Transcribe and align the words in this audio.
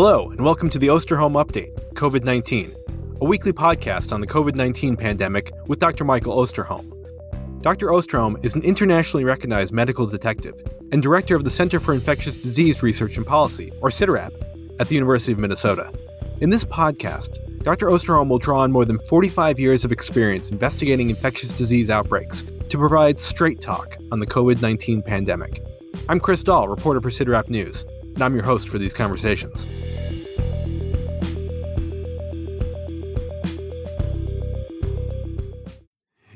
Hello, 0.00 0.30
and 0.30 0.44
welcome 0.44 0.70
to 0.70 0.78
the 0.78 0.86
Osterholm 0.86 1.44
Update, 1.44 1.74
COVID 1.94 2.22
19, 2.22 2.72
a 3.20 3.24
weekly 3.24 3.52
podcast 3.52 4.12
on 4.12 4.20
the 4.20 4.28
COVID 4.28 4.54
19 4.54 4.96
pandemic 4.96 5.50
with 5.66 5.80
Dr. 5.80 6.04
Michael 6.04 6.36
Osterholm. 6.36 6.92
Dr. 7.62 7.88
Osterholm 7.88 8.36
is 8.44 8.54
an 8.54 8.62
internationally 8.62 9.24
recognized 9.24 9.72
medical 9.72 10.06
detective 10.06 10.54
and 10.92 11.02
director 11.02 11.34
of 11.34 11.42
the 11.42 11.50
Center 11.50 11.80
for 11.80 11.94
Infectious 11.94 12.36
Disease 12.36 12.80
Research 12.80 13.16
and 13.16 13.26
Policy, 13.26 13.72
or 13.82 13.90
CIDRAP, 13.90 14.30
at 14.78 14.86
the 14.86 14.94
University 14.94 15.32
of 15.32 15.40
Minnesota. 15.40 15.92
In 16.40 16.50
this 16.50 16.62
podcast, 16.62 17.64
Dr. 17.64 17.88
Osterholm 17.88 18.28
will 18.28 18.38
draw 18.38 18.60
on 18.60 18.70
more 18.70 18.84
than 18.84 19.00
45 19.00 19.58
years 19.58 19.84
of 19.84 19.90
experience 19.90 20.52
investigating 20.52 21.10
infectious 21.10 21.50
disease 21.50 21.90
outbreaks 21.90 22.44
to 22.68 22.78
provide 22.78 23.18
straight 23.18 23.60
talk 23.60 23.96
on 24.12 24.20
the 24.20 24.26
COVID 24.28 24.62
19 24.62 25.02
pandemic. 25.02 25.60
I'm 26.08 26.20
Chris 26.20 26.44
Dall, 26.44 26.68
reporter 26.68 27.00
for 27.00 27.10
CIDRAP 27.10 27.48
News 27.48 27.84
and 28.18 28.24
I'm 28.24 28.34
your 28.34 28.42
host 28.42 28.68
for 28.68 28.78
these 28.78 28.92
conversations. 28.92 29.64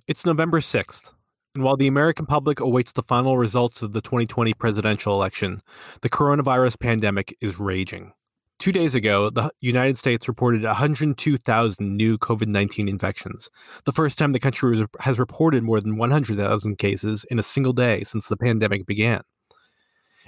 It's 0.07 0.25
November 0.25 0.61
6th, 0.61 1.13
and 1.57 1.65
while 1.65 1.77
the 1.77 1.89
American 1.89 2.25
public 2.25 2.61
awaits 2.61 2.93
the 2.93 3.03
final 3.03 3.37
results 3.37 3.83
of 3.83 3.95
the 3.95 4.01
2020 4.01 4.55
presidential 4.55 5.13
election, 5.13 5.61
the 6.03 6.09
coronavirus 6.09 6.79
pandemic 6.79 7.37
is 7.41 7.59
raging. 7.59 8.13
Two 8.61 8.71
days 8.71 8.95
ago, 8.95 9.29
the 9.29 9.51
United 9.61 9.99
States 9.99 10.29
reported 10.29 10.65
102,000 10.65 11.97
new 11.97 12.17
COVID 12.17 12.47
19 12.47 12.89
infections, 12.89 13.51
the 13.87 13.93
first 13.93 14.19
time 14.19 14.31
the 14.31 14.39
country 14.39 14.87
has 15.01 15.19
reported 15.19 15.65
more 15.65 15.81
than 15.81 15.97
100,000 15.97 16.79
cases 16.79 17.27
in 17.29 17.41
a 17.41 17.43
single 17.43 17.73
day 17.73 18.05
since 18.05 18.29
the 18.29 18.37
pandemic 18.37 18.87
began. 18.87 19.23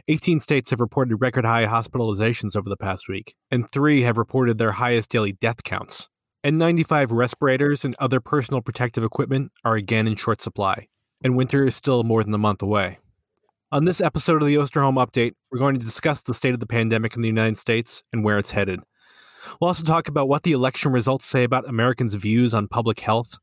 18 0.09 0.39
states 0.39 0.69
have 0.69 0.81
reported 0.81 1.17
record 1.17 1.47
high 1.47 1.65
hospitalizations 1.65 2.57
over 2.57 2.69
the 2.69 2.77
past 2.77 3.09
week, 3.09 3.35
and 3.51 3.71
three 3.71 4.03
have 4.03 4.19
reported 4.19 4.59
their 4.59 4.73
highest 4.73 5.11
daily 5.11 5.33
death 5.33 5.65
counts. 5.65 6.11
N95 6.45 7.07
respirators 7.11 7.87
and 7.87 7.97
other 7.99 8.21
personal 8.21 8.61
protective 8.61 9.03
equipment 9.03 9.51
are 9.65 9.77
again 9.77 10.07
in 10.07 10.17
short 10.17 10.43
supply, 10.43 10.89
and 11.23 11.39
winter 11.39 11.67
is 11.67 11.75
still 11.75 12.03
more 12.05 12.23
than 12.23 12.35
a 12.35 12.39
month 12.39 12.61
away. 12.61 12.99
On 13.73 13.87
this 13.87 14.03
episode 14.03 14.43
of 14.43 14.47
the 14.47 14.57
Osterholm 14.57 15.03
Update, 15.03 15.33
we're 15.51 15.59
going 15.59 15.79
to 15.79 15.85
discuss 15.85 16.21
the 16.21 16.35
state 16.35 16.53
of 16.53 16.61
the 16.61 16.67
pandemic 16.67 17.17
in 17.17 17.23
the 17.23 17.29
United 17.29 17.57
States 17.57 18.03
and 18.13 18.23
where 18.23 18.39
it's 18.39 18.51
headed. 18.51 18.81
We'll 19.59 19.69
also 19.69 19.85
talk 19.85 20.09
about 20.09 20.29
what 20.29 20.43
the 20.43 20.53
election 20.53 20.93
results 20.93 21.25
say 21.25 21.45
about 21.45 21.67
Americans' 21.67 22.13
views 22.13 22.53
on 22.53 22.69
public 22.69 23.01
health, 23.01 23.39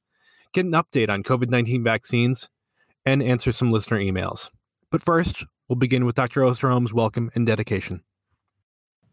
get 0.53 0.65
an 0.65 0.73
update 0.73 1.09
on 1.09 1.23
COVID 1.23 1.49
19 1.49 1.83
vaccines, 1.83 2.49
and 3.03 3.23
answer 3.23 3.51
some 3.51 3.71
listener 3.71 3.97
emails. 3.97 4.51
But 4.91 5.01
first, 5.01 5.43
We'll 5.71 5.77
begin 5.77 6.03
with 6.03 6.15
Dr. 6.15 6.41
Osterholm's 6.41 6.91
welcome 6.91 7.31
and 7.33 7.45
dedication. 7.45 8.03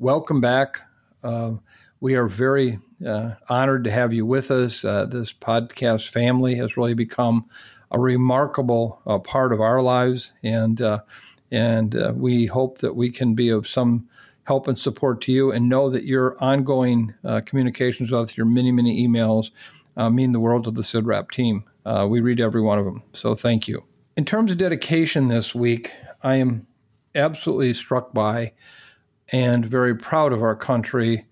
Welcome 0.00 0.40
back. 0.40 0.80
Uh, 1.22 1.52
we 2.00 2.16
are 2.16 2.26
very 2.26 2.80
uh, 3.06 3.34
honored 3.48 3.84
to 3.84 3.92
have 3.92 4.12
you 4.12 4.26
with 4.26 4.50
us. 4.50 4.84
Uh, 4.84 5.04
this 5.04 5.32
podcast 5.32 6.08
family 6.08 6.56
has 6.56 6.76
really 6.76 6.94
become 6.94 7.46
a 7.92 8.00
remarkable 8.00 9.00
uh, 9.06 9.20
part 9.20 9.52
of 9.52 9.60
our 9.60 9.80
lives, 9.80 10.32
and 10.42 10.82
uh, 10.82 10.98
and 11.52 11.94
uh, 11.94 12.12
we 12.16 12.46
hope 12.46 12.78
that 12.78 12.96
we 12.96 13.12
can 13.12 13.36
be 13.36 13.50
of 13.50 13.68
some 13.68 14.08
help 14.42 14.66
and 14.66 14.80
support 14.80 15.20
to 15.20 15.32
you. 15.32 15.52
And 15.52 15.68
know 15.68 15.88
that 15.90 16.06
your 16.06 16.36
ongoing 16.42 17.14
communications 17.46 18.10
with 18.10 18.36
your 18.36 18.46
many 18.46 18.72
many 18.72 19.06
emails 19.06 19.52
mean 19.96 20.32
the 20.32 20.40
world 20.40 20.64
to 20.64 20.72
the 20.72 20.82
CIDRAP 20.82 21.30
team. 21.30 21.62
we 22.08 22.20
read 22.20 22.40
every 22.40 22.62
one 22.62 22.80
of 22.80 22.84
them, 22.84 23.04
so 23.12 23.36
thank 23.36 23.68
you. 23.68 23.84
In 24.16 24.24
terms 24.24 24.50
of 24.50 24.58
dedication 24.58 25.28
this 25.28 25.54
week, 25.54 25.92
I 26.22 26.36
am 26.36 26.66
absolutely 27.14 27.74
struck 27.74 28.12
by 28.12 28.52
and 29.30 29.64
very 29.64 29.94
proud 29.94 30.32
of 30.32 30.42
our 30.42 30.56
country 30.56 31.26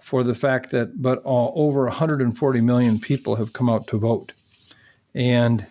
for 0.00 0.22
the 0.22 0.34
fact 0.34 0.70
that 0.70 1.02
but 1.02 1.20
over 1.24 1.84
140 1.84 2.60
million 2.60 2.98
people 2.98 3.36
have 3.36 3.52
come 3.52 3.68
out 3.68 3.86
to 3.88 3.98
vote. 3.98 4.32
And 5.14 5.66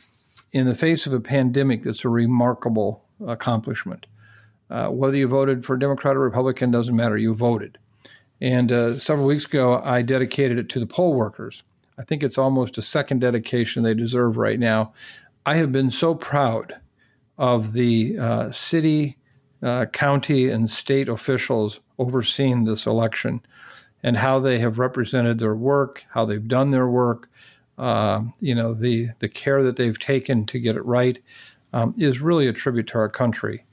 in 0.52 0.68
the 0.68 0.76
face 0.76 1.08
of 1.08 1.14
a 1.14 1.20
pandemic, 1.20 1.84
that's 1.84 2.06
a 2.06 2.10
remarkable 2.10 3.04
accomplishment. 3.26 4.06
Uh, 4.70 4.90
whether 4.90 5.16
you 5.16 5.28
voted 5.28 5.66
for 5.66 5.78
Democrat 5.78 6.16
or 6.16 6.20
Republican 6.20 6.72
doesn't 6.72 6.96
matter, 6.96 7.18
you 7.18 7.34
voted. 7.34 7.78
And 8.40 8.72
uh, 8.72 9.00
several 9.00 9.26
weeks 9.26 9.46
ago, 9.46 9.82
I 9.84 10.02
dedicated 10.02 10.58
it 10.58 10.70
to 10.70 10.80
the 10.80 10.86
poll 10.86 11.14
workers. 11.14 11.64
I 11.98 12.04
think 12.04 12.22
it's 12.22 12.38
almost 12.38 12.78
a 12.78 12.82
second 12.82 13.20
dedication 13.20 13.82
they 13.82 13.94
deserve 13.94 14.38
right 14.38 14.60
now. 14.60 14.94
I 15.46 15.56
have 15.56 15.72
been 15.72 15.90
so 15.90 16.14
proud 16.14 16.76
of 17.38 17.74
the 17.74 18.18
uh, 18.18 18.52
city, 18.52 19.18
uh, 19.62 19.86
county, 19.86 20.50
and 20.50 20.70
state 20.70 21.10
officials 21.10 21.80
overseeing 22.00 22.64
this 22.64 22.86
election 22.86 23.42
and 24.04 24.18
how 24.18 24.40
they 24.40 24.60
have 24.60 24.80
represented 24.80 25.40
their 25.40 25.56
work, 25.56 26.06
how 26.10 26.26
they've 26.26 26.48
done 26.48 26.70
their 26.72 26.88
work, 26.88 27.30
uh, 27.78 28.22
you 28.40 28.56
know, 28.56 28.74
the, 28.74 29.10
the 29.20 29.30
care 29.30 29.64
that 29.64 29.76
they've 29.76 30.00
taken 30.00 30.46
to 30.46 30.60
get 30.60 30.76
it 30.76 30.86
right 30.86 31.20
um, 31.74 31.94
is 31.98 32.22
really 32.22 32.48
a 32.48 32.54
tribute 32.54 32.88
to 32.88 32.98
our 32.98 33.10
country. 33.10 33.66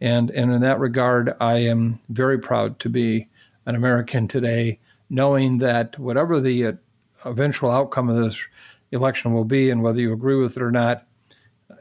And, 0.00 0.30
and 0.30 0.52
in 0.52 0.60
that 0.62 0.78
regard, 0.78 1.34
I 1.40 1.58
am 1.58 2.00
very 2.08 2.38
proud 2.38 2.78
to 2.80 2.88
be 2.88 3.28
an 3.66 3.74
American 3.74 4.26
today, 4.26 4.80
knowing 5.08 5.58
that 5.58 5.98
whatever 5.98 6.40
the 6.40 6.66
uh, 6.66 6.72
eventual 7.24 7.70
outcome 7.70 8.08
of 8.08 8.16
this 8.16 8.38
election 8.90 9.32
will 9.32 9.44
be, 9.44 9.70
and 9.70 9.82
whether 9.82 10.00
you 10.00 10.12
agree 10.12 10.36
with 10.36 10.56
it 10.56 10.62
or 10.62 10.70
not, 10.70 11.06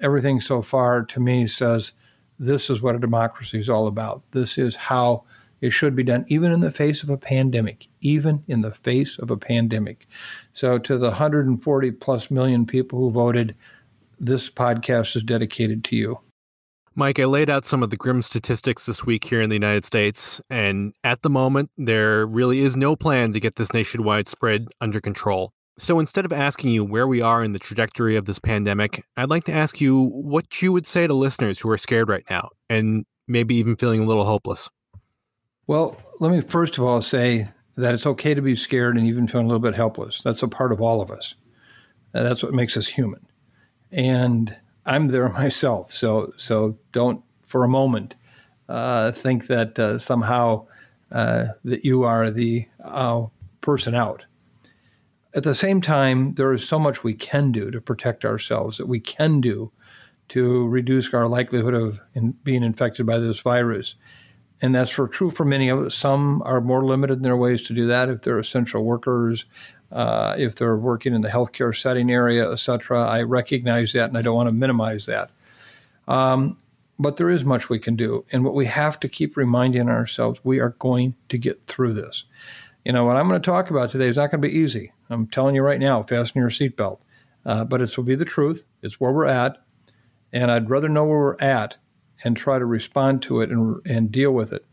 everything 0.02 0.42
so 0.42 0.62
far 0.62 1.04
to 1.04 1.20
me 1.20 1.48
says 1.48 1.94
this 2.40 2.70
is 2.70 2.82
what 2.82 2.96
a 2.96 3.00
democracy 3.00 3.60
is 3.60 3.70
all 3.70 3.88
about. 3.88 4.24
This 4.32 4.58
is 4.58 4.76
how 4.76 5.24
it 5.62 5.70
should 5.70 5.96
be 5.96 6.04
done, 6.04 6.26
even 6.28 6.52
in 6.52 6.60
the 6.60 6.72
face 6.72 7.04
of 7.04 7.10
a 7.10 7.18
pandemic, 7.18 7.88
even 8.02 8.44
in 8.48 8.62
the 8.62 8.74
face 8.74 9.20
of 9.20 9.30
a 9.30 9.38
pandemic. 9.38 10.08
So, 10.54 10.80
to 10.80 10.98
the 10.98 11.10
140 11.10 11.92
plus 11.92 12.32
million 12.32 12.66
people 12.66 13.00
who 13.00 13.12
voted, 13.12 13.56
this 14.20 14.50
podcast 14.50 15.16
is 15.16 15.24
dedicated 15.24 15.84
to 15.86 15.96
you. 15.96 16.20
Mike, 16.96 17.20
I 17.20 17.26
laid 17.26 17.50
out 17.50 17.64
some 17.64 17.84
of 17.84 17.90
the 17.90 17.96
grim 17.96 18.22
statistics 18.22 18.86
this 18.86 19.06
week 19.06 19.24
here 19.24 19.42
in 19.42 19.50
the 19.50 19.56
United 19.56 19.86
States, 19.86 20.42
and 20.50 20.94
at 21.04 21.22
the 21.22 21.30
moment, 21.30 21.70
there 21.78 22.26
really 22.26 22.60
is 22.60 22.76
no 22.76 22.96
plan 22.96 23.32
to 23.32 23.40
get 23.40 23.56
this 23.56 23.74
nationwide 23.74 24.28
spread 24.28 24.68
under 24.82 25.00
control. 25.00 25.54
So 25.78 26.00
instead 26.00 26.26
of 26.26 26.34
asking 26.34 26.72
you 26.72 26.84
where 26.84 27.08
we 27.08 27.22
are 27.22 27.44
in 27.44 27.54
the 27.54 27.60
trajectory 27.60 28.16
of 28.16 28.26
this 28.26 28.40
pandemic, 28.40 29.04
I'd 29.18 29.30
like 29.30 29.46
to 29.46 29.54
ask 29.54 29.82
you 29.82 30.04
what 30.04 30.62
you 30.62 30.72
would 30.72 30.86
say 30.86 31.08
to 31.08 31.14
listeners 31.14 31.60
who 31.60 31.70
are 31.70 31.78
scared 31.78 32.10
right 32.10 32.26
now 32.30 32.50
and 32.70 33.06
maybe 33.28 33.56
even 33.56 33.76
feeling 33.76 34.04
a 34.04 34.06
little 34.06 34.26
hopeless. 34.26 34.70
Well, 35.68 35.98
let 36.20 36.32
me 36.32 36.42
first 36.42 36.78
of 36.78 36.84
all 36.84 37.02
say 37.02 37.50
that 37.78 37.94
it's 37.94 38.06
okay 38.06 38.34
to 38.34 38.42
be 38.42 38.56
scared 38.56 38.98
and 38.98 39.08
even 39.08 39.28
feeling 39.28 39.46
a 39.46 39.50
little 39.50 39.62
bit 39.62 39.76
helpless. 39.76 40.22
That's 40.22 40.44
a 40.44 40.48
part 40.48 40.72
of 40.72 40.82
all 40.82 41.02
of 41.02 41.10
us. 41.10 41.36
That's 42.12 42.44
what 42.44 42.54
makes 42.54 42.76
us 42.76 42.88
human. 42.88 43.26
And 43.92 44.56
I'm 44.86 45.08
there 45.08 45.30
myself. 45.34 45.92
So 45.92 46.34
so 46.38 46.78
don't 46.92 47.24
for 47.48 47.64
a 47.64 47.70
moment 47.70 48.16
uh, 48.70 49.12
think 49.12 49.48
that 49.48 49.78
uh, 49.80 50.00
somehow 50.00 50.66
uh, 51.12 51.48
that 51.64 51.84
you 51.84 52.04
are 52.04 52.32
the 52.32 52.66
uh, 52.84 53.26
person 53.62 53.96
out. 53.96 54.24
At 55.34 55.44
the 55.44 55.56
same 55.56 55.82
time, 55.82 56.34
there 56.34 56.52
is 56.52 56.68
so 56.68 56.78
much 56.78 57.04
we 57.04 57.14
can 57.14 57.52
do 57.52 57.72
to 57.72 57.80
protect 57.80 58.26
ourselves 58.26 58.78
that 58.78 58.88
we 58.88 59.00
can 59.00 59.40
do 59.40 59.72
to 60.30 60.68
reduce 60.68 61.14
our 61.14 61.28
likelihood 61.28 61.74
of 61.74 62.00
in 62.14 62.32
being 62.44 62.64
infected 62.64 63.06
by 63.06 63.18
this 63.18 63.40
virus. 63.40 63.96
And 64.62 64.76
that's 64.76 64.92
for 64.92 65.08
true 65.08 65.32
for 65.32 65.46
many 65.46 65.70
of 65.70 65.80
us. 65.80 65.96
Some 65.96 66.42
are 66.44 66.62
more 66.62 66.86
limited 66.86 67.18
in 67.18 67.24
their 67.24 67.38
ways 67.38 67.64
to 67.64 67.74
do 67.74 67.88
that 67.88 68.10
if 68.10 68.22
they're 68.22 68.40
essential 68.40 68.84
workers, 68.84 69.46
uh, 69.92 70.36
if 70.38 70.56
they're 70.56 70.78
working 70.78 71.14
in 71.14 71.22
the 71.22 71.30
healthcare 71.30 71.76
setting 71.76 72.12
area, 72.12 72.52
et 72.52 72.60
cetera. 72.60 73.04
I 73.04 73.24
recognize 73.24 73.94
that 73.94 74.10
and 74.10 74.18
I 74.18 74.22
don't 74.22 74.36
want 74.36 74.50
to 74.50 74.56
minimize 74.56 75.06
that. 75.06 75.32
Um, 76.08 76.58
but 77.00 77.16
there 77.16 77.30
is 77.30 77.44
much 77.44 77.70
we 77.70 77.80
can 77.80 77.96
do. 77.96 78.24
And 78.32 78.44
what 78.44 78.54
we 78.54 78.66
have 78.66 79.00
to 79.00 79.10
keep 79.10 79.36
reminding 79.36 79.90
ourselves, 79.90 80.40
we 80.44 80.60
are 80.60 80.76
going 80.78 81.16
to 81.30 81.38
get 81.38 81.66
through 81.66 81.94
this. 81.94 82.26
You 82.86 82.94
know, 82.94 83.06
what 83.06 83.16
I'm 83.16 83.28
going 83.28 83.42
to 83.42 83.46
talk 83.46 83.70
about 83.70 83.90
today 83.90 84.08
is 84.08 84.18
not 84.18 84.32
going 84.32 84.42
to 84.42 84.48
be 84.48 84.54
easy. 84.54 84.92
I'm 85.14 85.28
telling 85.28 85.56
you 85.56 85.62
right 85.62 85.80
now, 85.80 86.04
fasten 86.04 86.40
your 86.40 86.50
seatbelt. 86.50 87.00
Uh, 87.46 87.64
but 87.64 87.82
it 87.82 87.98
will 87.98 88.04
be 88.04 88.16
the 88.16 88.26
truth. 88.26 88.66
It's 88.82 89.00
where 89.00 89.12
we're 89.12 89.26
at. 89.26 89.58
And 90.32 90.52
I'd 90.52 90.70
rather 90.70 90.88
know 90.88 91.06
where 91.06 91.20
we're 91.20 91.42
at 91.42 91.78
and 92.24 92.38
try 92.38 92.60
to 92.60 92.66
respond 92.66 93.22
to 93.24 93.42
it 93.42 93.50
and, 93.50 93.82
and 93.86 94.12
deal 94.12 94.32
with 94.32 94.54
it 94.54 94.66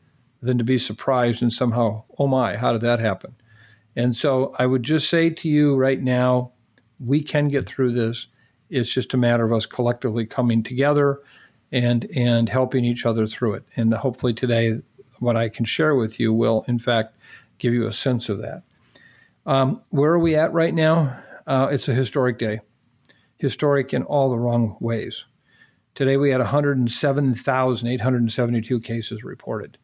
than 0.42 0.58
to 0.58 0.64
be 0.64 0.78
surprised 0.78 1.42
and 1.42 1.52
somehow, 1.52 2.04
oh 2.18 2.26
my, 2.26 2.56
how 2.56 2.72
did 2.72 2.82
that 2.82 3.00
happen? 3.00 3.34
And 3.96 4.16
so 4.16 4.54
I 4.58 4.66
would 4.66 4.82
just 4.82 5.08
say 5.08 5.30
to 5.30 5.48
you 5.48 5.74
right 5.74 6.00
now, 6.00 6.52
we 7.04 7.22
can 7.22 7.48
get 7.48 7.66
through 7.66 7.92
this. 7.92 8.26
It's 8.70 8.92
just 8.92 9.14
a 9.14 9.16
matter 9.16 9.44
of 9.44 9.52
us 9.52 9.66
collectively 9.66 10.26
coming 10.26 10.62
together 10.62 11.20
and 11.72 12.08
and 12.14 12.48
helping 12.48 12.84
each 12.84 13.04
other 13.04 13.26
through 13.26 13.54
it. 13.54 13.64
And 13.76 13.92
hopefully 13.92 14.34
today, 14.34 14.80
what 15.18 15.36
I 15.36 15.48
can 15.48 15.64
share 15.64 15.94
with 15.94 16.20
you 16.20 16.32
will, 16.32 16.64
in 16.68 16.78
fact, 16.78 17.16
give 17.58 17.74
you 17.74 17.86
a 17.86 17.92
sense 17.92 18.28
of 18.28 18.38
that. 18.38 18.62
Um, 19.48 19.82
where 19.88 20.12
are 20.12 20.18
we 20.18 20.36
at 20.36 20.52
right 20.52 20.74
now? 20.74 21.22
Uh, 21.46 21.68
it's 21.70 21.88
a 21.88 21.94
historic 21.94 22.36
day, 22.36 22.60
historic 23.38 23.94
in 23.94 24.02
all 24.02 24.28
the 24.28 24.38
wrong 24.38 24.76
ways. 24.78 25.24
Today 25.94 26.18
we 26.18 26.28
had 26.28 26.40
107,872 26.40 28.80
cases 28.82 29.24
reported. 29.24 29.78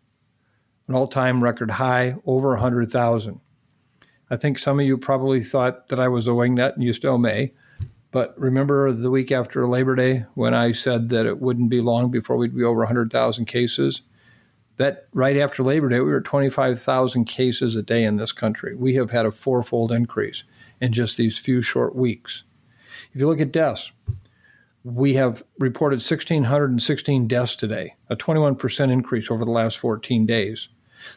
an 0.87 0.95
all 0.95 1.09
time 1.09 1.43
record 1.43 1.71
high, 1.71 2.17
over 2.27 2.51
100,000. 2.51 3.41
I 4.29 4.37
think 4.37 4.59
some 4.59 4.79
of 4.79 4.85
you 4.85 4.99
probably 4.99 5.43
thought 5.43 5.89
that 5.89 5.99
I 5.99 6.09
was 6.09 6.27
a 6.27 6.35
that, 6.35 6.75
and 6.75 6.85
you 6.85 6.93
still 6.93 7.17
may. 7.17 7.55
But 8.11 8.39
remember 8.39 8.93
the 8.93 9.11
week 9.11 9.33
after 9.33 9.67
Labor 9.67 9.97
Day 9.97 10.27
when 10.35 10.53
I 10.53 10.73
said 10.73 11.09
that 11.09 11.25
it 11.25 11.41
wouldn't 11.41 11.71
be 11.71 11.81
long 11.81 12.11
before 12.11 12.37
we'd 12.37 12.55
be 12.55 12.65
over 12.65 12.81
100,000 12.81 13.47
cases? 13.47 14.03
That 14.77 15.07
right 15.13 15.37
after 15.37 15.63
Labor 15.63 15.89
Day, 15.89 16.01
we 16.01 16.11
were 16.11 16.19
at 16.19 16.25
25,000 16.25 17.25
cases 17.27 17.77
a 17.77 17.83
day 17.83 18.03
in 18.03 18.17
this 18.17 18.33
country. 18.33 18.75
We 18.75 18.95
have 18.95 19.11
had 19.11 19.25
a 19.25 19.31
fourfold 19.31 19.93
increase 19.93 20.45
in 20.81 20.93
just 20.93 21.17
these 21.17 21.39
few 21.39 21.63
short 21.63 21.95
weeks. 21.95 22.43
If 23.13 23.21
you 23.21 23.29
look 23.29 23.41
at 23.41 23.53
deaths, 23.53 23.93
we 24.83 25.15
have 25.15 25.43
reported 25.59 25.97
1,616 25.97 27.27
deaths 27.27 27.57
today, 27.57 27.95
a 28.09 28.17
21% 28.17 28.93
increase 28.93 29.31
over 29.31 29.45
the 29.45 29.51
last 29.51 29.79
14 29.79 30.27
days. 30.27 30.69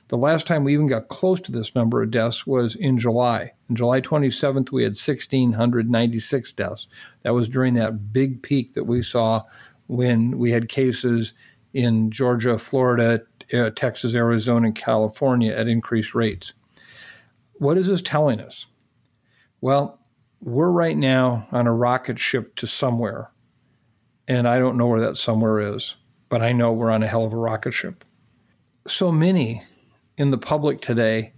The 0.10 0.18
last 0.18 0.48
time 0.48 0.64
we 0.64 0.74
even 0.74 0.88
got 0.88 1.08
close 1.08 1.42
to 1.42 1.52
this 1.52 1.76
number 1.76 2.02
of 2.02 2.12
deaths 2.12 2.46
was 2.46 2.76
in 2.76 2.98
July. 2.98 3.54
On 3.70 3.76
July 3.76 4.02
27th, 4.02 4.72
we 4.72 4.84
had 4.84 4.92
1,696 4.92 6.54
deaths. 6.54 6.88
That 7.24 7.34
was 7.34 7.50
during 7.50 7.74
that 7.76 8.14
big 8.14 8.42
peak 8.42 8.74
that 8.74 8.84
we 8.84 9.02
saw 9.02 9.44
when 9.88 10.38
we 10.38 10.52
had 10.52 10.70
cases 10.70 11.34
in 11.74 12.12
Georgia, 12.12 12.58
Florida, 12.58 13.22
uh, 13.54 13.70
Texas, 13.72 14.14
Arizona, 14.14 14.68
and 14.68 14.76
California 14.76 15.54
at 15.54 15.68
increased 15.68 16.16
rates. 16.16 16.54
What 17.54 17.78
is 17.78 17.88
this 17.88 18.02
telling 18.02 18.40
us? 18.40 18.66
Well, 19.62 20.00
we're 20.42 20.70
right 20.70 20.98
now 20.98 21.48
on 21.52 21.66
a 21.66 21.74
rocket 21.74 22.20
ship 22.20 22.56
to 22.58 22.68
somewhere 22.68 23.32
and 24.28 24.48
I 24.48 24.60
don't 24.60 24.78
know 24.78 24.88
where 24.88 25.00
that 25.02 25.18
somewhere 25.18 25.60
is, 25.60 25.96
but 26.30 26.42
I 26.42 26.52
know 26.52 26.74
we're 26.74 26.92
on 26.92 27.04
a 27.04 27.08
hell 27.08 27.24
of 27.24 27.34
a 27.34 27.38
rocket 27.38 27.72
ship. 27.72 28.04
So 28.88 29.12
many 29.12 29.64
in 30.18 30.32
the 30.32 30.38
public 30.38 30.82
today 30.82 31.34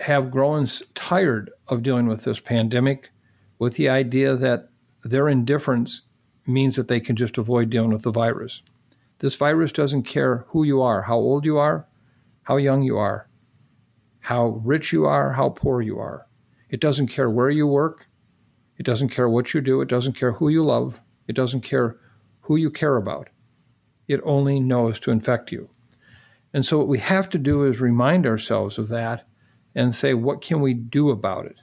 have 0.00 0.30
grown 0.30 0.66
tired 0.94 1.50
of 1.68 1.82
dealing 1.82 2.06
with 2.06 2.24
this 2.24 2.40
pandemic 2.40 3.10
with 3.58 3.74
the 3.74 3.88
idea 3.88 4.34
that 4.34 4.68
their 5.04 5.28
indifference 5.28 6.02
means 6.46 6.76
that 6.76 6.88
they 6.88 7.00
can 7.00 7.16
just 7.16 7.38
avoid 7.38 7.70
dealing 7.70 7.90
with 7.90 8.02
the 8.02 8.10
virus. 8.10 8.62
This 9.24 9.36
virus 9.36 9.72
doesn't 9.72 10.02
care 10.02 10.44
who 10.48 10.64
you 10.64 10.82
are, 10.82 11.00
how 11.00 11.16
old 11.16 11.46
you 11.46 11.56
are, 11.56 11.88
how 12.42 12.58
young 12.58 12.82
you 12.82 12.98
are, 12.98 13.26
how 14.20 14.60
rich 14.62 14.92
you 14.92 15.06
are, 15.06 15.32
how 15.32 15.48
poor 15.48 15.80
you 15.80 15.98
are. 15.98 16.26
It 16.68 16.78
doesn't 16.78 17.06
care 17.06 17.30
where 17.30 17.48
you 17.48 17.66
work. 17.66 18.06
It 18.76 18.82
doesn't 18.82 19.08
care 19.08 19.26
what 19.26 19.54
you 19.54 19.62
do. 19.62 19.80
It 19.80 19.88
doesn't 19.88 20.12
care 20.12 20.32
who 20.32 20.50
you 20.50 20.62
love. 20.62 21.00
It 21.26 21.34
doesn't 21.34 21.62
care 21.62 21.96
who 22.42 22.56
you 22.56 22.70
care 22.70 22.96
about. 22.96 23.30
It 24.08 24.20
only 24.24 24.60
knows 24.60 25.00
to 25.00 25.10
infect 25.10 25.50
you. 25.50 25.70
And 26.52 26.66
so 26.66 26.76
what 26.76 26.88
we 26.88 26.98
have 26.98 27.30
to 27.30 27.38
do 27.38 27.64
is 27.64 27.80
remind 27.80 28.26
ourselves 28.26 28.76
of 28.76 28.88
that 28.88 29.26
and 29.74 29.94
say, 29.94 30.12
what 30.12 30.42
can 30.42 30.60
we 30.60 30.74
do 30.74 31.08
about 31.08 31.46
it? 31.46 31.56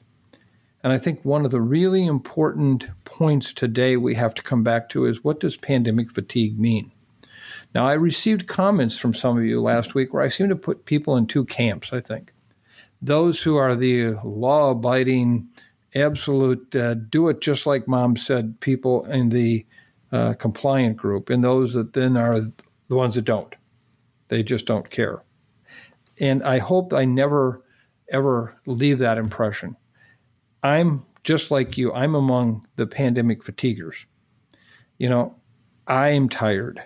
And 0.84 0.92
I 0.92 0.98
think 0.98 1.24
one 1.24 1.46
of 1.46 1.52
the 1.52 1.62
really 1.62 2.08
important 2.08 2.90
points 3.06 3.54
today 3.54 3.98
we 3.98 4.16
have 4.16 4.34
to 4.34 4.42
come 4.42 4.64
back 4.64 4.90
to 4.90 5.06
is 5.06 5.24
what 5.24 5.40
does 5.40 5.58
pandemic 5.58 6.12
fatigue 6.12 6.60
mean? 6.60 6.92
Now, 7.74 7.88
I 7.88 7.94
received 7.94 8.48
comments 8.48 8.98
from 8.98 9.14
some 9.14 9.38
of 9.38 9.46
you 9.46 9.62
last 9.62 9.96
week 9.96 10.14
where 10.14 10.24
I 10.24 10.28
seem 10.28 10.50
to 10.50 10.56
put 10.56 10.86
people 10.86 11.16
in 11.16 11.26
two 11.26 11.46
camps, 11.46 11.94
I 11.94 12.02
think. 12.02 12.34
Those 13.02 13.42
who 13.42 13.56
are 13.56 13.76
the 13.76 14.16
law 14.24 14.72
abiding, 14.72 15.48
absolute, 15.96 16.76
uh, 16.76 16.96
do 16.96 17.30
it 17.30 17.42
just 17.42 17.66
like 17.66 17.88
mom 17.88 18.18
said 18.18 18.60
people 18.60 19.06
in 19.06 19.30
the 19.30 19.66
uh, 20.12 20.34
compliant 20.34 20.98
group, 20.98 21.30
and 21.30 21.44
those 21.44 21.74
that 21.74 21.94
then 21.94 22.18
are 22.18 22.42
the 22.90 22.96
ones 22.96 23.16
that 23.16 23.24
don't. 23.24 23.56
They 24.28 24.44
just 24.44 24.66
don't 24.66 24.90
care. 24.90 25.24
And 26.20 26.44
I 26.44 26.60
hope 26.60 26.94
I 26.94 27.06
never, 27.06 27.64
ever 28.12 28.56
leave 28.66 29.00
that 29.00 29.18
impression. 29.18 29.78
I'm 30.62 31.06
just 31.24 31.52
like 31.52 31.78
you, 31.78 31.94
I'm 31.94 32.16
among 32.16 32.68
the 32.76 32.86
pandemic 32.86 33.44
fatiguers. 33.44 34.06
You 34.98 35.10
know, 35.10 35.36
I 35.88 36.10
am 36.10 36.30
tired. 36.30 36.82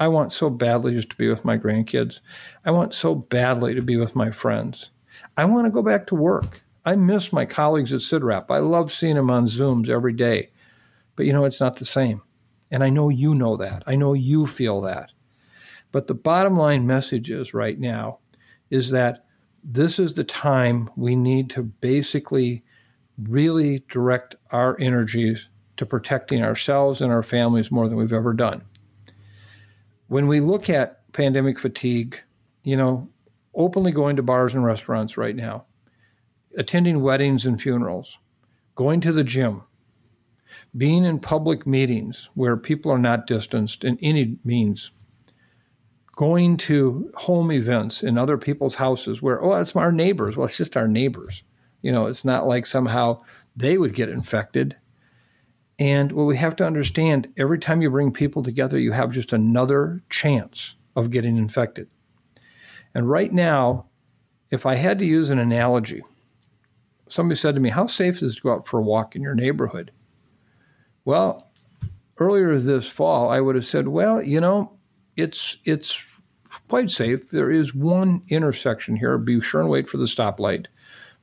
I 0.00 0.08
want 0.08 0.32
so 0.32 0.48
badly 0.48 0.94
just 0.94 1.10
to 1.10 1.16
be 1.16 1.28
with 1.28 1.44
my 1.44 1.58
grandkids. 1.58 2.20
I 2.64 2.70
want 2.70 2.94
so 2.94 3.14
badly 3.14 3.74
to 3.74 3.82
be 3.82 3.98
with 3.98 4.16
my 4.16 4.30
friends. 4.30 4.90
I 5.36 5.44
want 5.44 5.66
to 5.66 5.70
go 5.70 5.82
back 5.82 6.06
to 6.06 6.14
work. 6.14 6.62
I 6.86 6.96
miss 6.96 7.34
my 7.34 7.44
colleagues 7.44 7.92
at 7.92 8.00
CIDRAP. 8.00 8.46
I 8.48 8.58
love 8.58 8.90
seeing 8.90 9.16
them 9.16 9.30
on 9.30 9.44
Zooms 9.44 9.90
every 9.90 10.14
day. 10.14 10.50
But 11.16 11.26
you 11.26 11.34
know, 11.34 11.44
it's 11.44 11.60
not 11.60 11.76
the 11.76 11.84
same. 11.84 12.22
And 12.70 12.82
I 12.82 12.88
know 12.88 13.10
you 13.10 13.34
know 13.34 13.58
that. 13.58 13.82
I 13.86 13.96
know 13.96 14.14
you 14.14 14.46
feel 14.46 14.80
that. 14.80 15.10
But 15.92 16.06
the 16.06 16.14
bottom 16.14 16.56
line 16.56 16.86
message 16.86 17.30
is 17.30 17.52
right 17.52 17.78
now 17.78 18.20
is 18.70 18.90
that 18.90 19.26
this 19.62 19.98
is 19.98 20.14
the 20.14 20.24
time 20.24 20.88
we 20.96 21.14
need 21.14 21.50
to 21.50 21.62
basically 21.62 22.64
really 23.22 23.84
direct 23.90 24.36
our 24.50 24.80
energies 24.80 25.50
to 25.76 25.84
protecting 25.84 26.42
ourselves 26.42 27.02
and 27.02 27.12
our 27.12 27.22
families 27.22 27.70
more 27.70 27.86
than 27.86 27.98
we've 27.98 28.14
ever 28.14 28.32
done. 28.32 28.62
When 30.10 30.26
we 30.26 30.40
look 30.40 30.68
at 30.68 31.12
pandemic 31.12 31.60
fatigue, 31.60 32.20
you 32.64 32.76
know, 32.76 33.08
openly 33.54 33.92
going 33.92 34.16
to 34.16 34.24
bars 34.24 34.54
and 34.54 34.64
restaurants 34.64 35.16
right 35.16 35.36
now, 35.36 35.66
attending 36.58 37.00
weddings 37.00 37.46
and 37.46 37.62
funerals, 37.62 38.18
going 38.74 39.00
to 39.02 39.12
the 39.12 39.22
gym, 39.22 39.62
being 40.76 41.04
in 41.04 41.20
public 41.20 41.64
meetings 41.64 42.28
where 42.34 42.56
people 42.56 42.90
are 42.90 42.98
not 42.98 43.28
distanced 43.28 43.84
in 43.84 44.00
any 44.02 44.36
means, 44.42 44.90
going 46.16 46.56
to 46.56 47.12
home 47.14 47.52
events 47.52 48.02
in 48.02 48.18
other 48.18 48.36
people's 48.36 48.74
houses 48.74 49.22
where, 49.22 49.40
oh, 49.40 49.54
it's 49.60 49.76
our 49.76 49.92
neighbors. 49.92 50.36
Well, 50.36 50.46
it's 50.46 50.56
just 50.56 50.76
our 50.76 50.88
neighbors. 50.88 51.44
You 51.82 51.92
know, 51.92 52.06
it's 52.06 52.24
not 52.24 52.48
like 52.48 52.66
somehow 52.66 53.22
they 53.54 53.78
would 53.78 53.94
get 53.94 54.08
infected. 54.08 54.76
And 55.80 56.12
what 56.12 56.24
we 56.24 56.36
have 56.36 56.54
to 56.56 56.66
understand 56.66 57.32
every 57.38 57.58
time 57.58 57.80
you 57.80 57.90
bring 57.90 58.12
people 58.12 58.42
together, 58.42 58.78
you 58.78 58.92
have 58.92 59.12
just 59.12 59.32
another 59.32 60.02
chance 60.10 60.76
of 60.94 61.10
getting 61.10 61.38
infected. 61.38 61.88
And 62.94 63.08
right 63.08 63.32
now, 63.32 63.86
if 64.50 64.66
I 64.66 64.74
had 64.74 64.98
to 64.98 65.06
use 65.06 65.30
an 65.30 65.38
analogy, 65.38 66.02
somebody 67.08 67.36
said 67.38 67.54
to 67.54 67.60
me, 67.60 67.70
How 67.70 67.86
safe 67.86 68.22
is 68.22 68.34
it 68.34 68.36
to 68.36 68.42
go 68.42 68.52
out 68.52 68.68
for 68.68 68.78
a 68.78 68.82
walk 68.82 69.16
in 69.16 69.22
your 69.22 69.34
neighborhood? 69.34 69.90
Well, 71.04 71.50
earlier 72.18 72.58
this 72.58 72.88
fall, 72.88 73.30
I 73.30 73.40
would 73.40 73.54
have 73.54 73.66
said, 73.66 73.88
well, 73.88 74.22
you 74.22 74.40
know, 74.40 74.76
it's 75.16 75.56
it's 75.64 76.02
quite 76.68 76.90
safe. 76.90 77.30
There 77.30 77.50
is 77.50 77.74
one 77.74 78.22
intersection 78.28 78.96
here. 78.96 79.16
Be 79.18 79.40
sure 79.40 79.60
and 79.60 79.70
wait 79.70 79.88
for 79.88 79.96
the 79.96 80.04
stoplight 80.04 80.66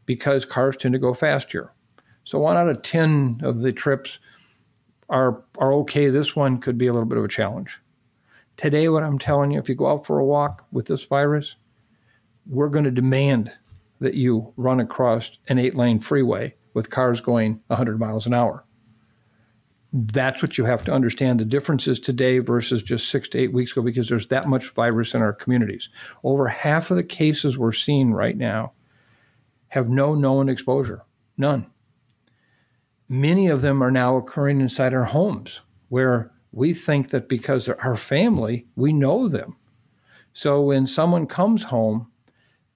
because 0.05 0.45
cars 0.45 0.77
tend 0.77 0.93
to 0.93 0.99
go 0.99 1.13
fast 1.13 1.51
here. 1.51 1.71
So 2.23 2.39
one 2.39 2.57
out 2.57 2.67
of 2.67 2.81
ten 2.81 3.39
of 3.43 3.61
the 3.61 3.71
trips 3.71 4.19
are 5.09 5.43
are 5.57 5.73
okay. 5.73 6.09
This 6.09 6.35
one 6.35 6.59
could 6.59 6.77
be 6.77 6.87
a 6.87 6.93
little 6.93 7.07
bit 7.07 7.17
of 7.17 7.23
a 7.23 7.29
challenge. 7.29 7.81
Today, 8.55 8.89
what 8.89 9.03
I'm 9.03 9.19
telling 9.19 9.51
you, 9.51 9.59
if 9.59 9.69
you 9.69 9.75
go 9.75 9.87
out 9.87 10.05
for 10.05 10.19
a 10.19 10.25
walk 10.25 10.65
with 10.71 10.87
this 10.87 11.05
virus, 11.05 11.55
we're 12.47 12.69
going 12.69 12.85
to 12.85 12.91
demand 12.91 13.51
that 13.99 14.15
you 14.15 14.53
run 14.57 14.79
across 14.79 15.37
an 15.47 15.59
eight 15.59 15.75
lane 15.75 15.99
freeway 15.99 16.55
with 16.73 16.89
cars 16.89 17.21
going 17.21 17.61
100 17.67 17.99
miles 17.99 18.25
an 18.25 18.33
hour 18.33 18.63
that's 19.93 20.41
what 20.41 20.57
you 20.57 20.65
have 20.65 20.83
to 20.85 20.93
understand 20.93 21.39
the 21.39 21.45
differences 21.45 21.99
today 21.99 22.39
versus 22.39 22.83
just 22.83 23.09
six 23.09 23.29
to 23.29 23.39
eight 23.39 23.53
weeks 23.53 23.71
ago 23.71 23.81
because 23.81 24.09
there's 24.09 24.27
that 24.27 24.47
much 24.47 24.69
virus 24.71 25.13
in 25.13 25.21
our 25.21 25.33
communities. 25.33 25.89
Over 26.23 26.47
half 26.49 26.91
of 26.91 26.97
the 26.97 27.03
cases 27.03 27.57
we're 27.57 27.71
seeing 27.71 28.13
right 28.13 28.37
now 28.37 28.73
have 29.69 29.89
no 29.89 30.13
known 30.13 30.49
exposure, 30.49 31.03
none. 31.37 31.67
Many 33.09 33.47
of 33.47 33.61
them 33.61 33.81
are 33.81 33.91
now 33.91 34.17
occurring 34.17 34.61
inside 34.61 34.93
our 34.93 35.05
homes 35.05 35.61
where 35.89 36.31
we 36.51 36.73
think 36.73 37.09
that 37.09 37.29
because 37.29 37.65
they're 37.65 37.81
our 37.81 37.95
family, 37.95 38.65
we 38.75 38.91
know 38.91 39.27
them. 39.27 39.55
So 40.33 40.61
when 40.61 40.87
someone 40.87 41.25
comes 41.25 41.63
home, 41.63 42.11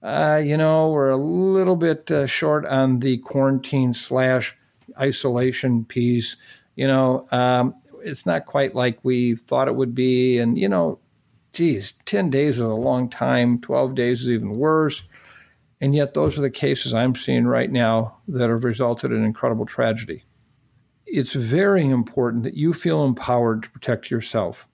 uh, 0.02 0.40
you 0.44 0.56
know, 0.56 0.90
we're 0.90 1.10
a 1.10 1.16
little 1.16 1.76
bit 1.76 2.10
uh, 2.10 2.26
short 2.26 2.66
on 2.66 3.00
the 3.00 3.18
quarantine 3.18 3.94
slash 3.94 4.56
isolation 4.98 5.84
piece 5.84 6.36
you 6.76 6.86
know, 6.86 7.26
um, 7.30 7.74
it's 8.02 8.26
not 8.26 8.46
quite 8.46 8.74
like 8.74 8.98
we 9.02 9.36
thought 9.36 9.68
it 9.68 9.76
would 9.76 9.94
be. 9.94 10.38
And, 10.38 10.58
you 10.58 10.68
know, 10.68 10.98
geez, 11.52 11.94
10 12.06 12.30
days 12.30 12.56
is 12.56 12.60
a 12.60 12.68
long 12.68 13.08
time, 13.08 13.60
12 13.60 13.94
days 13.94 14.22
is 14.22 14.28
even 14.28 14.52
worse. 14.52 15.02
And 15.82 15.96
yet, 15.96 16.14
those 16.14 16.38
are 16.38 16.42
the 16.42 16.48
cases 16.48 16.94
I'm 16.94 17.16
seeing 17.16 17.44
right 17.44 17.70
now 17.70 18.18
that 18.28 18.50
have 18.50 18.62
resulted 18.62 19.10
in 19.10 19.24
incredible 19.24 19.66
tragedy. 19.66 20.24
It's 21.06 21.32
very 21.32 21.84
important 21.84 22.44
that 22.44 22.54
you 22.54 22.72
feel 22.72 23.04
empowered 23.04 23.64
to 23.64 23.70
protect 23.70 24.08
yourself. 24.08 24.68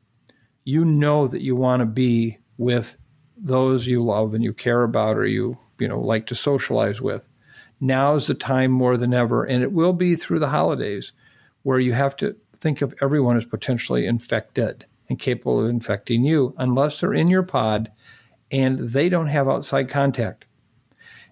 You 0.65 0.85
know 0.85 1.27
that 1.27 1.41
you 1.41 1.57
want 1.57 1.81
to 1.81 1.87
be 1.87 2.37
with 2.59 2.99
those 3.39 3.87
you 3.87 4.05
love 4.05 4.35
and 4.35 4.45
you 4.45 4.53
care 4.53 4.83
about 4.83 5.17
or 5.17 5.25
you, 5.25 5.57
you 5.79 5.89
know, 5.89 5.99
like 5.99 6.27
to 6.27 6.35
socialize 6.35 7.01
with. 7.01 7.27
Now 7.81 8.15
is 8.17 8.27
the 8.27 8.35
time 8.35 8.71
more 8.71 8.99
than 8.99 9.15
ever, 9.15 9.45
and 9.45 9.63
it 9.63 9.73
will 9.73 9.95
be 9.95 10.15
through 10.15 10.41
the 10.41 10.51
holidays 10.51 11.13
where 11.63 11.81
you 11.81 11.95
have 11.95 12.17
to 12.17 12.37
think 12.61 12.83
of 12.83 12.95
everyone 13.01 13.39
as 13.39 13.47
potentially 13.47 14.05
infected 14.05 14.85
and 15.09 15.19
capable 15.19 15.65
of 15.65 15.71
infecting 15.71 16.23
you 16.25 16.55
unless 16.59 17.01
they're 17.01 17.15
in 17.15 17.29
your 17.29 17.45
pod 17.45 17.91
and 18.51 18.79
they 18.79 19.09
don't 19.09 19.29
have 19.29 19.49
outside 19.49 19.89
contact. 19.89 20.45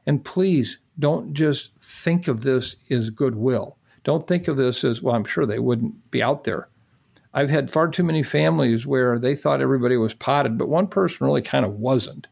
And 0.07 0.25
please 0.25 0.79
don't 0.99 1.35
just 1.35 1.73
think 1.81 2.29
of 2.29 2.43
this 2.43 2.77
as 2.91 3.11
goodwill. 3.11 3.77
Don't 4.05 4.27
think 4.27 4.49
of 4.49 4.57
this 4.57 4.85
as, 4.85 5.03
well, 5.03 5.15
I'm 5.15 5.25
sure 5.25 5.45
they 5.45 5.59
wouldn't 5.59 6.11
be 6.11 6.23
out 6.23 6.45
there. 6.45 6.69
I've 7.35 7.51
had 7.51 7.71
far 7.71 7.89
too 7.89 8.05
many 8.05 8.23
families 8.23 8.87
where 8.87 9.19
they 9.19 9.37
thought 9.37 9.61
everybody 9.61 9.97
was 9.97 10.15
podded, 10.15 10.57
but 10.57 10.69
one 10.69 10.87
person 10.87 11.27
really 11.27 11.43
kind 11.43 11.67
of 11.67 11.75
wasn't. 11.75 12.29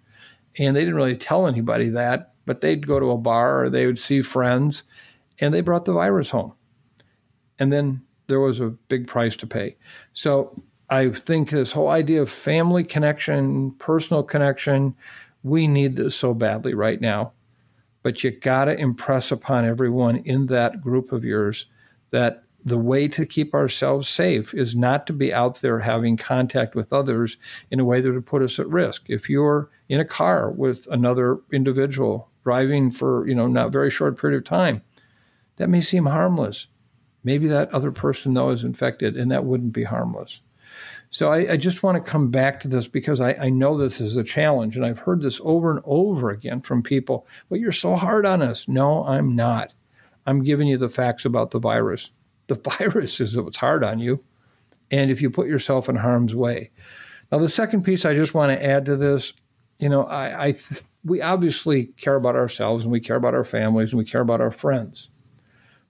And 0.59 0.75
they 0.75 0.81
didn't 0.81 0.95
really 0.95 1.17
tell 1.17 1.47
anybody 1.47 1.91
that, 1.91 2.33
but 2.47 2.61
they'd 2.61 2.87
go 2.87 3.01
to 3.01 3.11
a 3.11 3.19
bar 3.19 3.65
or 3.65 3.71
they 3.71 3.87
would 3.87 3.99
see 3.99 4.23
friends 4.23 4.85
and 5.41 5.53
they 5.53 5.61
brought 5.61 5.85
the 5.85 5.93
virus 5.93 6.31
home. 6.31 6.55
And 7.59 7.73
then 7.73 8.03
there 8.29 8.41
was 8.41 8.61
a 8.61 8.71
big 8.89 9.07
price 9.07 9.37
to 9.37 9.47
pay. 9.47 9.77
So 10.13 10.63
I 10.89 11.11
think 11.11 11.51
this 11.51 11.73
whole 11.73 11.89
idea 11.89 12.23
of 12.23 12.31
family 12.31 12.85
connection, 12.85 13.73
personal 13.73 14.23
connection, 14.23 14.95
we 15.43 15.67
need 15.67 15.97
this 15.97 16.17
so 16.17 16.35
badly 16.35 16.73
right 16.73 17.01
now. 17.01 17.33
But 18.05 18.23
you 18.23 18.31
got 18.31 18.67
to 18.67 18.79
impress 18.79 19.33
upon 19.33 19.65
everyone 19.65 20.19
in 20.19 20.47
that 20.47 20.83
group 20.83 21.11
of 21.11 21.25
yours 21.25 21.67
that 22.11 22.45
the 22.63 22.79
way 22.79 23.09
to 23.09 23.27
keep 23.27 23.55
ourselves 23.55 24.09
safe 24.09 24.55
is 24.55 24.77
not 24.77 25.07
to 25.07 25.13
be 25.13 25.33
out 25.33 25.57
there 25.57 25.81
having 25.81 26.17
contact 26.17 26.75
with 26.75 26.93
others 26.93 27.39
in 27.71 27.81
a 27.81 27.85
way 27.85 28.01
that 28.01 28.13
would 28.13 28.27
put 28.27 28.43
us 28.43 28.59
at 28.59 28.69
risk. 28.69 29.05
If 29.09 29.29
you're 29.29 29.71
in 29.89 30.01
a 30.01 30.05
car 30.05 30.51
with 30.51 30.87
another 30.91 31.39
individual 31.51 32.29
driving 32.43 32.91
for, 32.91 33.27
you 33.27 33.35
know, 33.35 33.47
not 33.47 33.73
very 33.73 33.91
short 33.91 34.21
period 34.21 34.37
of 34.37 34.45
time, 34.45 34.83
that 35.57 35.71
may 35.71 35.81
seem 35.81 36.05
harmless. 36.05 36.67
Maybe 37.23 37.47
that 37.49 37.73
other 37.73 37.91
person 37.91 38.35
though 38.35 38.51
is 38.51 38.65
infected 38.65 39.17
and 39.17 39.31
that 39.31 39.47
wouldn't 39.47 39.73
be 39.73 39.85
harmless. 39.85 40.41
So 41.15 41.31
I, 41.31 41.53
I 41.53 41.57
just 41.57 41.85
want 41.85 41.95
to 41.95 42.11
come 42.11 42.33
back 42.33 42.59
to 42.59 42.67
this 42.67 42.89
because 42.89 43.21
I, 43.21 43.35
I, 43.35 43.49
know 43.49 43.79
this 43.79 44.01
is 44.01 44.17
a 44.17 44.25
challenge, 44.25 44.77
and 44.77 44.85
I've 44.85 44.99
heard 44.99 45.23
this 45.23 45.41
over 45.45 45.71
and 45.71 45.79
over 45.85 46.31
again 46.31 46.61
from 46.61 46.83
people. 46.83 47.29
Well, 47.49 47.61
you're 47.61 47.71
so 47.71 47.95
hard 47.95 48.27
on 48.27 48.43
us. 48.43 48.67
No, 48.67 49.05
I'm 49.05 49.37
not. 49.37 49.73
I'm 50.27 50.43
giving 50.43 50.67
you 50.67 50.77
the 50.77 50.89
facts 50.89 51.25
about 51.25 51.53
the 51.53 51.61
virus. 51.61 52.11
The 52.49 52.57
virus 52.79 53.21
is 53.21 53.37
what's 53.37 53.59
hard 53.59 53.85
on 53.85 54.01
you, 54.01 54.25
and 54.91 55.09
if 55.09 55.23
you 55.23 55.31
put 55.31 55.47
yourself 55.47 55.89
in 55.89 55.95
harm's 55.95 56.35
way. 56.35 56.73
Now, 57.31 57.39
the 57.39 57.49
second 57.49 57.85
piece 57.85 58.05
I 58.05 58.15
just 58.15 58.35
want 58.35 58.51
to 58.51 58.67
add 58.67 58.85
to 58.87 58.97
this, 58.97 59.35
you 59.79 59.89
know, 59.89 60.07
I, 60.07 60.47
I 60.47 60.55
we 61.05 61.23
obviously 61.23 61.93
care 61.97 62.17
about 62.17 62.35
ourselves 62.35 62.83
and 62.83 62.91
we 62.91 62.99
care 62.99 63.15
about 63.15 63.35
our 63.35 63.45
families 63.45 63.91
and 63.91 64.01
we 64.01 64.05
care 64.05 64.23
about 64.23 64.41
our 64.41 64.51
friends, 64.51 65.11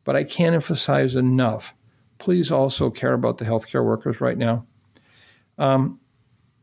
but 0.04 0.16
I 0.16 0.24
can't 0.24 0.54
emphasize 0.54 1.16
enough. 1.16 1.72
Please 2.18 2.52
also 2.52 2.90
care 2.90 3.14
about 3.14 3.38
the 3.38 3.46
healthcare 3.46 3.86
workers 3.86 4.20
right 4.20 4.36
now 4.36 4.66
um, 5.58 6.00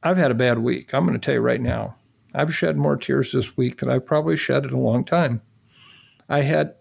I've 0.04 0.18
had 0.18 0.32
a 0.32 0.36
bad 0.36 0.60
week. 0.60 0.94
I'm 0.94 1.06
going 1.06 1.20
to 1.20 1.24
tell 1.24 1.36
you 1.36 1.42
right 1.42 1.62
now. 1.62 1.96
I've 2.34 2.54
shed 2.54 2.78
more 2.78 2.98
tears 2.98 3.32
this 3.32 3.58
week 3.58 3.78
than 3.78 3.90
I've 3.90 4.06
probably 4.06 4.38
shed 4.38 4.66
in 4.66 4.74
a 4.74 4.80
long 4.80 5.04
time. 5.04 5.42
I 6.30 6.42
had, 6.42 6.76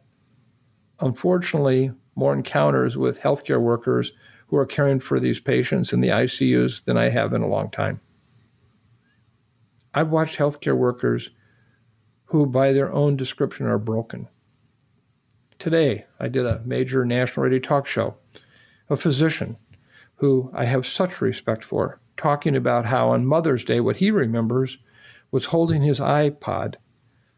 unfortunately, 1.01 1.93
more 2.15 2.33
encounters 2.33 2.97
with 2.97 3.21
healthcare 3.21 3.61
workers 3.61 4.13
who 4.47 4.57
are 4.57 4.67
caring 4.67 5.01
for 5.01 5.19
these 5.21 5.41
patients 5.41 5.93
in 5.93 6.01
the 6.01 6.09
ICUs 6.09 6.85
than 6.85 6.97
I 6.97 7.11
have 7.11 7.33
in 7.33 7.43
a 7.43 7.49
long 7.49 7.71
time. 7.71 8.01
I've 9.93 10.11
watched 10.11 10.39
healthcare 10.39 10.77
workers 10.77 11.31
who, 12.27 12.47
by 12.47 12.73
their 12.73 12.93
own 12.93 13.17
description, 13.17 13.67
are 13.67 13.79
broken. 13.79 14.29
Today, 15.59 16.07
I 16.19 16.29
did 16.29 16.47
a 16.47 16.63
major 16.65 17.05
national 17.05 17.45
radio 17.45 17.59
talk 17.59 17.87
show. 17.87 18.17
A 18.89 18.97
physician 18.97 19.57
who 20.21 20.51
I 20.53 20.67
have 20.67 20.85
such 20.85 21.23
respect 21.23 21.65
for, 21.65 21.99
talking 22.19 22.55
about 22.55 22.85
how 22.85 23.09
on 23.09 23.25
Mother's 23.25 23.65
Day, 23.65 23.81
what 23.81 23.97
he 23.97 24.11
remembers 24.11 24.77
was 25.31 25.47
holding 25.47 25.81
his 25.81 25.99
iPad 25.99 26.75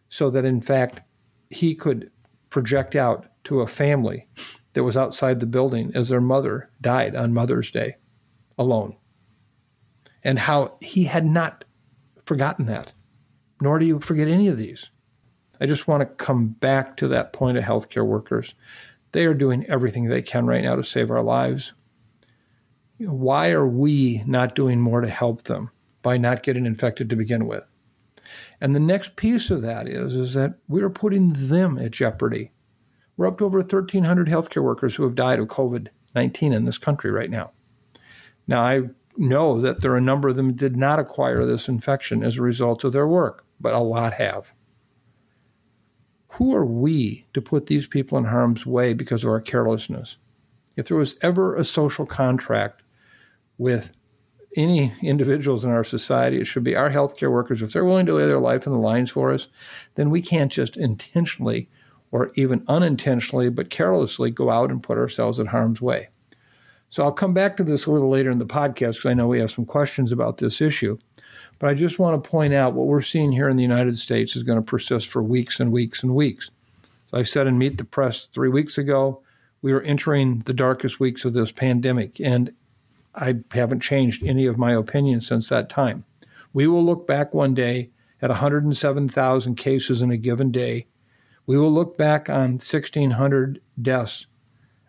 so 0.09 0.31
that 0.31 0.45
in 0.45 0.61
fact 0.61 1.01
he 1.49 1.77
could 1.77 2.11
project 2.51 2.97
out 2.97 3.27
to 3.45 3.61
a 3.61 3.69
family 3.69 4.27
that 4.73 4.83
was 4.83 4.97
outside 4.97 5.39
the 5.39 5.47
building 5.47 5.93
as 5.95 6.09
their 6.09 6.21
mother 6.21 6.71
died 6.81 7.15
on 7.15 7.33
Mother's 7.33 7.71
Day 7.71 7.99
alone. 8.59 8.97
And 10.25 10.41
how 10.41 10.77
he 10.81 11.05
had 11.05 11.25
not 11.25 11.65
forgotten 12.27 12.67
that, 12.67 12.93
nor 13.61 13.79
do 13.79 13.87
you 13.87 14.01
forget 14.01 14.27
any 14.27 14.49
of 14.49 14.57
these. 14.57 14.91
I 15.61 15.67
just 15.67 15.87
want 15.87 16.01
to 16.01 16.25
come 16.25 16.49
back 16.49 16.97
to 16.97 17.07
that 17.09 17.33
point 17.33 17.59
of 17.59 17.63
healthcare 17.63 18.05
workers. 18.05 18.55
They 19.13 19.25
are 19.25 19.35
doing 19.35 19.65
everything 19.67 20.09
they 20.09 20.23
can 20.23 20.47
right 20.47 20.65
now 20.65 20.75
to 20.75 20.83
save 20.83 21.13
our 21.13 21.23
lives 21.23 21.75
why 23.07 23.51
are 23.51 23.67
we 23.67 24.23
not 24.27 24.55
doing 24.55 24.81
more 24.81 25.01
to 25.01 25.09
help 25.09 25.45
them 25.45 25.71
by 26.03 26.19
not 26.19 26.43
getting 26.43 26.67
infected 26.67 27.09
to 27.11 27.17
begin 27.17 27.47
with? 27.47 27.65
And 28.61 28.75
the 28.75 28.81
next 28.81 29.17
piece 29.17 29.51
of 29.51 29.63
that 29.63 29.89
is, 29.89 30.15
is 30.15 30.35
that 30.35 30.55
we're 30.69 30.91
putting 30.91 31.33
them 31.33 31.79
at 31.79 31.91
jeopardy. 31.91 32.53
We're 33.17 33.27
up 33.27 33.39
to 33.39 33.45
over 33.45 33.59
1,300 33.59 34.29
healthcare 34.29 34.63
workers 34.63 34.95
who 34.95 35.03
have 35.05 35.15
died 35.15 35.39
of 35.39 35.49
COVID 35.49 35.89
19 36.15 36.53
in 36.53 36.65
this 36.65 36.79
country 36.79 37.11
right 37.11 37.31
now. 37.31 37.53
Now, 38.47 38.61
I 38.61 38.83
know 39.17 39.61
that 39.61 39.81
there 39.81 39.93
are 39.93 39.99
a 39.99 40.03
number 40.03 40.29
of 40.29 40.37
them 40.37 40.53
did 40.53 40.77
not 40.77 40.99
acquire 40.99 41.45
this 41.47 41.69
infection 41.69 42.23
as 42.23 42.37
a 42.37 42.43
result 42.43 42.85
of 42.85 42.93
their 42.93 43.07
work, 43.07 43.45
but 43.61 43.75
a 43.75 43.81
lot 43.81 44.15
have. 44.15 44.53
Who 46.35 46.55
are 46.55 46.65
we 46.65 47.27
to 47.35 47.43
put 47.43 47.67
these 47.67 47.87
people 47.87 48.19
in 48.19 48.25
harm's 48.25 48.65
way 48.65 48.95
because 48.95 49.25
of 49.25 49.31
our 49.31 49.41
carelessness? 49.41 50.17
If 50.77 50.89
there 50.89 50.97
was 50.97 51.17
ever 51.21 51.55
a 51.55 51.65
social 51.65 52.07
contract 52.07 52.82
with 53.63 53.93
any 54.57 54.93
individuals 55.01 55.65
in 55.65 55.71
our 55.71 55.85
society. 55.85 56.41
It 56.41 56.47
should 56.47 56.65
be 56.65 56.77
our 56.77 56.91
healthcare 56.91 57.31
workers. 57.31 57.63
If 57.63 57.73
they're 57.73 57.85
willing 57.85 58.07
to 58.07 58.15
lay 58.15 58.27
their 58.27 58.41
life 58.41 58.67
in 58.67 58.73
the 58.73 58.79
lines 58.79 59.11
for 59.11 59.33
us, 59.33 59.47
then 59.95 60.11
we 60.11 60.21
can't 60.21 60.53
just 60.53 60.77
intentionally 60.77 61.69
or 62.11 62.33
even 62.35 62.65
unintentionally, 62.69 63.49
but 63.49 63.71
carelessly 63.71 64.31
go 64.31 64.51
out 64.51 64.71
and 64.71 64.83
put 64.83 64.99
ourselves 64.99 65.39
in 65.39 65.47
harm's 65.47 65.81
way. 65.81 66.09
So 66.91 67.03
I'll 67.03 67.13
come 67.13 67.33
back 67.33 67.57
to 67.57 67.65
this 67.65 67.87
a 67.87 67.91
little 67.91 68.11
later 68.11 68.31
in 68.31 68.39
the 68.39 68.45
podcast 68.45 68.97
because 68.97 69.07
I 69.07 69.15
know 69.15 69.29
we 69.29 69.41
have 69.41 69.51
some 69.51 69.65
questions 69.65 70.13
about 70.13 70.37
this 70.37 70.61
issue. 70.61 70.99
But 71.59 71.71
I 71.71 71.75
just 71.75 71.99
want 71.99 72.23
to 72.23 72.29
point 72.29 72.53
out 72.53 72.75
what 72.75 72.89
we're 72.89 73.01
seeing 73.01 73.33
here 73.33 73.49
in 73.49 73.57
the 73.57 73.63
United 73.63 73.97
States 73.97 74.37
is 74.37 74.43
going 74.43 74.59
to 74.59 74.63
persist 74.63 75.09
for 75.09 75.23
weeks 75.23 75.61
and 75.61 75.73
weeks 75.73 76.03
and 76.03 76.15
weeks. 76.15 76.51
So 77.11 77.19
I 77.19 77.23
said 77.23 77.47
in 77.47 77.57
Meet 77.57 77.79
the 77.79 77.85
Press 77.85 78.27
three 78.27 78.49
weeks 78.49 78.77
ago, 78.77 79.23
we 79.63 79.73
are 79.73 79.81
entering 79.81 80.41
the 80.41 80.53
darkest 80.53 80.99
weeks 80.99 81.25
of 81.25 81.33
this 81.33 81.53
pandemic. 81.53 82.21
And 82.21 82.53
I 83.15 83.37
haven't 83.53 83.81
changed 83.81 84.25
any 84.25 84.47
of 84.47 84.59
my 84.59 84.73
opinion 84.73 85.21
since 85.21 85.49
that 85.49 85.69
time. 85.69 86.05
We 86.53 86.67
will 86.67 86.85
look 86.85 87.07
back 87.07 87.35
one 87.35 87.55
day 87.55 87.91
at 88.21 88.31
107,000 88.31 89.55
cases 89.57 90.03
in 90.03 90.11
a 90.11 90.17
given 90.17 90.51
day. 90.51 90.87
We 91.47 91.59
will 91.59 91.73
look 91.73 91.97
back 91.97 92.31
on 92.31 92.53
1,600 92.53 93.61
deaths 93.81 94.27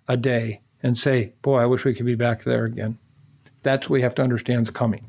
a 0.08 0.18
day 0.18 0.62
and 0.82 0.98
say, 0.98 1.34
boy, 1.42 1.60
I 1.60 1.66
wish 1.66 1.86
we 1.86 1.94
could 1.94 2.06
be 2.06 2.16
back 2.16 2.44
there 2.44 2.66
again. 2.66 3.00
That's 3.64 3.90
what 3.90 3.96
we 3.96 4.02
have 4.02 4.16
to 4.16 4.22
understand 4.22 4.62
is 4.62 4.70
coming. 4.70 5.08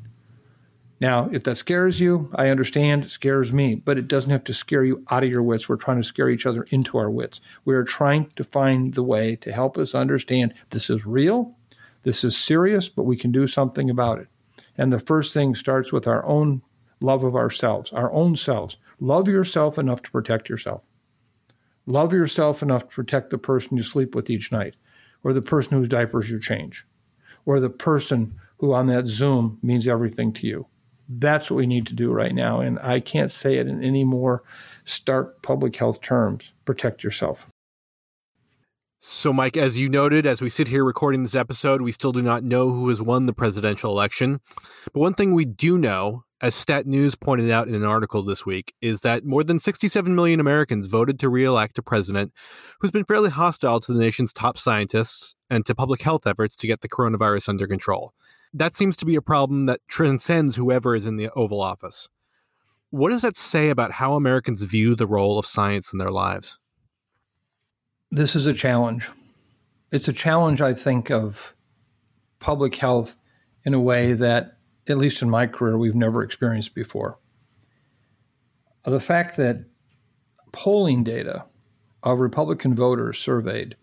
Now, 1.01 1.29
if 1.31 1.43
that 1.43 1.57
scares 1.57 1.99
you, 1.99 2.31
I 2.35 2.47
understand 2.47 3.03
it 3.03 3.09
scares 3.09 3.51
me, 3.51 3.75
but 3.75 3.97
it 3.97 4.07
doesn't 4.07 4.31
have 4.31 4.45
to 4.45 4.53
scare 4.53 4.85
you 4.85 5.03
out 5.11 5.25
of 5.25 5.29
your 5.29 5.43
wits. 5.43 5.67
We're 5.67 5.75
trying 5.75 5.97
to 5.97 6.07
scare 6.07 6.29
each 6.29 6.45
other 6.45 6.65
into 6.71 6.97
our 6.97 7.09
wits. 7.09 7.41
We 7.65 7.75
are 7.75 7.83
trying 7.83 8.27
to 8.37 8.45
find 8.45 8.93
the 8.93 9.03
way 9.03 9.35
to 9.37 9.51
help 9.51 9.77
us 9.77 9.93
understand 9.93 10.53
this 10.69 10.89
is 10.89 11.05
real 11.05 11.53
this 12.05 12.23
is 12.23 12.37
serious, 12.37 12.87
but 12.87 13.03
we 13.03 13.17
can 13.17 13.31
do 13.31 13.47
something 13.47 13.89
about 13.89 14.19
it. 14.19 14.27
And 14.77 14.93
the 14.93 14.99
first 14.99 15.33
thing 15.33 15.55
starts 15.55 15.91
with 15.91 16.07
our 16.07 16.23
own 16.25 16.61
love 17.01 17.23
of 17.23 17.35
ourselves, 17.35 17.91
our 17.91 18.13
own 18.13 18.35
selves. 18.35 18.77
Love 18.99 19.27
yourself 19.27 19.79
enough 19.79 20.03
to 20.03 20.11
protect 20.11 20.47
yourself. 20.47 20.83
Love 21.87 22.13
yourself 22.13 22.61
enough 22.61 22.83
to 22.83 22.95
protect 22.95 23.31
the 23.31 23.39
person 23.39 23.75
you 23.75 23.83
sleep 23.83 24.13
with 24.13 24.29
each 24.29 24.51
night, 24.51 24.75
or 25.23 25.33
the 25.33 25.41
person 25.41 25.77
whose 25.77 25.89
diapers 25.89 26.29
you 26.29 26.39
change, 26.39 26.85
or 27.43 27.59
the 27.59 27.71
person 27.71 28.35
who 28.59 28.71
on 28.71 28.85
that 28.85 29.07
Zoom 29.07 29.57
means 29.63 29.87
everything 29.87 30.31
to 30.33 30.47
you. 30.47 30.67
That's 31.09 31.49
what 31.49 31.57
we 31.57 31.65
need 31.65 31.87
to 31.87 31.95
do 31.95 32.11
right 32.11 32.33
now. 32.33 32.59
And 32.59 32.77
I 32.79 32.99
can't 32.99 33.31
say 33.31 33.57
it 33.57 33.67
in 33.67 33.83
any 33.83 34.03
more 34.03 34.43
stark 34.85 35.41
public 35.41 35.75
health 35.75 36.01
terms. 36.01 36.51
Protect 36.65 37.03
yourself. 37.03 37.47
So, 39.07 39.31
Mike, 39.31 39.55
as 39.55 39.77
you 39.77 39.87
noted, 39.87 40.25
as 40.25 40.41
we 40.41 40.49
sit 40.49 40.67
here 40.67 40.83
recording 40.83 41.21
this 41.21 41.35
episode, 41.35 41.83
we 41.83 41.91
still 41.91 42.11
do 42.11 42.23
not 42.23 42.43
know 42.43 42.71
who 42.71 42.89
has 42.89 43.03
won 43.03 43.27
the 43.27 43.33
presidential 43.33 43.91
election. 43.91 44.41
But 44.91 44.99
one 44.99 45.13
thing 45.13 45.35
we 45.35 45.45
do 45.45 45.77
know, 45.77 46.23
as 46.41 46.55
Stat 46.55 46.87
News 46.87 47.13
pointed 47.13 47.51
out 47.51 47.67
in 47.67 47.75
an 47.75 47.85
article 47.85 48.23
this 48.23 48.47
week, 48.47 48.73
is 48.81 49.01
that 49.01 49.23
more 49.23 49.43
than 49.43 49.59
67 49.59 50.15
million 50.15 50.39
Americans 50.39 50.87
voted 50.87 51.19
to 51.19 51.29
re-elect 51.29 51.77
a 51.77 51.83
president 51.83 52.33
who's 52.79 52.89
been 52.89 53.05
fairly 53.05 53.29
hostile 53.29 53.79
to 53.79 53.93
the 53.93 53.99
nation's 53.99 54.33
top 54.33 54.57
scientists 54.57 55.35
and 55.51 55.67
to 55.67 55.75
public 55.75 56.01
health 56.01 56.25
efforts 56.25 56.55
to 56.55 56.65
get 56.65 56.81
the 56.81 56.89
coronavirus 56.89 57.49
under 57.49 57.67
control. 57.67 58.11
That 58.55 58.73
seems 58.73 58.97
to 58.97 59.05
be 59.05 59.15
a 59.15 59.21
problem 59.21 59.65
that 59.65 59.81
transcends 59.87 60.55
whoever 60.55 60.95
is 60.95 61.05
in 61.05 61.17
the 61.17 61.29
Oval 61.35 61.61
Office. 61.61 62.09
What 62.89 63.09
does 63.09 63.21
that 63.21 63.35
say 63.35 63.69
about 63.69 63.91
how 63.91 64.15
Americans 64.15 64.63
view 64.63 64.95
the 64.95 65.05
role 65.05 65.37
of 65.37 65.45
science 65.45 65.93
in 65.93 65.99
their 65.99 66.11
lives? 66.11 66.57
This 68.11 68.35
is 68.35 68.45
a 68.45 68.53
challenge. 68.53 69.09
It's 69.91 70.07
a 70.07 70.13
challenge, 70.13 70.61
I 70.61 70.73
think, 70.73 71.09
of 71.09 71.53
public 72.39 72.75
health 72.75 73.15
in 73.63 73.73
a 73.73 73.79
way 73.79 74.13
that, 74.13 74.57
at 74.87 74.97
least 74.97 75.21
in 75.21 75.29
my 75.29 75.47
career, 75.47 75.77
we've 75.77 75.95
never 75.95 76.21
experienced 76.21 76.75
before. 76.75 77.17
Uh, 78.85 78.91
the 78.91 78.99
fact 78.99 79.37
that 79.37 79.65
polling 80.51 81.03
data 81.03 81.45
of 82.03 82.19
Republican 82.19 82.75
voters 82.75 83.17
surveyed 83.17 83.75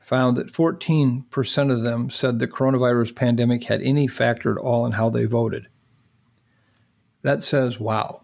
found 0.00 0.36
that 0.36 0.52
14% 0.52 1.72
of 1.72 1.82
them 1.82 2.10
said 2.10 2.38
the 2.38 2.48
coronavirus 2.48 3.14
pandemic 3.14 3.64
had 3.64 3.80
any 3.82 4.08
factor 4.08 4.52
at 4.52 4.58
all 4.58 4.84
in 4.84 4.92
how 4.92 5.08
they 5.08 5.26
voted. 5.26 5.68
That 7.22 7.42
says, 7.42 7.78
wow. 7.78 8.21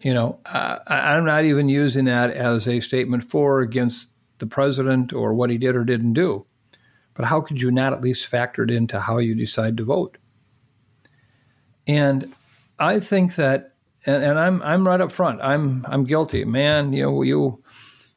You 0.00 0.14
know, 0.14 0.38
I, 0.46 0.80
I'm 0.86 1.24
not 1.24 1.44
even 1.44 1.68
using 1.68 2.04
that 2.04 2.30
as 2.30 2.68
a 2.68 2.80
statement 2.80 3.24
for 3.24 3.58
or 3.58 3.60
against 3.60 4.10
the 4.38 4.46
president 4.46 5.12
or 5.12 5.34
what 5.34 5.50
he 5.50 5.58
did 5.58 5.74
or 5.74 5.84
didn't 5.84 6.12
do. 6.12 6.46
But 7.14 7.26
how 7.26 7.40
could 7.40 7.60
you 7.60 7.72
not 7.72 7.92
at 7.92 8.00
least 8.00 8.26
factor 8.26 8.62
it 8.62 8.70
into 8.70 9.00
how 9.00 9.18
you 9.18 9.34
decide 9.34 9.76
to 9.78 9.84
vote? 9.84 10.18
And 11.86 12.32
I 12.78 13.00
think 13.00 13.34
that, 13.34 13.72
and, 14.06 14.22
and 14.22 14.38
I'm 14.38 14.62
I'm 14.62 14.86
right 14.86 15.00
up 15.00 15.10
front. 15.10 15.40
I'm 15.42 15.84
I'm 15.88 16.04
guilty, 16.04 16.44
man. 16.44 16.92
You 16.92 17.04
know, 17.04 17.22
you 17.22 17.64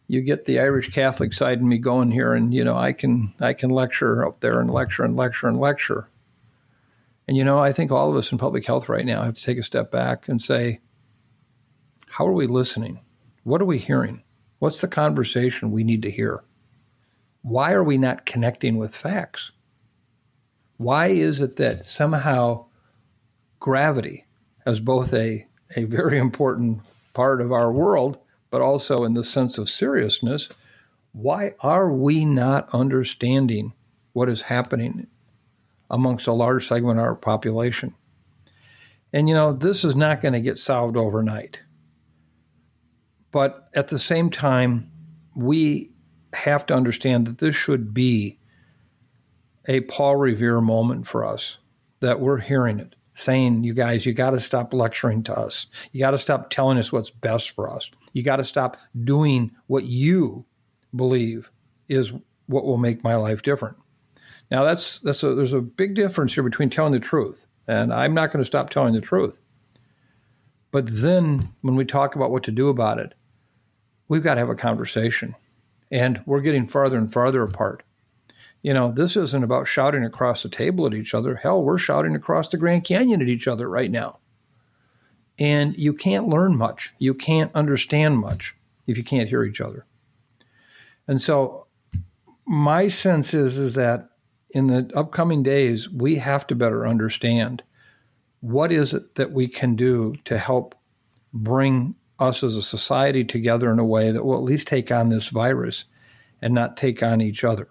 you 0.08 0.22
get 0.22 0.46
the 0.46 0.60
Irish 0.60 0.92
Catholic 0.92 1.34
side 1.34 1.60
in 1.60 1.68
me 1.68 1.80
going 1.80 2.12
here, 2.12 2.34
and 2.34 2.54
you 2.54 2.64
know, 2.64 2.76
I 2.76 2.94
can 2.94 3.34
I 3.40 3.54
can 3.54 3.72
lecture 3.72 4.24
up 4.26 4.42
there 4.42 4.60
and 4.60 4.70
lecture 4.70 5.04
and 5.04 5.16
lecture 5.16 5.48
and 5.48 5.60
lecture. 5.60 6.10
And 7.28 7.36
you 7.38 7.44
know, 7.44 7.60
I 7.60 7.72
think 7.72 7.92
all 7.92 8.12
of 8.12 8.16
us 8.18 8.32
in 8.32 8.38
public 8.38 8.68
health 8.68 8.90
right 8.90 9.06
now 9.06 9.24
have 9.24 9.36
to 9.36 9.44
take 9.44 9.58
a 9.58 9.64
step 9.64 9.90
back 9.90 10.28
and 10.28 10.42
say, 10.42 10.82
how 12.12 12.28
are 12.28 12.34
we 12.34 12.46
listening? 12.46 13.00
What 13.44 13.62
are 13.62 13.66
we 13.66 13.78
hearing? 13.78 14.22
What's 14.60 14.82
the 14.82 14.90
conversation 14.90 15.72
we 15.72 15.86
need 15.86 16.02
to 16.02 16.12
hear? 16.12 16.44
Why 17.42 17.72
are 17.72 17.86
we 17.86 17.98
not 17.98 18.26
connecting 18.26 18.76
with 18.76 18.94
facts? 18.94 19.52
Why 20.76 21.08
is 21.08 21.40
it 21.40 21.56
that 21.56 21.88
somehow 21.88 22.66
gravity 23.62 24.26
as 24.66 24.82
both 24.82 25.14
a, 25.14 25.48
a 25.78 25.86
very 25.86 26.18
important 26.18 26.82
part 27.14 27.40
of 27.40 27.54
our 27.54 27.72
world, 27.72 28.18
but 28.50 28.62
also 28.62 29.06
in 29.06 29.14
the 29.14 29.24
sense 29.24 29.58
of 29.58 29.70
seriousness, 29.70 30.50
why 31.14 31.54
are 31.62 31.90
we 31.90 32.26
not 32.26 32.68
understanding 32.74 33.72
what 34.12 34.28
is 34.28 34.44
happening 34.44 35.08
amongst 35.90 36.28
a 36.28 36.34
large 36.34 36.68
segment 36.68 37.00
of 37.00 37.06
our 37.06 37.16
population? 37.16 37.96
And 39.14 39.30
you 39.30 39.34
know, 39.34 39.54
this 39.54 39.86
is 39.86 39.96
not 39.96 40.22
going 40.22 40.34
to 40.34 40.42
get 40.42 40.60
solved 40.60 40.98
overnight. 40.98 41.62
But 43.32 43.70
at 43.74 43.88
the 43.88 44.00
same 44.00 44.30
time, 44.30 44.92
we 45.36 45.92
have 46.34 46.66
to 46.68 46.74
understand 46.74 47.28
that 47.28 47.38
this 47.38 47.56
should 47.56 47.94
be 47.94 48.38
a 49.68 49.82
Paul 49.82 50.16
Revere 50.16 50.62
moment 50.62 51.08
for 51.08 51.24
us, 51.24 51.58
that 52.00 52.20
we're 52.20 52.40
hearing 52.40 52.80
it, 52.80 52.96
saying, 53.14 53.64
you 53.64 53.74
guys, 53.74 54.06
you 54.06 54.14
got 54.14 54.32
to 54.32 54.40
stop 54.40 54.74
lecturing 54.74 55.24
to 55.24 55.38
us. 55.38 55.68
You 55.92 56.00
got 56.00 56.12
to 56.12 56.18
stop 56.18 56.50
telling 56.50 56.78
us 56.78 56.92
what's 56.92 57.10
best 57.10 57.52
for 57.52 57.70
us. 57.70 57.90
You 58.14 58.24
got 58.24 58.38
to 58.38 58.44
stop 58.44 58.78
doing 59.04 59.52
what 59.68 59.86
you 59.86 60.46
believe 60.96 61.50
is 61.88 62.12
what 62.48 62.66
will 62.66 62.78
make 62.78 63.04
my 63.04 63.16
life 63.16 63.44
different. 63.44 63.78
Now, 64.50 64.66
that's, 64.66 65.00
that's 65.00 65.24
a, 65.24 65.34
there's 65.36 65.54
a 65.54 65.62
big 65.62 65.96
difference 65.96 66.34
here 66.34 66.44
between 66.44 66.70
telling 66.70 66.92
the 66.92 67.00
truth, 67.00 67.46
and 67.68 67.94
I'm 67.94 68.14
not 68.14 68.34
going 68.34 68.44
to 68.44 68.48
stop 68.48 68.70
telling 68.70 68.94
the 68.94 69.00
truth. 69.00 69.40
But 70.72 70.88
then 70.90 71.54
when 71.62 71.76
we 71.76 71.86
talk 71.86 72.16
about 72.16 72.32
what 72.32 72.44
to 72.44 72.52
do 72.52 72.70
about 72.70 73.00
it, 73.00 73.14
we've 74.12 74.24
got 74.24 74.34
to 74.34 74.42
have 74.42 74.50
a 74.50 74.56
conversation. 74.56 75.34
And 75.90 76.22
we're 76.26 76.42
getting 76.42 76.68
farther 76.68 76.98
and 76.98 77.12
farther 77.12 77.44
apart. 77.44 77.82
You 78.62 78.74
know, 78.74 78.92
this 78.92 79.16
isn't 79.16 79.44
about 79.44 79.68
shouting 79.68 80.04
across 80.04 80.44
the 80.44 80.50
table 80.50 80.86
at 80.86 80.94
each 80.94 81.14
other. 81.14 81.36
Hell, 81.36 81.64
we're 81.64 81.78
shouting 81.78 82.14
across 82.14 82.50
the 82.50 82.58
Grand 82.58 82.84
Canyon 82.84 83.22
at 83.22 83.30
each 83.30 83.48
other 83.48 83.70
right 83.70 83.90
now. 83.90 84.20
And 85.40 85.78
you 85.78 85.94
can't 85.94 86.28
learn 86.28 86.58
much. 86.58 86.94
You 87.00 87.14
can't 87.14 87.56
understand 87.56 88.20
much 88.20 88.54
if 88.86 88.98
you 88.98 89.04
can't 89.06 89.30
hear 89.30 89.46
each 89.46 89.62
other. 89.62 89.86
And 91.08 91.22
so 91.22 91.68
my 92.46 92.90
sense 92.90 93.34
is 93.34 93.58
is 93.58 93.76
that 93.76 94.10
in 94.50 94.68
the 94.68 94.92
upcoming 94.94 95.42
days 95.42 95.90
we 95.90 96.18
have 96.18 96.46
to 96.48 96.56
better 96.56 96.86
understand 96.86 97.64
what 98.42 98.74
is 98.74 98.94
it 98.94 99.16
that 99.16 99.32
we 99.32 99.48
can 99.48 99.78
do 99.78 100.16
to 100.26 100.38
help 100.38 100.76
bring 101.34 101.96
us 102.22 102.44
as 102.44 102.56
a 102.56 102.62
society 102.62 103.24
together 103.24 103.72
in 103.72 103.80
a 103.80 103.86
way 103.86 104.12
that 104.12 104.24
will 104.24 104.36
at 104.36 104.44
least 104.44 104.68
take 104.68 104.92
on 104.92 105.10
this 105.10 105.30
virus 105.30 105.86
and 106.42 106.54
not 106.54 106.78
take 106.78 107.02
on 107.02 107.22
each 107.22 107.44
other. 107.44 107.68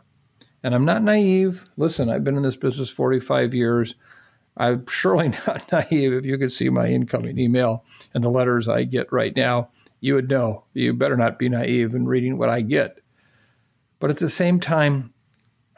And 0.63 0.75
I'm 0.75 0.85
not 0.85 1.03
naive. 1.03 1.71
Listen, 1.77 2.11
I've 2.11 2.25
been 2.25 2.37
in 2.37 2.43
this 2.43 2.57
business 2.57 2.91
45 2.91 3.55
years. 3.55 3.95
I'm 4.57 4.87
surely 4.87 5.29
not 5.47 5.71
naive. 5.73 6.13
If 6.13 6.27
you 6.27 6.37
could 6.37 6.53
see 6.53 6.69
my 6.69 6.89
incoming 6.89 7.39
email 7.39 7.85
and 8.13 8.23
the 8.23 8.29
letters 8.29 8.69
I 8.69 8.85
get 8.85 9.13
right 9.13 9.35
now, 9.35 9.71
you 10.01 10.15
would 10.15 10.29
know. 10.29 10.65
You 10.75 10.93
better 10.93 11.17
not 11.17 11.39
be 11.39 11.49
naive 11.49 11.95
in 11.95 12.07
reading 12.07 12.37
what 12.37 12.49
I 12.49 12.61
get. 12.63 12.99
But 14.01 14.11
at 14.11 14.17
the 14.17 14.29
same 14.29 14.61
time, 14.61 15.13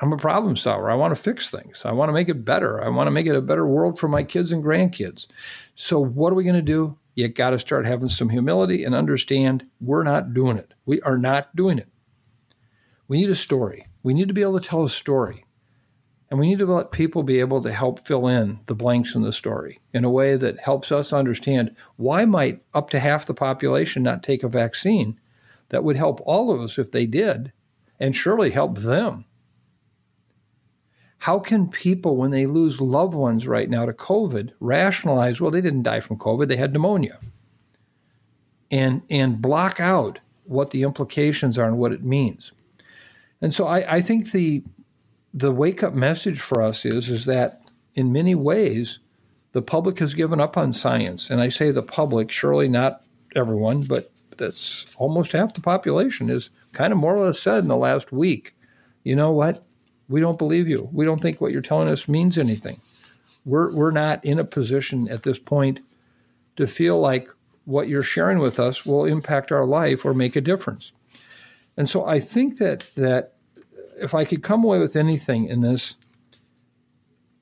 I'm 0.01 0.13
a 0.13 0.17
problem 0.17 0.57
solver. 0.57 0.91
I 0.91 0.95
want 0.95 1.15
to 1.15 1.21
fix 1.23 1.51
things. 1.51 1.83
I 1.85 1.93
want 1.93 2.09
to 2.09 2.13
make 2.13 2.29
it 2.29 2.45
better. 2.45 2.83
I 2.83 2.89
want 2.89 3.07
to 3.07 3.13
make 3.13 3.27
it 3.27 3.37
a 3.37 3.41
better 3.41 3.67
world 3.67 3.99
for 3.99 4.09
my 4.09 4.23
kids 4.23 4.51
and 4.51 4.65
grandkids. 4.65 5.27
So, 5.75 6.01
what 6.01 6.33
are 6.33 6.37
we 6.37 6.45
going 6.45 6.57
to 6.57 6.63
do? 6.63 6.97
You 7.15 7.29
got 7.29 7.51
to 7.51 7.59
start 7.59 7.87
having 7.87 8.09
some 8.09 8.31
humility 8.31 8.85
and 8.85 8.95
understand 8.95 9.69
we're 9.81 10.03
not 10.03 10.33
doing 10.33 10.57
it. 10.57 10.75
We 10.87 11.01
are 11.03 11.19
not 11.19 11.55
doing 11.55 11.79
it. 11.79 11.89
We 13.09 13.19
need 13.19 13.31
a 13.31 13.37
story. 13.37 13.87
We 14.03 14.15
need 14.15 14.29
to 14.29 14.35
be 14.35 14.43
able 14.43 14.59
to 14.59 14.69
tell 14.69 14.85
a 14.85 14.89
story. 14.89 15.45
And 16.31 16.41
we 16.41 16.49
need 16.49 16.59
to 16.59 16.67
let 16.67 16.93
people 16.93 17.23
be 17.23 17.41
able 17.41 17.61
to 17.63 17.73
help 17.73 18.07
fill 18.07 18.27
in 18.27 18.61
the 18.65 18.75
blanks 18.75 19.15
in 19.15 19.21
the 19.21 19.35
story 19.35 19.81
in 19.93 20.05
a 20.05 20.11
way 20.11 20.37
that 20.37 20.61
helps 20.61 20.91
us 20.91 21.13
understand 21.13 21.77
why 21.97 22.25
might 22.25 22.63
up 22.73 22.89
to 22.91 23.01
half 23.01 23.27
the 23.27 23.35
population 23.35 24.03
not 24.03 24.23
take 24.23 24.43
a 24.43 24.49
vaccine 24.49 25.21
that 25.69 25.85
would 25.85 25.97
help 25.97 26.21
all 26.25 26.51
of 26.51 26.61
us 26.63 26.79
if 26.79 26.91
they 26.91 27.05
did 27.05 27.53
and 28.01 28.17
surely 28.17 28.51
help 28.51 28.79
them. 28.79 29.27
How 31.23 31.39
can 31.39 31.69
people, 31.69 32.17
when 32.17 32.33
they 32.33 32.47
lose 32.47 32.81
loved 32.81 33.15
ones 33.15 33.47
right 33.47 33.71
now 33.71 33.87
to 33.87 33.93
COVID, 33.93 34.51
rationalize, 34.59 35.41
well, 35.41 35.53
they 35.53 35.61
didn't 35.61 35.85
die 35.85 36.01
from 36.01 36.19
COVID, 36.19 36.49
they 36.49 36.57
had 36.57 36.73
pneumonia? 36.73 37.21
And, 38.73 39.03
and 39.09 39.41
block 39.41 39.79
out 39.79 40.19
what 40.43 40.71
the 40.71 40.83
implications 40.83 41.61
are 41.61 41.69
and 41.69 41.79
what 41.79 41.93
it 41.93 42.03
means. 42.03 42.51
And 43.41 43.55
so 43.55 43.69
I, 43.69 43.99
I 43.99 44.03
think 44.03 44.33
the, 44.33 44.65
the 45.33 45.53
wake 45.53 45.85
up 45.85 45.95
message 45.95 46.41
for 46.41 46.61
us 46.61 46.85
is, 46.85 47.09
is 47.09 47.25
that 47.27 47.71
in 47.95 48.13
many 48.13 48.35
ways, 48.35 48.99
the 49.53 49.63
public 49.63 50.01
has 50.01 50.15
given 50.15 50.41
up 50.41 50.57
on 50.57 50.73
science. 50.73 51.31
And 51.31 51.41
I 51.41 51.51
say 51.51 51.71
the 51.71 51.85
public, 51.85 52.33
surely 52.33 52.67
not 52.67 53.05
everyone, 53.37 53.83
but 53.83 54.11
that's 54.39 54.93
almost 54.97 55.31
half 55.31 55.55
the 55.55 55.61
population 55.61 56.31
is 56.31 56.51
kind 56.73 56.93
of 56.93 56.99
more 56.99 57.15
or 57.15 57.27
less 57.27 57.39
said 57.39 57.59
in 57.63 57.69
the 57.69 57.77
last 57.77 58.11
week, 58.11 58.57
you 59.05 59.15
know 59.15 59.31
what? 59.31 59.65
We 60.13 60.21
don't 60.21 60.39
believe 60.39 60.69
you. 60.69 60.89
We 60.93 61.05
don't 61.05 61.21
think 61.21 61.41
what 61.41 61.53
you're 61.53 61.63
telling 61.63 61.91
us 61.91 62.07
means 62.07 62.37
anything. 62.37 62.81
We're, 63.45 63.73
we're 63.73 63.91
not 63.91 64.25
in 64.25 64.39
a 64.39 64.45
position 64.45 65.09
at 65.09 65.23
this 65.23 65.39
point 65.39 65.81
to 66.57 66.67
feel 66.67 67.01
like 67.01 67.29
what 67.65 67.89
you're 67.89 68.03
sharing 68.03 68.39
with 68.39 68.61
us 68.61 68.85
will 68.85 69.07
impact 69.07 69.51
our 69.51 69.65
life 69.65 70.05
or 70.05 70.13
make 70.13 70.37
a 70.37 70.41
difference. 70.41 70.93
And 71.77 71.89
so 71.89 72.05
I 72.05 72.21
think 72.21 72.59
that 72.59 72.95
that 72.97 73.33
if 73.97 74.15
I 74.15 74.25
could 74.25 74.43
come 74.43 74.65
away 74.65 74.79
with 74.79 74.97
anything 74.97 75.47
in 75.47 75.61
this 75.61 75.97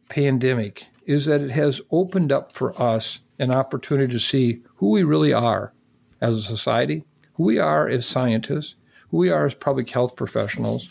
pandemic 0.08 0.86
is 1.06 1.24
that 1.24 1.40
it 1.40 1.50
has 1.50 1.80
opened 1.90 2.30
up 2.30 2.52
for 2.52 2.80
us 2.80 3.20
an 3.38 3.50
opportunity 3.50 4.12
to 4.12 4.20
see 4.20 4.62
who 4.76 4.90
we 4.90 5.02
really 5.02 5.32
are 5.32 5.72
as 6.20 6.36
a 6.36 6.42
society, 6.42 7.04
who 7.34 7.44
we 7.44 7.58
are 7.58 7.88
as 7.88 8.06
scientists, 8.06 8.74
who 9.10 9.16
we 9.16 9.30
are 9.30 9.46
as 9.46 9.54
public 9.54 9.90
health 9.90 10.14
professionals, 10.14 10.88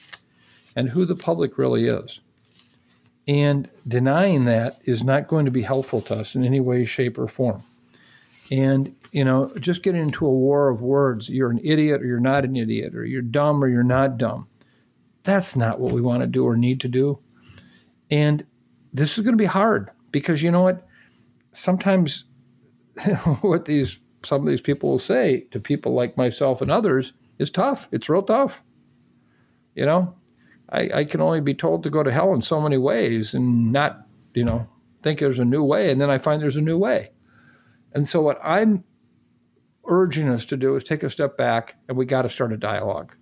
and 0.79 0.87
who 0.87 1.03
the 1.03 1.15
public 1.15 1.57
really 1.57 1.89
is. 1.89 2.21
And 3.27 3.69
denying 3.85 4.45
that 4.45 4.79
is 4.85 5.03
not 5.03 5.27
going 5.27 5.43
to 5.43 5.51
be 5.51 5.61
helpful 5.61 5.99
to 6.03 6.15
us 6.15 6.35
in 6.35 6.45
any 6.45 6.61
way, 6.61 6.85
shape, 6.85 7.17
or 7.17 7.27
form. 7.27 7.63
And, 8.49 8.95
you 9.11 9.25
know, 9.25 9.51
just 9.59 9.83
getting 9.83 10.01
into 10.01 10.25
a 10.25 10.31
war 10.31 10.69
of 10.69 10.81
words, 10.81 11.27
you're 11.27 11.51
an 11.51 11.59
idiot 11.61 12.01
or 12.01 12.05
you're 12.05 12.17
not 12.17 12.45
an 12.45 12.55
idiot, 12.55 12.95
or 12.95 13.03
you're 13.03 13.21
dumb 13.21 13.61
or 13.61 13.67
you're 13.67 13.83
not 13.83 14.17
dumb. 14.17 14.47
That's 15.23 15.57
not 15.57 15.81
what 15.81 15.91
we 15.91 15.99
want 15.99 16.21
to 16.21 16.27
do 16.27 16.45
or 16.45 16.55
need 16.55 16.79
to 16.79 16.87
do. 16.87 17.19
And 18.09 18.45
this 18.93 19.17
is 19.17 19.23
going 19.25 19.33
to 19.33 19.37
be 19.37 19.45
hard 19.45 19.91
because 20.13 20.41
you 20.41 20.49
know 20.49 20.61
what? 20.61 20.87
Sometimes 21.51 22.23
what 23.41 23.65
these 23.65 23.99
some 24.23 24.43
of 24.43 24.47
these 24.47 24.61
people 24.61 24.91
will 24.91 24.99
say 24.99 25.41
to 25.51 25.59
people 25.59 25.93
like 25.93 26.15
myself 26.15 26.61
and 26.61 26.71
others 26.71 27.11
is 27.37 27.49
tough. 27.49 27.89
It's 27.91 28.07
real 28.07 28.23
tough. 28.23 28.61
You 29.75 29.85
know, 29.85 30.15
I, 30.71 30.89
I 30.93 31.03
can 31.03 31.21
only 31.21 31.41
be 31.41 31.53
told 31.53 31.83
to 31.83 31.89
go 31.89 32.03
to 32.03 32.11
hell 32.11 32.33
in 32.33 32.41
so 32.41 32.61
many 32.61 32.77
ways 32.77 33.33
and 33.33 33.71
not, 33.71 34.05
you 34.33 34.43
know, 34.43 34.67
think 35.01 35.19
there's 35.19 35.39
a 35.39 35.45
new 35.45 35.63
way. 35.63 35.91
And 35.91 35.99
then 35.99 36.09
I 36.09 36.17
find 36.17 36.41
there's 36.41 36.55
a 36.55 36.61
new 36.61 36.77
way. 36.77 37.09
And 37.93 38.07
so 38.07 38.21
what 38.21 38.39
I'm 38.43 38.83
urging 39.85 40.29
us 40.29 40.45
to 40.45 40.57
do 40.57 40.75
is 40.75 40.83
take 40.83 41.03
a 41.03 41.09
step 41.09 41.37
back 41.37 41.75
and 41.87 41.97
we 41.97 42.05
got 42.05 42.23
to 42.23 42.29
start 42.29 42.53
a 42.53 42.57
dialogue. 42.57 43.15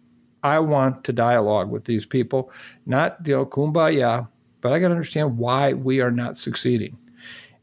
I 0.43 0.59
want 0.59 1.03
to 1.05 1.13
dialogue 1.13 1.69
with 1.69 1.85
these 1.85 2.05
people, 2.05 2.51
not, 2.85 3.17
you 3.25 3.35
know, 3.35 3.45
kumbaya, 3.45 4.27
but 4.61 4.73
I 4.73 4.79
got 4.79 4.89
to 4.89 4.93
understand 4.93 5.37
why 5.37 5.73
we 5.73 6.01
are 6.01 6.11
not 6.11 6.37
succeeding. 6.37 6.97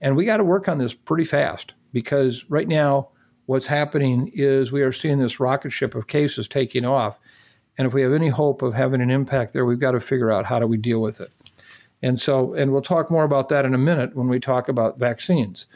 And 0.00 0.16
we 0.16 0.24
got 0.24 0.38
to 0.38 0.44
work 0.44 0.68
on 0.68 0.78
this 0.78 0.94
pretty 0.94 1.24
fast 1.24 1.72
because 1.92 2.44
right 2.48 2.68
now 2.68 3.08
what's 3.46 3.66
happening 3.66 4.30
is 4.34 4.72
we 4.72 4.82
are 4.82 4.92
seeing 4.92 5.18
this 5.18 5.40
rocket 5.40 5.70
ship 5.70 5.94
of 5.94 6.06
cases 6.06 6.48
taking 6.48 6.84
off. 6.84 7.18
And 7.76 7.86
if 7.86 7.92
we 7.92 8.02
have 8.02 8.12
any 8.12 8.28
hope 8.28 8.62
of 8.62 8.74
having 8.74 9.00
an 9.00 9.10
impact 9.10 9.52
there, 9.52 9.64
we've 9.64 9.80
got 9.80 9.92
to 9.92 10.00
figure 10.00 10.30
out 10.30 10.46
how 10.46 10.58
do 10.58 10.66
we 10.66 10.76
deal 10.76 11.00
with 11.00 11.20
it. 11.20 11.30
And 12.02 12.20
so, 12.20 12.54
and 12.54 12.72
we'll 12.72 12.82
talk 12.82 13.10
more 13.10 13.24
about 13.24 13.48
that 13.48 13.64
in 13.64 13.74
a 13.74 13.78
minute 13.78 14.14
when 14.14 14.28
we 14.28 14.38
talk 14.38 14.68
about 14.68 14.98
vaccines. 14.98 15.66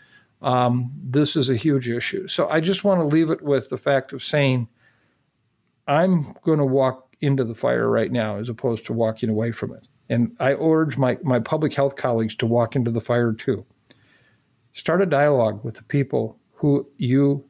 Um, 0.42 0.92
this 1.02 1.36
is 1.36 1.50
a 1.50 1.56
huge 1.56 1.88
issue. 1.88 2.28
So 2.28 2.48
I 2.48 2.60
just 2.60 2.84
want 2.84 3.00
to 3.00 3.06
leave 3.06 3.30
it 3.30 3.42
with 3.42 3.70
the 3.70 3.78
fact 3.78 4.12
of 4.12 4.22
saying, 4.22 4.68
I'm 5.86 6.34
going 6.42 6.58
to 6.58 6.66
walk 6.66 7.16
into 7.20 7.44
the 7.44 7.54
fire 7.54 7.88
right 7.88 8.12
now 8.12 8.36
as 8.36 8.48
opposed 8.48 8.86
to 8.86 8.92
walking 8.92 9.30
away 9.30 9.52
from 9.52 9.72
it. 9.72 9.88
And 10.08 10.36
I 10.38 10.52
urge 10.52 10.96
my, 10.96 11.18
my 11.22 11.40
public 11.40 11.74
health 11.74 11.96
colleagues 11.96 12.36
to 12.36 12.46
walk 12.46 12.76
into 12.76 12.90
the 12.90 13.00
fire 13.00 13.32
too. 13.32 13.64
Start 14.74 15.02
a 15.02 15.06
dialogue 15.06 15.64
with 15.64 15.74
the 15.74 15.82
people 15.82 16.38
who 16.52 16.88
you 16.98 17.44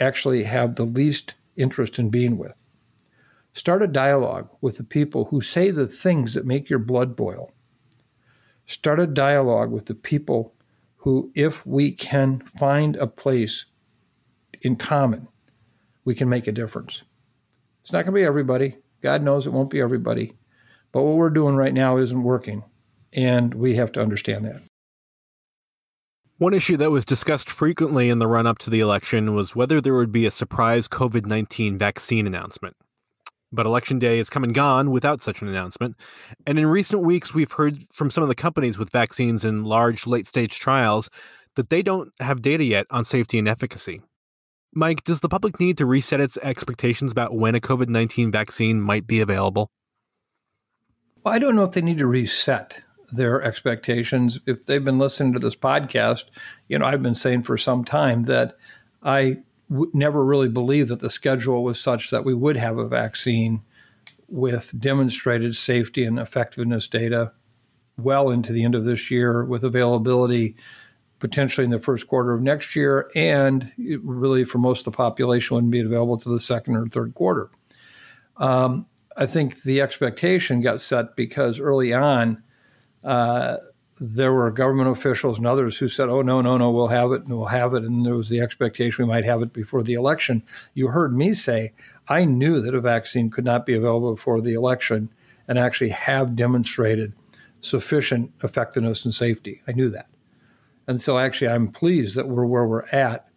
actually 0.00 0.42
have 0.44 0.74
the 0.74 0.84
least 0.84 1.34
interest 1.56 1.98
in 1.98 2.08
being 2.08 2.38
with. 2.38 2.54
Start 3.54 3.82
a 3.82 3.86
dialogue 3.86 4.48
with 4.60 4.78
the 4.78 4.84
people 4.84 5.26
who 5.26 5.40
say 5.40 5.70
the 5.70 5.86
things 5.86 6.34
that 6.34 6.46
make 6.46 6.70
your 6.70 6.78
blood 6.78 7.14
boil. 7.14 7.52
Start 8.66 8.98
a 8.98 9.06
dialogue 9.06 9.70
with 9.70 9.86
the 9.86 9.94
people 9.94 10.54
who, 10.96 11.30
if 11.34 11.66
we 11.66 11.92
can 11.92 12.40
find 12.40 12.96
a 12.96 13.06
place 13.06 13.66
in 14.62 14.76
common, 14.76 15.28
we 16.04 16.14
can 16.14 16.28
make 16.28 16.46
a 16.46 16.52
difference. 16.52 17.02
It's 17.82 17.92
not 17.92 18.04
going 18.04 18.14
to 18.14 18.20
be 18.20 18.24
everybody. 18.24 18.78
God 19.02 19.22
knows 19.22 19.46
it 19.46 19.52
won't 19.52 19.70
be 19.70 19.80
everybody. 19.80 20.34
But 20.92 21.02
what 21.02 21.16
we're 21.16 21.30
doing 21.30 21.56
right 21.56 21.74
now 21.74 21.96
isn't 21.98 22.22
working. 22.22 22.62
And 23.12 23.52
we 23.54 23.74
have 23.74 23.92
to 23.92 24.00
understand 24.00 24.44
that. 24.46 24.62
One 26.38 26.54
issue 26.54 26.76
that 26.78 26.90
was 26.90 27.04
discussed 27.04 27.50
frequently 27.50 28.08
in 28.08 28.18
the 28.18 28.26
run 28.26 28.46
up 28.46 28.58
to 28.58 28.70
the 28.70 28.80
election 28.80 29.34
was 29.34 29.54
whether 29.54 29.80
there 29.80 29.94
would 29.94 30.12
be 30.12 30.26
a 30.26 30.30
surprise 30.30 30.88
COVID 30.88 31.26
19 31.26 31.76
vaccine 31.76 32.26
announcement. 32.26 32.76
But 33.52 33.66
election 33.66 33.98
day 33.98 34.18
has 34.18 34.30
come 34.30 34.44
and 34.44 34.54
gone 34.54 34.90
without 34.90 35.20
such 35.20 35.42
an 35.42 35.48
announcement. 35.48 35.96
And 36.46 36.58
in 36.58 36.66
recent 36.66 37.02
weeks, 37.02 37.34
we've 37.34 37.52
heard 37.52 37.84
from 37.92 38.10
some 38.10 38.22
of 38.22 38.28
the 38.28 38.34
companies 38.34 38.78
with 38.78 38.90
vaccines 38.90 39.44
in 39.44 39.64
large 39.64 40.06
late 40.06 40.26
stage 40.26 40.58
trials 40.58 41.10
that 41.56 41.68
they 41.68 41.82
don't 41.82 42.10
have 42.20 42.40
data 42.40 42.64
yet 42.64 42.86
on 42.90 43.04
safety 43.04 43.38
and 43.38 43.46
efficacy. 43.46 44.00
Mike, 44.74 45.04
does 45.04 45.20
the 45.20 45.28
public 45.28 45.60
need 45.60 45.76
to 45.78 45.86
reset 45.86 46.20
its 46.20 46.38
expectations 46.38 47.12
about 47.12 47.34
when 47.34 47.54
a 47.54 47.60
COVID 47.60 47.88
19 47.88 48.30
vaccine 48.30 48.80
might 48.80 49.06
be 49.06 49.20
available? 49.20 49.70
Well, 51.22 51.34
I 51.34 51.38
don't 51.38 51.54
know 51.54 51.64
if 51.64 51.72
they 51.72 51.82
need 51.82 51.98
to 51.98 52.06
reset 52.06 52.80
their 53.12 53.42
expectations. 53.42 54.40
If 54.46 54.64
they've 54.64 54.84
been 54.84 54.98
listening 54.98 55.34
to 55.34 55.38
this 55.38 55.54
podcast, 55.54 56.24
you 56.68 56.78
know, 56.78 56.86
I've 56.86 57.02
been 57.02 57.14
saying 57.14 57.42
for 57.42 57.58
some 57.58 57.84
time 57.84 58.24
that 58.24 58.56
I 59.02 59.42
w- 59.70 59.90
never 59.94 60.24
really 60.24 60.48
believed 60.48 60.88
that 60.90 61.00
the 61.00 61.10
schedule 61.10 61.62
was 61.62 61.80
such 61.80 62.10
that 62.10 62.24
we 62.24 62.34
would 62.34 62.56
have 62.56 62.78
a 62.78 62.88
vaccine 62.88 63.62
with 64.28 64.72
demonstrated 64.78 65.54
safety 65.54 66.04
and 66.04 66.18
effectiveness 66.18 66.88
data 66.88 67.32
well 67.98 68.30
into 68.30 68.52
the 68.52 68.64
end 68.64 68.74
of 68.74 68.84
this 68.84 69.10
year 69.10 69.44
with 69.44 69.62
availability 69.62 70.56
potentially 71.18 71.64
in 71.64 71.70
the 71.70 71.78
first 71.78 72.08
quarter 72.08 72.32
of 72.32 72.42
next 72.42 72.74
year 72.74 73.10
and 73.14 73.70
really 74.02 74.44
for 74.44 74.58
most 74.58 74.80
of 74.80 74.84
the 74.86 74.96
population 74.96 75.54
wouldn't 75.54 75.70
be 75.70 75.80
available 75.80 76.18
to 76.18 76.28
the 76.28 76.40
second 76.40 76.74
or 76.74 76.86
third 76.88 77.14
quarter. 77.14 77.50
Um, 78.38 78.86
I 79.16 79.26
think 79.26 79.62
the 79.62 79.80
expectation 79.80 80.62
got 80.62 80.80
set 80.80 81.14
because 81.14 81.60
early 81.60 81.92
on 81.92 82.42
uh, 83.04 83.58
there 84.04 84.32
were 84.32 84.50
government 84.50 84.90
officials 84.90 85.38
and 85.38 85.46
others 85.46 85.76
who 85.76 85.88
said, 85.88 86.08
"Oh 86.08 86.22
no, 86.22 86.40
no, 86.40 86.56
no, 86.56 86.70
we'll 86.70 86.88
have 86.88 87.12
it 87.12 87.22
and 87.22 87.38
we'll 87.38 87.46
have 87.46 87.72
it," 87.72 87.84
and 87.84 88.04
there 88.04 88.16
was 88.16 88.28
the 88.28 88.40
expectation 88.40 89.04
we 89.04 89.12
might 89.12 89.24
have 89.24 89.42
it 89.42 89.52
before 89.52 89.84
the 89.84 89.94
election. 89.94 90.42
You 90.74 90.88
heard 90.88 91.16
me 91.16 91.34
say 91.34 91.72
I 92.08 92.24
knew 92.24 92.60
that 92.60 92.74
a 92.74 92.80
vaccine 92.80 93.30
could 93.30 93.44
not 93.44 93.64
be 93.64 93.74
available 93.74 94.14
before 94.14 94.40
the 94.40 94.54
election, 94.54 95.10
and 95.46 95.56
actually 95.56 95.90
have 95.90 96.34
demonstrated 96.34 97.12
sufficient 97.60 98.32
effectiveness 98.42 99.04
and 99.04 99.14
safety. 99.14 99.62
I 99.68 99.72
knew 99.72 99.88
that, 99.90 100.08
and 100.88 101.00
so 101.00 101.18
actually 101.18 101.48
I'm 101.48 101.68
pleased 101.68 102.16
that 102.16 102.28
we're 102.28 102.46
where 102.46 102.66
we're 102.66 102.86
at. 102.86 103.28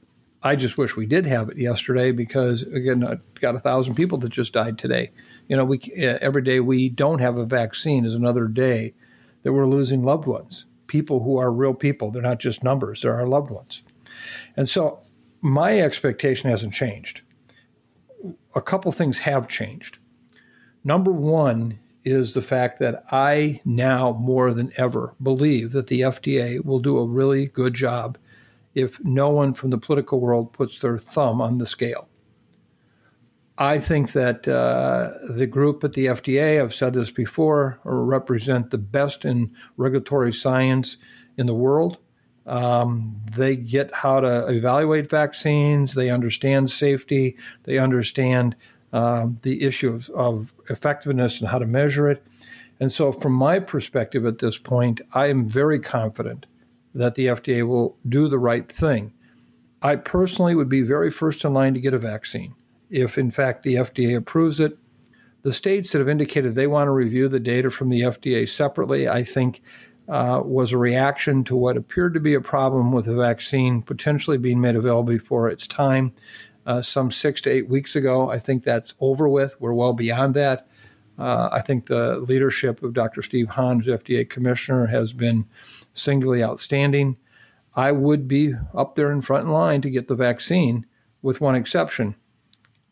I 0.41 0.55
just 0.55 0.79
wish 0.79 0.95
we 0.95 1.05
did 1.05 1.27
have 1.27 1.49
it 1.49 1.57
yesterday 1.57 2.11
because 2.11 2.63
again, 2.63 3.07
I 3.07 3.19
got 3.39 3.55
a 3.55 3.59
thousand 3.59 3.93
people 3.93 4.17
that 4.19 4.29
just 4.29 4.53
died 4.53 4.79
today. 4.79 5.11
You 5.47 5.57
know, 5.57 5.65
we 5.65 5.79
eh, 5.95 6.17
every 6.21 6.41
day 6.41 6.59
we 6.59 6.89
don't 6.89 7.19
have 7.19 7.37
a 7.37 7.45
vaccine 7.45 8.03
is 8.03 8.15
another 8.15 8.47
day 8.47 8.95
that 9.45 9.53
we're 9.53 9.67
losing 9.67 10.01
loved 10.01 10.25
ones, 10.25 10.65
people 10.87 11.21
who 11.23 11.37
are 11.37 11.51
real 11.51 11.75
people. 11.75 12.09
They're 12.09 12.21
not 12.23 12.39
just 12.39 12.63
numbers, 12.63 13.03
they're 13.03 13.13
our 13.13 13.27
loved 13.27 13.51
ones. 13.51 13.83
And 14.57 14.67
so 14.67 15.01
my 15.39 15.79
expectation 15.79 16.49
hasn't 16.49 16.73
changed. 16.73 17.21
A 18.55 18.61
couple 18.61 18.91
things 18.91 19.19
have 19.19 19.47
changed. 19.47 19.99
Number 20.83 21.11
one 21.11 21.77
is 22.03 22.33
the 22.33 22.41
fact 22.41 22.79
that 22.79 23.03
I 23.11 23.61
now 23.65 24.13
more 24.13 24.51
than 24.51 24.73
ever 24.77 25.13
believe 25.21 25.73
that 25.73 25.87
the 25.87 26.01
FDA 26.01 26.65
will 26.65 26.79
do 26.79 26.97
a 26.97 27.05
really 27.05 27.45
good 27.45 27.75
job 27.75 28.17
if 28.73 28.99
no 29.05 29.29
one 29.29 29.53
from 29.53 29.69
the 29.69 29.77
political 29.77 30.19
world 30.19 30.53
puts 30.53 30.79
their 30.79 30.97
thumb 30.97 31.39
on 31.39 31.59
the 31.59 31.67
scale. 31.67 32.09
I 33.57 33.79
think 33.79 34.11
that 34.11 34.47
uh, 34.47 35.13
the 35.29 35.47
group 35.47 35.83
at 35.85 35.93
the 35.93 36.07
FDA, 36.07 36.61
I've 36.61 36.73
said 36.73 36.93
this 36.93 37.09
before, 37.09 37.79
represent 37.85 38.69
the 38.69 38.77
best 38.77 39.23
in 39.23 39.55
regulatory 39.77 40.33
science 40.33 40.97
in 41.37 41.45
the 41.47 41.53
world. 41.53 41.97
Um, 42.45 43.21
they 43.31 43.55
get 43.55 43.93
how 43.95 44.19
to 44.19 44.47
evaluate 44.47 45.09
vaccines, 45.09 45.93
they 45.93 46.09
understand 46.09 46.69
safety, 46.69 47.37
they 47.63 47.77
understand 47.77 48.55
um, 48.91 49.39
the 49.41 49.63
issue 49.63 49.91
of, 49.91 50.09
of 50.11 50.53
effectiveness 50.69 51.39
and 51.39 51.49
how 51.49 51.57
to 51.57 51.65
measure 51.65 52.09
it. 52.09 52.23
And 52.81 52.91
so, 52.91 53.13
from 53.13 53.31
my 53.31 53.59
perspective 53.59 54.25
at 54.25 54.39
this 54.39 54.57
point, 54.57 54.99
I 55.13 55.27
am 55.27 55.47
very 55.47 55.79
confident 55.79 56.45
that 56.93 57.15
the 57.15 57.27
FDA 57.27 57.65
will 57.65 57.95
do 58.07 58.27
the 58.27 58.37
right 58.37 58.69
thing. 58.69 59.13
I 59.81 59.95
personally 59.95 60.55
would 60.55 60.69
be 60.69 60.81
very 60.81 61.09
first 61.09 61.45
in 61.45 61.53
line 61.53 61.73
to 61.73 61.79
get 61.79 61.93
a 61.93 61.99
vaccine 61.99 62.53
if 62.89 63.17
in 63.17 63.31
fact 63.31 63.63
the 63.63 63.75
FDA 63.75 64.15
approves 64.15 64.59
it. 64.59 64.77
The 65.41 65.53
states 65.53 65.91
that 65.91 65.99
have 65.99 66.09
indicated 66.09 66.55
they 66.55 66.67
want 66.67 66.87
to 66.87 66.91
review 66.91 67.27
the 67.27 67.39
data 67.39 67.69
from 67.69 67.89
the 67.89 68.01
FDA 68.01 68.49
separately, 68.49 69.07
I 69.07 69.23
think, 69.23 69.61
uh, 70.07 70.41
was 70.43 70.71
a 70.71 70.77
reaction 70.77 71.43
to 71.45 71.55
what 71.55 71.77
appeared 71.77 72.13
to 72.13 72.19
be 72.19 72.33
a 72.33 72.41
problem 72.41 72.91
with 72.91 73.05
the 73.05 73.15
vaccine 73.15 73.81
potentially 73.81 74.37
being 74.37 74.61
made 74.61 74.75
available 74.75 75.13
before 75.13 75.49
its 75.49 75.67
time 75.67 76.13
uh, 76.65 76.81
some 76.81 77.11
six 77.11 77.41
to 77.41 77.49
eight 77.49 77.69
weeks 77.69 77.95
ago. 77.95 78.29
I 78.29 78.39
think 78.39 78.63
that's 78.63 78.95
over 78.99 79.27
with. 79.27 79.55
We're 79.59 79.73
well 79.73 79.93
beyond 79.93 80.33
that. 80.35 80.67
Uh, 81.17 81.49
I 81.51 81.61
think 81.61 81.85
the 81.85 82.17
leadership 82.17 82.83
of 82.83 82.93
Dr. 82.93 83.21
Steve 83.21 83.49
Hahn, 83.49 83.81
FDA 83.81 84.29
commissioner, 84.29 84.87
has 84.87 85.13
been 85.13 85.45
singularly 85.93 86.43
outstanding. 86.43 87.17
I 87.75 87.91
would 87.91 88.27
be 88.27 88.53
up 88.73 88.95
there 88.95 89.11
in 89.11 89.21
front 89.21 89.49
line 89.49 89.81
to 89.81 89.89
get 89.89 90.07
the 90.07 90.15
vaccine, 90.15 90.85
with 91.21 91.41
one 91.41 91.55
exception. 91.55 92.15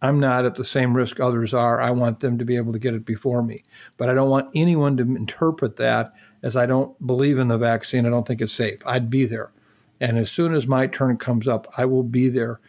I'm 0.04 0.20
not 0.20 0.44
at 0.46 0.56
the 0.56 0.66
same 0.66 0.94
risk 0.94 1.22
others 1.22 1.54
are. 1.54 1.80
I 1.80 1.90
want 1.92 2.20
them 2.20 2.38
to 2.38 2.44
be 2.44 2.58
able 2.58 2.74
to 2.74 2.80
get 2.80 2.94
it 2.94 3.06
before 3.06 3.42
me. 3.42 3.64
But 3.96 4.10
I 4.10 4.14
don't 4.14 4.30
want 4.30 4.50
anyone 4.54 4.98
to 4.98 5.04
interpret 5.04 5.78
that 5.78 6.14
as 6.44 6.58
I 6.58 6.66
don't 6.66 7.08
believe 7.08 7.40
in 7.40 7.48
the 7.48 7.58
vaccine. 7.58 8.06
I 8.06 8.10
don't 8.10 8.28
think 8.28 8.42
it's 8.42 8.52
safe. 8.52 8.80
I'd 8.86 9.10
be 9.10 9.26
there. 9.26 9.54
And 10.02 10.20
as 10.20 10.30
soon 10.30 10.54
as 10.56 10.68
my 10.68 10.88
turn 10.88 11.18
comes 11.18 11.48
up, 11.48 11.74
I 11.78 11.86
will 11.86 12.04
be 12.04 12.28
there 12.28 12.60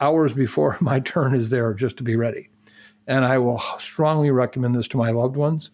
hours 0.00 0.32
before 0.32 0.78
my 0.80 0.98
turn 0.98 1.34
is 1.34 1.50
there 1.50 1.74
just 1.74 1.98
to 1.98 2.02
be 2.02 2.16
ready. 2.16 2.48
And 3.06 3.26
I 3.26 3.36
will 3.36 3.60
strongly 3.78 4.30
recommend 4.30 4.74
this 4.74 4.88
to 4.88 4.96
my 4.96 5.10
loved 5.10 5.36
ones, 5.36 5.70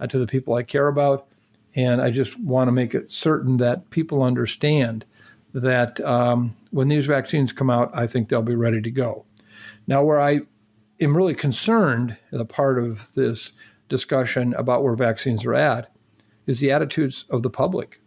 uh, 0.00 0.08
to 0.08 0.18
the 0.18 0.26
people 0.26 0.54
I 0.54 0.64
care 0.64 0.88
about. 0.88 1.28
And 1.76 2.02
I 2.02 2.10
just 2.10 2.36
want 2.40 2.66
to 2.66 2.72
make 2.72 2.92
it 2.92 3.12
certain 3.12 3.58
that 3.58 3.90
people 3.90 4.24
understand 4.24 5.04
that 5.54 6.00
um, 6.00 6.56
when 6.72 6.88
these 6.88 7.06
vaccines 7.06 7.52
come 7.52 7.70
out, 7.70 7.90
I 7.94 8.08
think 8.08 8.28
they'll 8.28 8.42
be 8.42 8.56
ready 8.56 8.82
to 8.82 8.90
go. 8.90 9.26
Now, 9.90 10.04
where 10.04 10.20
I 10.20 10.42
am 11.00 11.16
really 11.16 11.34
concerned, 11.34 12.16
the 12.30 12.44
part 12.44 12.78
of 12.78 13.12
this 13.14 13.50
discussion 13.88 14.54
about 14.54 14.84
where 14.84 14.94
vaccines 14.94 15.44
are 15.44 15.54
at, 15.54 15.92
is 16.46 16.60
the 16.60 16.70
attitudes 16.70 17.24
of 17.28 17.42
the 17.42 17.50
public 17.50 18.00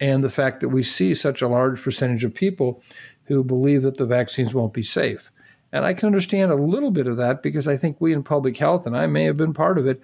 and 0.00 0.24
the 0.24 0.30
fact 0.30 0.58
that 0.60 0.70
we 0.70 0.82
see 0.82 1.14
such 1.14 1.42
a 1.42 1.48
large 1.48 1.80
percentage 1.80 2.24
of 2.24 2.34
people 2.34 2.82
who 3.26 3.44
believe 3.44 3.82
that 3.82 3.98
the 3.98 4.04
vaccines 4.04 4.52
won't 4.52 4.72
be 4.72 4.82
safe. 4.82 5.30
And 5.70 5.84
I 5.84 5.94
can 5.94 6.06
understand 6.08 6.50
a 6.50 6.56
little 6.56 6.90
bit 6.90 7.06
of 7.06 7.16
that 7.18 7.40
because 7.40 7.68
I 7.68 7.76
think 7.76 8.00
we 8.00 8.12
in 8.12 8.24
public 8.24 8.56
health, 8.56 8.84
and 8.84 8.96
I 8.96 9.06
may 9.06 9.22
have 9.26 9.36
been 9.36 9.54
part 9.54 9.78
of 9.78 9.86
it, 9.86 10.00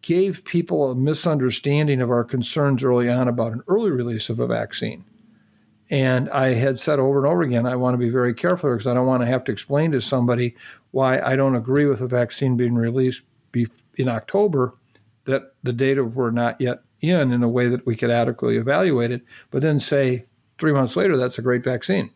gave 0.00 0.44
people 0.44 0.92
a 0.92 0.94
misunderstanding 0.94 2.00
of 2.00 2.10
our 2.10 2.22
concerns 2.22 2.84
early 2.84 3.10
on 3.10 3.26
about 3.26 3.52
an 3.52 3.62
early 3.66 3.90
release 3.90 4.30
of 4.30 4.38
a 4.38 4.46
vaccine. 4.46 5.04
And 5.90 6.30
I 6.30 6.54
had 6.54 6.78
said 6.78 7.00
over 7.00 7.18
and 7.18 7.26
over 7.26 7.42
again, 7.42 7.66
I 7.66 7.74
want 7.74 7.94
to 7.94 7.98
be 7.98 8.10
very 8.10 8.32
careful 8.32 8.70
because 8.70 8.86
I 8.86 8.94
don't 8.94 9.06
want 9.06 9.22
to 9.22 9.26
have 9.26 9.44
to 9.44 9.52
explain 9.52 9.90
to 9.90 10.00
somebody 10.00 10.54
why 10.92 11.20
I 11.20 11.34
don't 11.34 11.56
agree 11.56 11.86
with 11.86 12.00
a 12.00 12.06
vaccine 12.06 12.56
being 12.56 12.74
released 12.74 13.22
in 13.96 14.08
October, 14.08 14.72
that 15.24 15.54
the 15.62 15.72
data 15.72 16.04
were 16.04 16.30
not 16.32 16.60
yet 16.60 16.82
in 17.00 17.32
in 17.32 17.42
a 17.42 17.48
way 17.48 17.68
that 17.68 17.84
we 17.86 17.96
could 17.96 18.10
adequately 18.10 18.56
evaluate 18.56 19.10
it, 19.10 19.22
but 19.50 19.62
then 19.62 19.80
say 19.80 20.24
three 20.58 20.72
months 20.72 20.96
later, 20.96 21.16
that's 21.16 21.38
a 21.38 21.42
great 21.42 21.64
vaccine. 21.64 22.10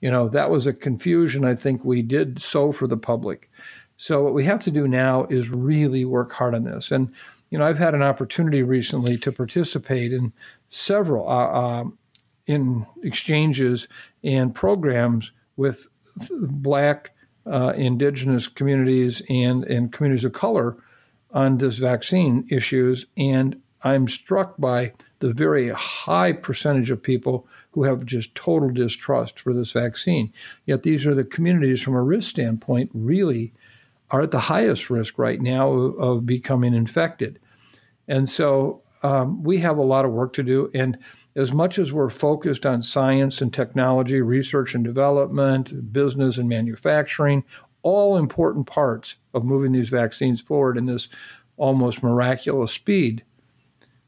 You 0.00 0.10
know, 0.10 0.28
that 0.28 0.50
was 0.50 0.66
a 0.66 0.72
confusion 0.72 1.44
I 1.44 1.54
think 1.54 1.84
we 1.84 2.02
did 2.02 2.40
sow 2.40 2.72
for 2.72 2.86
the 2.86 2.96
public. 2.96 3.50
So 3.96 4.22
what 4.22 4.34
we 4.34 4.44
have 4.44 4.62
to 4.64 4.70
do 4.70 4.86
now 4.86 5.26
is 5.26 5.50
really 5.50 6.04
work 6.04 6.32
hard 6.32 6.54
on 6.54 6.64
this. 6.64 6.90
And 6.90 7.12
you 7.50 7.58
know, 7.58 7.64
I've 7.64 7.78
had 7.78 7.94
an 7.94 8.02
opportunity 8.02 8.62
recently 8.62 9.16
to 9.18 9.32
participate 9.32 10.12
in 10.12 10.32
several 10.68 11.28
uh, 11.28 11.46
uh, 11.46 11.84
in 12.48 12.84
exchanges 13.02 13.86
and 14.24 14.52
programs 14.54 15.30
with 15.56 15.86
Black, 16.30 17.14
uh, 17.46 17.72
Indigenous 17.76 18.48
communities 18.48 19.22
and 19.28 19.64
and 19.64 19.92
communities 19.92 20.24
of 20.24 20.32
color 20.32 20.76
on 21.30 21.58
this 21.58 21.78
vaccine 21.78 22.44
issues, 22.50 23.06
and 23.16 23.60
I'm 23.84 24.08
struck 24.08 24.56
by 24.58 24.92
the 25.20 25.32
very 25.32 25.68
high 25.68 26.32
percentage 26.32 26.90
of 26.90 27.02
people 27.02 27.46
who 27.72 27.84
have 27.84 28.04
just 28.04 28.34
total 28.34 28.70
distrust 28.70 29.38
for 29.38 29.52
this 29.52 29.72
vaccine. 29.72 30.32
Yet 30.64 30.82
these 30.82 31.06
are 31.06 31.14
the 31.14 31.24
communities, 31.24 31.82
from 31.82 31.94
a 31.94 32.02
risk 32.02 32.30
standpoint, 32.30 32.90
really 32.94 33.52
are 34.10 34.22
at 34.22 34.30
the 34.30 34.40
highest 34.40 34.90
risk 34.90 35.18
right 35.18 35.40
now 35.40 35.70
of, 35.70 35.98
of 35.98 36.26
becoming 36.26 36.74
infected. 36.74 37.38
And 38.08 38.28
so 38.28 38.82
um, 39.02 39.42
we 39.42 39.58
have 39.58 39.76
a 39.76 39.82
lot 39.82 40.04
of 40.04 40.12
work 40.12 40.32
to 40.34 40.42
do. 40.42 40.70
And 40.74 40.98
as 41.38 41.52
much 41.52 41.78
as 41.78 41.92
we're 41.92 42.10
focused 42.10 42.66
on 42.66 42.82
science 42.82 43.40
and 43.40 43.54
technology, 43.54 44.20
research 44.20 44.74
and 44.74 44.82
development, 44.82 45.92
business 45.92 46.36
and 46.36 46.48
manufacturing, 46.48 47.44
all 47.82 48.16
important 48.16 48.66
parts 48.66 49.14
of 49.32 49.44
moving 49.44 49.70
these 49.70 49.88
vaccines 49.88 50.40
forward 50.40 50.76
in 50.76 50.86
this 50.86 51.08
almost 51.56 52.02
miraculous 52.02 52.72
speed, 52.72 53.22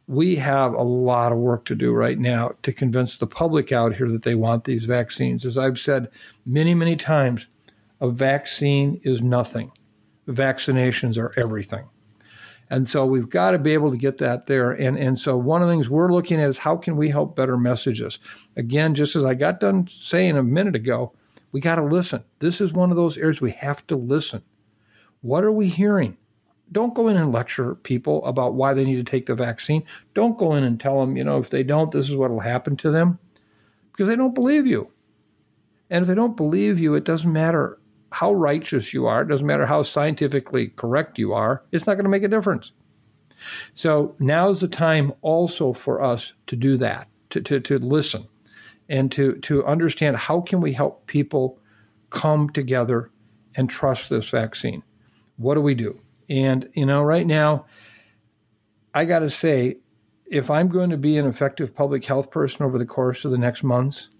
we 0.08 0.34
have 0.36 0.74
a 0.74 0.82
lot 0.82 1.30
of 1.30 1.38
work 1.38 1.64
to 1.64 1.76
do 1.76 1.92
right 1.92 2.18
now 2.18 2.50
to 2.64 2.72
convince 2.72 3.14
the 3.14 3.28
public 3.28 3.70
out 3.70 3.94
here 3.94 4.10
that 4.10 4.24
they 4.24 4.34
want 4.34 4.64
these 4.64 4.84
vaccines. 4.84 5.44
As 5.44 5.56
I've 5.56 5.78
said 5.78 6.08
many, 6.44 6.74
many 6.74 6.96
times, 6.96 7.46
a 8.00 8.10
vaccine 8.10 9.00
is 9.04 9.22
nothing. 9.22 9.70
Vaccinations 10.26 11.16
are 11.16 11.30
everything. 11.36 11.84
And 12.70 12.86
so 12.86 13.04
we've 13.04 13.28
got 13.28 13.50
to 13.50 13.58
be 13.58 13.74
able 13.74 13.90
to 13.90 13.96
get 13.96 14.18
that 14.18 14.46
there. 14.46 14.70
And, 14.70 14.96
and 14.96 15.18
so 15.18 15.36
one 15.36 15.60
of 15.60 15.68
the 15.68 15.74
things 15.74 15.90
we're 15.90 16.12
looking 16.12 16.40
at 16.40 16.48
is 16.48 16.58
how 16.58 16.76
can 16.76 16.96
we 16.96 17.10
help 17.10 17.34
better 17.34 17.58
messages? 17.58 18.20
Again, 18.56 18.94
just 18.94 19.16
as 19.16 19.24
I 19.24 19.34
got 19.34 19.58
done 19.58 19.88
saying 19.88 20.36
a 20.36 20.42
minute 20.42 20.76
ago, 20.76 21.12
we 21.50 21.60
got 21.60 21.76
to 21.76 21.84
listen. 21.84 22.22
This 22.38 22.60
is 22.60 22.72
one 22.72 22.90
of 22.90 22.96
those 22.96 23.18
areas 23.18 23.40
we 23.40 23.50
have 23.52 23.84
to 23.88 23.96
listen. 23.96 24.42
What 25.20 25.42
are 25.42 25.52
we 25.52 25.66
hearing? 25.66 26.16
Don't 26.70 26.94
go 26.94 27.08
in 27.08 27.16
and 27.16 27.32
lecture 27.32 27.74
people 27.74 28.24
about 28.24 28.54
why 28.54 28.72
they 28.72 28.84
need 28.84 29.04
to 29.04 29.10
take 29.10 29.26
the 29.26 29.34
vaccine. 29.34 29.84
Don't 30.14 30.38
go 30.38 30.54
in 30.54 30.62
and 30.62 30.78
tell 30.78 31.00
them, 31.00 31.16
you 31.16 31.24
know, 31.24 31.38
if 31.38 31.50
they 31.50 31.64
don't, 31.64 31.90
this 31.90 32.08
is 32.08 32.14
what 32.14 32.30
will 32.30 32.38
happen 32.38 32.76
to 32.76 32.92
them 32.92 33.18
because 33.90 34.06
they 34.06 34.14
don't 34.14 34.36
believe 34.36 34.68
you. 34.68 34.92
And 35.90 36.02
if 36.02 36.08
they 36.08 36.14
don't 36.14 36.36
believe 36.36 36.78
you, 36.78 36.94
it 36.94 37.04
doesn't 37.04 37.32
matter 37.32 37.79
how 38.12 38.32
righteous 38.32 38.92
you 38.92 39.06
are, 39.06 39.22
it 39.22 39.28
doesn't 39.28 39.46
matter 39.46 39.66
how 39.66 39.82
scientifically 39.82 40.68
correct 40.68 41.18
you 41.18 41.32
are, 41.32 41.62
it's 41.72 41.86
not 41.86 41.94
going 41.94 42.04
to 42.04 42.10
make 42.10 42.22
a 42.22 42.28
difference. 42.28 42.72
So 43.74 44.14
now's 44.18 44.60
the 44.60 44.68
time 44.68 45.12
also 45.22 45.72
for 45.72 46.02
us 46.02 46.34
to 46.48 46.56
do 46.56 46.76
that, 46.78 47.08
to, 47.30 47.40
to, 47.42 47.60
to 47.60 47.78
listen 47.78 48.28
and 48.88 49.10
to, 49.12 49.32
to 49.32 49.64
understand 49.64 50.16
how 50.16 50.40
can 50.40 50.60
we 50.60 50.72
help 50.72 51.06
people 51.06 51.58
come 52.10 52.50
together 52.50 53.10
and 53.54 53.70
trust 53.70 54.10
this 54.10 54.28
vaccine. 54.28 54.82
What 55.36 55.54
do 55.54 55.60
we 55.60 55.74
do? 55.74 56.00
And, 56.28 56.68
you 56.74 56.86
know, 56.86 57.02
right 57.02 57.26
now, 57.26 57.66
I 58.92 59.04
got 59.04 59.20
to 59.20 59.30
say, 59.30 59.78
if 60.26 60.50
I'm 60.50 60.68
going 60.68 60.90
to 60.90 60.96
be 60.96 61.16
an 61.16 61.26
effective 61.26 61.74
public 61.74 62.04
health 62.04 62.30
person 62.30 62.64
over 62.64 62.78
the 62.78 62.86
course 62.86 63.24
of 63.24 63.30
the 63.30 63.38
next 63.38 63.62
months, 63.62 64.10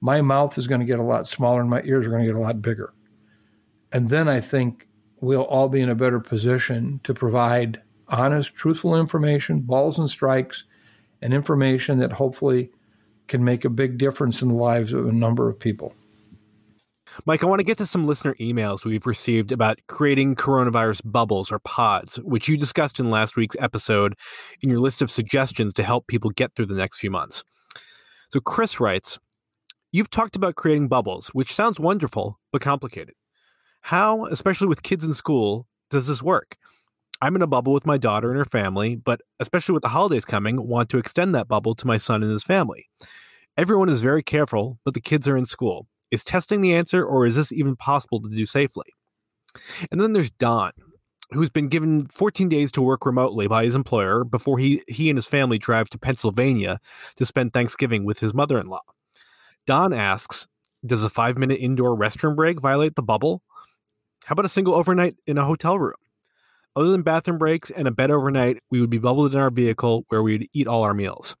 my 0.00 0.20
mouth 0.20 0.58
is 0.58 0.66
going 0.66 0.80
to 0.80 0.86
get 0.86 0.98
a 0.98 1.02
lot 1.02 1.26
smaller 1.26 1.60
and 1.60 1.70
my 1.70 1.82
ears 1.82 2.06
are 2.06 2.10
going 2.10 2.22
to 2.22 2.26
get 2.26 2.36
a 2.36 2.40
lot 2.40 2.60
bigger. 2.60 2.92
And 3.92 4.08
then 4.08 4.28
I 4.28 4.40
think 4.40 4.88
we'll 5.20 5.42
all 5.42 5.68
be 5.68 5.80
in 5.80 5.88
a 5.88 5.94
better 5.94 6.20
position 6.20 7.00
to 7.04 7.14
provide 7.14 7.80
honest, 8.08 8.54
truthful 8.54 8.96
information, 8.96 9.60
balls 9.60 9.98
and 9.98 10.08
strikes, 10.08 10.64
and 11.20 11.34
information 11.34 11.98
that 11.98 12.12
hopefully 12.12 12.70
can 13.26 13.44
make 13.44 13.64
a 13.64 13.70
big 13.70 13.98
difference 13.98 14.40
in 14.40 14.48
the 14.48 14.54
lives 14.54 14.92
of 14.92 15.06
a 15.06 15.12
number 15.12 15.48
of 15.48 15.58
people. 15.58 15.94
Mike, 17.26 17.42
I 17.42 17.46
want 17.46 17.58
to 17.58 17.64
get 17.64 17.78
to 17.78 17.86
some 17.86 18.06
listener 18.06 18.34
emails 18.40 18.84
we've 18.84 19.06
received 19.06 19.50
about 19.50 19.80
creating 19.88 20.36
coronavirus 20.36 21.02
bubbles 21.04 21.50
or 21.50 21.58
pods, 21.58 22.16
which 22.20 22.48
you 22.48 22.56
discussed 22.56 23.00
in 23.00 23.10
last 23.10 23.36
week's 23.36 23.56
episode 23.58 24.14
in 24.62 24.70
your 24.70 24.78
list 24.78 25.02
of 25.02 25.10
suggestions 25.10 25.72
to 25.74 25.82
help 25.82 26.06
people 26.06 26.30
get 26.30 26.54
through 26.54 26.66
the 26.66 26.74
next 26.74 26.98
few 26.98 27.10
months. 27.10 27.42
So, 28.30 28.40
Chris 28.40 28.78
writes 28.78 29.18
You've 29.90 30.10
talked 30.10 30.36
about 30.36 30.54
creating 30.54 30.88
bubbles, 30.88 31.28
which 31.28 31.52
sounds 31.52 31.80
wonderful, 31.80 32.38
but 32.52 32.60
complicated. 32.60 33.14
How, 33.88 34.26
especially 34.26 34.66
with 34.66 34.82
kids 34.82 35.02
in 35.02 35.14
school, 35.14 35.66
does 35.88 36.08
this 36.08 36.22
work? 36.22 36.58
I'm 37.22 37.34
in 37.36 37.40
a 37.40 37.46
bubble 37.46 37.72
with 37.72 37.86
my 37.86 37.96
daughter 37.96 38.28
and 38.28 38.36
her 38.36 38.44
family, 38.44 38.96
but 38.96 39.22
especially 39.40 39.72
with 39.72 39.82
the 39.82 39.88
holidays 39.88 40.26
coming, 40.26 40.68
want 40.68 40.90
to 40.90 40.98
extend 40.98 41.34
that 41.34 41.48
bubble 41.48 41.74
to 41.74 41.86
my 41.86 41.96
son 41.96 42.22
and 42.22 42.30
his 42.30 42.44
family. 42.44 42.90
Everyone 43.56 43.88
is 43.88 44.02
very 44.02 44.22
careful, 44.22 44.78
but 44.84 44.92
the 44.92 45.00
kids 45.00 45.26
are 45.26 45.38
in 45.38 45.46
school. 45.46 45.86
Is 46.10 46.22
testing 46.22 46.60
the 46.60 46.74
answer, 46.74 47.02
or 47.02 47.24
is 47.24 47.34
this 47.34 47.50
even 47.50 47.76
possible 47.76 48.20
to 48.20 48.28
do 48.28 48.44
safely? 48.44 48.84
And 49.90 50.02
then 50.02 50.12
there's 50.12 50.32
Don, 50.32 50.72
who's 51.30 51.48
been 51.48 51.68
given 51.68 52.04
14 52.08 52.46
days 52.50 52.70
to 52.72 52.82
work 52.82 53.06
remotely 53.06 53.46
by 53.46 53.64
his 53.64 53.74
employer 53.74 54.22
before 54.22 54.58
he, 54.58 54.82
he 54.86 55.08
and 55.08 55.16
his 55.16 55.24
family 55.24 55.56
drive 55.56 55.88
to 55.88 55.98
Pennsylvania 55.98 56.78
to 57.16 57.24
spend 57.24 57.54
Thanksgiving 57.54 58.04
with 58.04 58.18
his 58.18 58.34
mother 58.34 58.60
in 58.60 58.66
law. 58.66 58.82
Don 59.66 59.94
asks 59.94 60.46
Does 60.84 61.04
a 61.04 61.08
five 61.08 61.38
minute 61.38 61.58
indoor 61.58 61.96
restroom 61.96 62.36
break 62.36 62.60
violate 62.60 62.94
the 62.94 63.02
bubble? 63.02 63.42
How 64.28 64.34
about 64.34 64.44
a 64.44 64.50
single 64.50 64.74
overnight 64.74 65.16
in 65.26 65.38
a 65.38 65.44
hotel 65.46 65.78
room? 65.78 65.94
Other 66.76 66.90
than 66.90 67.00
bathroom 67.00 67.38
breaks 67.38 67.70
and 67.70 67.88
a 67.88 67.90
bed 67.90 68.10
overnight, 68.10 68.58
we 68.70 68.78
would 68.78 68.90
be 68.90 68.98
bubbled 68.98 69.32
in 69.32 69.40
our 69.40 69.50
vehicle 69.50 70.04
where 70.08 70.22
we'd 70.22 70.50
eat 70.52 70.66
all 70.66 70.82
our 70.82 70.92
meals. 70.92 71.34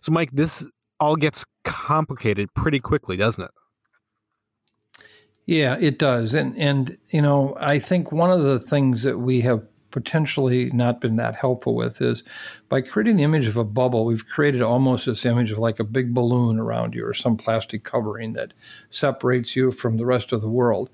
So, 0.00 0.10
Mike, 0.10 0.30
this 0.32 0.66
all 0.98 1.14
gets 1.14 1.46
complicated 1.62 2.52
pretty 2.52 2.80
quickly, 2.80 3.16
doesn't 3.16 3.44
it? 3.44 5.04
Yeah, 5.46 5.76
it 5.78 5.96
does. 5.96 6.34
And 6.34 6.58
and 6.58 6.98
you 7.10 7.22
know, 7.22 7.56
I 7.60 7.78
think 7.78 8.10
one 8.10 8.32
of 8.32 8.42
the 8.42 8.58
things 8.58 9.04
that 9.04 9.20
we 9.20 9.40
have 9.42 9.62
potentially 9.92 10.72
not 10.72 11.00
been 11.00 11.14
that 11.14 11.36
helpful 11.36 11.76
with 11.76 12.00
is 12.00 12.24
by 12.68 12.80
creating 12.80 13.16
the 13.16 13.22
image 13.22 13.46
of 13.46 13.56
a 13.56 13.64
bubble, 13.64 14.04
we've 14.04 14.26
created 14.26 14.60
almost 14.60 15.06
this 15.06 15.24
image 15.24 15.52
of 15.52 15.58
like 15.58 15.78
a 15.78 15.84
big 15.84 16.12
balloon 16.12 16.58
around 16.58 16.96
you 16.96 17.06
or 17.06 17.14
some 17.14 17.36
plastic 17.36 17.84
covering 17.84 18.32
that 18.32 18.52
separates 18.90 19.54
you 19.54 19.70
from 19.70 19.98
the 19.98 20.06
rest 20.06 20.32
of 20.32 20.40
the 20.40 20.48
world. 20.48 20.90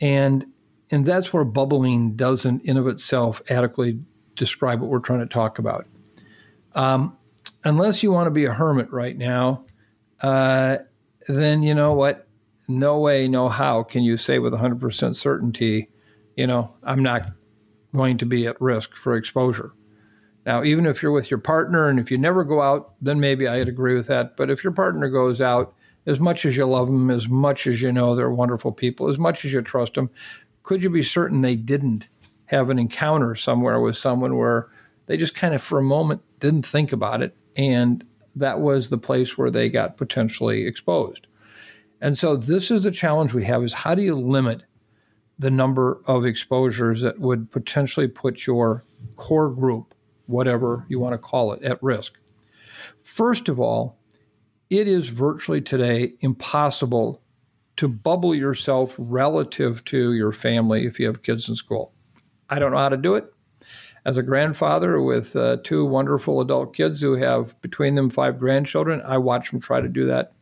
And 0.00 0.46
and 0.90 1.06
that's 1.06 1.32
where 1.32 1.44
bubbling 1.44 2.16
doesn't, 2.16 2.64
in 2.64 2.76
of 2.76 2.86
itself, 2.86 3.40
adequately 3.48 4.00
describe 4.34 4.80
what 4.80 4.90
we're 4.90 4.98
trying 4.98 5.20
to 5.20 5.26
talk 5.26 5.58
about. 5.58 5.86
Um, 6.74 7.16
unless 7.64 8.02
you 8.02 8.10
want 8.12 8.26
to 8.26 8.30
be 8.30 8.44
a 8.44 8.52
hermit 8.52 8.92
right 8.92 9.16
now, 9.16 9.64
uh, 10.22 10.78
then 11.28 11.62
you 11.62 11.74
know 11.74 11.92
what? 11.92 12.26
No 12.68 12.98
way, 12.98 13.28
no 13.28 13.48
how 13.48 13.82
can 13.82 14.02
you 14.02 14.16
say 14.16 14.38
with 14.38 14.52
100% 14.52 15.14
certainty, 15.14 15.88
you 16.36 16.46
know, 16.46 16.72
I'm 16.82 17.02
not 17.02 17.32
going 17.94 18.18
to 18.18 18.26
be 18.26 18.46
at 18.46 18.60
risk 18.60 18.94
for 18.94 19.16
exposure. 19.16 19.72
Now, 20.46 20.64
even 20.64 20.86
if 20.86 21.02
you're 21.02 21.12
with 21.12 21.30
your 21.30 21.38
partner 21.38 21.88
and 21.88 21.98
if 21.98 22.10
you 22.10 22.18
never 22.18 22.44
go 22.44 22.62
out, 22.62 22.94
then 23.00 23.20
maybe 23.20 23.46
I'd 23.46 23.68
agree 23.68 23.94
with 23.94 24.06
that. 24.06 24.36
But 24.36 24.50
if 24.50 24.64
your 24.64 24.72
partner 24.72 25.08
goes 25.08 25.40
out, 25.40 25.74
as 26.06 26.18
much 26.18 26.44
as 26.44 26.56
you 26.56 26.66
love 26.66 26.86
them, 26.86 27.10
as 27.10 27.28
much 27.28 27.66
as 27.66 27.82
you 27.82 27.92
know 27.92 28.14
they're 28.14 28.30
wonderful 28.30 28.72
people, 28.72 29.10
as 29.10 29.18
much 29.18 29.44
as 29.44 29.52
you 29.52 29.60
trust 29.60 29.94
them, 29.94 30.10
could 30.62 30.82
you 30.82 30.90
be 30.90 31.02
certain 31.02 31.40
they 31.40 31.56
didn't 31.56 32.08
have 32.46 32.70
an 32.70 32.78
encounter 32.78 33.34
somewhere 33.34 33.80
with 33.80 33.96
someone 33.96 34.36
where 34.36 34.68
they 35.06 35.16
just 35.16 35.34
kind 35.34 35.54
of 35.54 35.62
for 35.62 35.78
a 35.78 35.82
moment 35.82 36.22
didn't 36.40 36.66
think 36.66 36.92
about 36.92 37.22
it 37.22 37.36
and 37.56 38.04
that 38.36 38.60
was 38.60 38.88
the 38.90 38.98
place 38.98 39.36
where 39.36 39.50
they 39.50 39.68
got 39.68 39.96
potentially 39.96 40.66
exposed? 40.66 41.26
And 42.00 42.16
so 42.16 42.36
this 42.36 42.70
is 42.70 42.82
the 42.82 42.90
challenge 42.90 43.34
we 43.34 43.44
have 43.44 43.62
is 43.62 43.72
how 43.72 43.94
do 43.94 44.02
you 44.02 44.14
limit 44.14 44.62
the 45.38 45.50
number 45.50 46.00
of 46.06 46.24
exposures 46.24 47.00
that 47.02 47.18
would 47.18 47.50
potentially 47.50 48.08
put 48.08 48.46
your 48.46 48.84
core 49.16 49.50
group 49.50 49.94
whatever 50.26 50.86
you 50.88 51.00
want 51.00 51.12
to 51.12 51.18
call 51.18 51.52
it 51.52 51.62
at 51.62 51.82
risk? 51.82 52.14
First 53.02 53.48
of 53.48 53.60
all 53.60 53.96
it 54.70 54.86
is 54.86 55.08
virtually 55.08 55.60
today 55.60 56.14
impossible 56.20 57.19
to 57.80 57.88
bubble 57.88 58.34
yourself 58.34 58.94
relative 58.98 59.82
to 59.86 60.12
your 60.12 60.32
family 60.32 60.84
if 60.84 61.00
you 61.00 61.06
have 61.06 61.22
kids 61.22 61.48
in 61.48 61.54
school. 61.54 61.94
I 62.50 62.58
don't 62.58 62.72
know 62.72 62.76
how 62.76 62.90
to 62.90 62.96
do 62.98 63.14
it. 63.14 63.32
As 64.04 64.18
a 64.18 64.22
grandfather 64.22 65.00
with 65.00 65.34
uh, 65.34 65.56
two 65.64 65.86
wonderful 65.86 66.42
adult 66.42 66.76
kids 66.76 67.00
who 67.00 67.14
have 67.14 67.58
between 67.62 67.94
them 67.94 68.10
five 68.10 68.38
grandchildren, 68.38 69.00
I 69.06 69.16
watch 69.16 69.50
them 69.50 69.62
try 69.62 69.80
to 69.80 69.88
do 69.88 70.06
that 70.08 70.34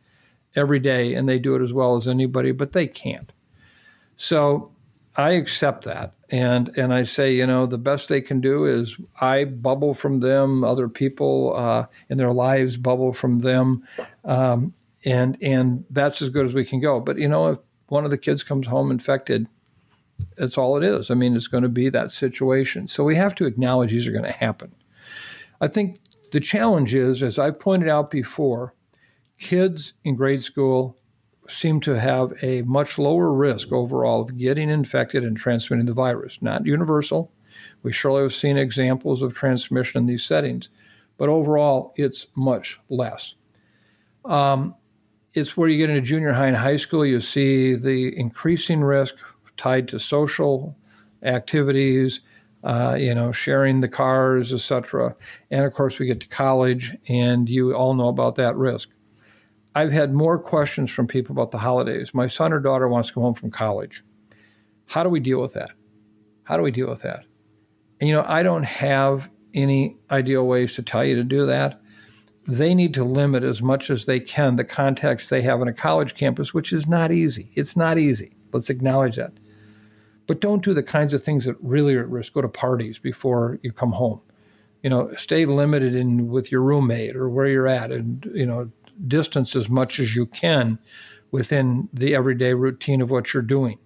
every 0.53 0.79
day, 0.79 1.13
and 1.13 1.29
they 1.29 1.39
do 1.39 1.55
it 1.55 1.61
as 1.61 1.71
well 1.71 1.95
as 1.95 2.09
anybody, 2.09 2.51
but 2.51 2.73
they 2.73 2.87
can't. 2.87 3.31
So 4.17 4.73
I 5.15 5.31
accept 5.31 5.85
that, 5.85 6.15
and 6.29 6.77
and 6.77 6.93
I 6.93 7.03
say, 7.03 7.33
you 7.33 7.47
know, 7.47 7.65
the 7.65 7.77
best 7.77 8.09
they 8.09 8.19
can 8.19 8.41
do 8.41 8.65
is 8.65 8.97
I 9.21 9.45
bubble 9.45 9.93
from 9.93 10.19
them, 10.19 10.65
other 10.65 10.89
people 10.89 11.53
uh, 11.55 11.85
in 12.09 12.17
their 12.17 12.33
lives 12.33 12.75
bubble 12.75 13.13
from 13.13 13.39
them, 13.39 13.87
um, 14.25 14.73
and 15.05 15.37
and 15.41 15.85
that's 15.89 16.21
as 16.21 16.29
good 16.29 16.45
as 16.45 16.53
we 16.53 16.65
can 16.65 16.79
go. 16.79 16.99
But 16.99 17.17
you 17.17 17.27
know, 17.27 17.47
if 17.47 17.59
one 17.87 18.05
of 18.05 18.11
the 18.11 18.17
kids 18.17 18.43
comes 18.43 18.67
home 18.67 18.91
infected, 18.91 19.47
that's 20.37 20.57
all 20.57 20.77
it 20.77 20.83
is. 20.83 21.09
I 21.09 21.13
mean, 21.13 21.35
it's 21.35 21.47
going 21.47 21.63
to 21.63 21.69
be 21.69 21.89
that 21.89 22.11
situation. 22.11 22.87
So 22.87 23.03
we 23.03 23.15
have 23.15 23.35
to 23.35 23.45
acknowledge 23.45 23.91
these 23.91 24.07
are 24.07 24.11
going 24.11 24.23
to 24.23 24.31
happen. 24.31 24.75
I 25.61 25.67
think 25.67 25.97
the 26.31 26.39
challenge 26.39 26.93
is, 26.93 27.21
as 27.23 27.39
I've 27.39 27.59
pointed 27.59 27.89
out 27.89 28.11
before, 28.11 28.73
kids 29.37 29.93
in 30.03 30.15
grade 30.15 30.43
school 30.43 30.97
seem 31.47 31.81
to 31.81 31.99
have 31.99 32.33
a 32.43 32.61
much 32.63 32.97
lower 32.97 33.33
risk 33.33 33.71
overall 33.71 34.21
of 34.21 34.37
getting 34.37 34.69
infected 34.69 35.23
and 35.23 35.35
transmitting 35.35 35.85
the 35.85 35.93
virus. 35.93 36.39
Not 36.41 36.65
universal. 36.65 37.31
We 37.81 37.91
surely 37.91 38.23
have 38.23 38.33
seen 38.33 38.57
examples 38.57 39.21
of 39.21 39.33
transmission 39.33 40.01
in 40.01 40.05
these 40.05 40.23
settings, 40.23 40.69
but 41.17 41.29
overall, 41.29 41.93
it's 41.95 42.27
much 42.35 42.79
less. 42.89 43.35
Um, 44.25 44.75
it's 45.33 45.55
where 45.55 45.69
you 45.69 45.77
get 45.77 45.89
into 45.89 46.01
junior 46.01 46.33
high 46.33 46.47
and 46.47 46.57
high 46.57 46.77
school, 46.77 47.05
you 47.05 47.21
see 47.21 47.75
the 47.75 48.17
increasing 48.17 48.81
risk 48.81 49.15
tied 49.57 49.87
to 49.89 49.99
social 49.99 50.75
activities, 51.23 52.21
uh, 52.63 52.95
you 52.99 53.13
know, 53.13 53.31
sharing 53.31 53.79
the 53.79 53.87
cars, 53.87 54.53
etc. 54.53 55.15
And 55.51 55.65
of 55.65 55.73
course, 55.73 55.99
we 55.99 56.05
get 56.05 56.19
to 56.21 56.27
college, 56.27 56.95
and 57.07 57.49
you 57.49 57.73
all 57.73 57.93
know 57.93 58.07
about 58.07 58.35
that 58.35 58.55
risk. 58.55 58.89
I've 59.75 59.91
had 59.91 60.13
more 60.13 60.39
questions 60.39 60.91
from 60.91 61.07
people 61.07 61.33
about 61.33 61.51
the 61.51 61.59
holidays. 61.59 62.13
My 62.13 62.27
son 62.27 62.51
or 62.51 62.59
daughter 62.59 62.87
wants 62.87 63.09
to 63.09 63.13
come 63.13 63.23
home 63.23 63.35
from 63.35 63.51
college. 63.51 64.03
How 64.87 65.03
do 65.03 65.09
we 65.09 65.19
deal 65.19 65.41
with 65.41 65.53
that? 65.53 65.71
How 66.43 66.57
do 66.57 66.63
we 66.63 66.71
deal 66.71 66.89
with 66.89 67.03
that? 67.03 67.25
And 67.99 68.09
you 68.09 68.15
know, 68.15 68.25
I 68.27 68.43
don't 68.43 68.63
have 68.63 69.29
any 69.53 69.97
ideal 70.09 70.47
ways 70.47 70.73
to 70.75 70.83
tell 70.83 71.03
you 71.03 71.15
to 71.15 71.23
do 71.23 71.45
that. 71.45 71.81
They 72.45 72.73
need 72.73 72.93
to 72.95 73.03
limit 73.03 73.43
as 73.43 73.61
much 73.61 73.89
as 73.89 74.05
they 74.05 74.19
can 74.19 74.55
the 74.55 74.63
context 74.63 75.29
they 75.29 75.41
have 75.43 75.61
on 75.61 75.67
a 75.67 75.73
college 75.73 76.15
campus, 76.15 76.53
which 76.53 76.73
is 76.73 76.87
not 76.87 77.11
easy. 77.11 77.51
It's 77.53 77.77
not 77.77 77.97
easy. 77.97 78.35
Let's 78.51 78.69
acknowledge 78.69 79.17
that. 79.17 79.33
But 80.25 80.41
don't 80.41 80.63
do 80.63 80.73
the 80.73 80.83
kinds 80.83 81.13
of 81.13 81.23
things 81.23 81.45
that 81.45 81.55
really 81.61 81.95
are 81.95 82.01
at 82.01 82.09
risk. 82.09 82.33
Go 82.33 82.41
to 82.41 82.47
parties 82.47 82.99
before 82.99 83.59
you 83.61 83.71
come 83.71 83.91
home. 83.91 84.21
You 84.83 84.89
know, 84.89 85.11
stay 85.17 85.45
limited 85.45 85.95
in 85.95 86.29
with 86.29 86.51
your 86.51 86.61
roommate 86.61 87.15
or 87.15 87.29
where 87.29 87.47
you're 87.47 87.67
at, 87.67 87.91
and 87.91 88.29
you 88.33 88.45
know, 88.45 88.71
distance 89.07 89.55
as 89.55 89.69
much 89.69 89.99
as 89.99 90.15
you 90.15 90.25
can 90.27 90.79
within 91.31 91.89
the 91.93 92.15
everyday 92.15 92.53
routine 92.53 93.01
of 93.01 93.11
what 93.11 93.33
you're 93.33 93.43
doing. 93.43 93.77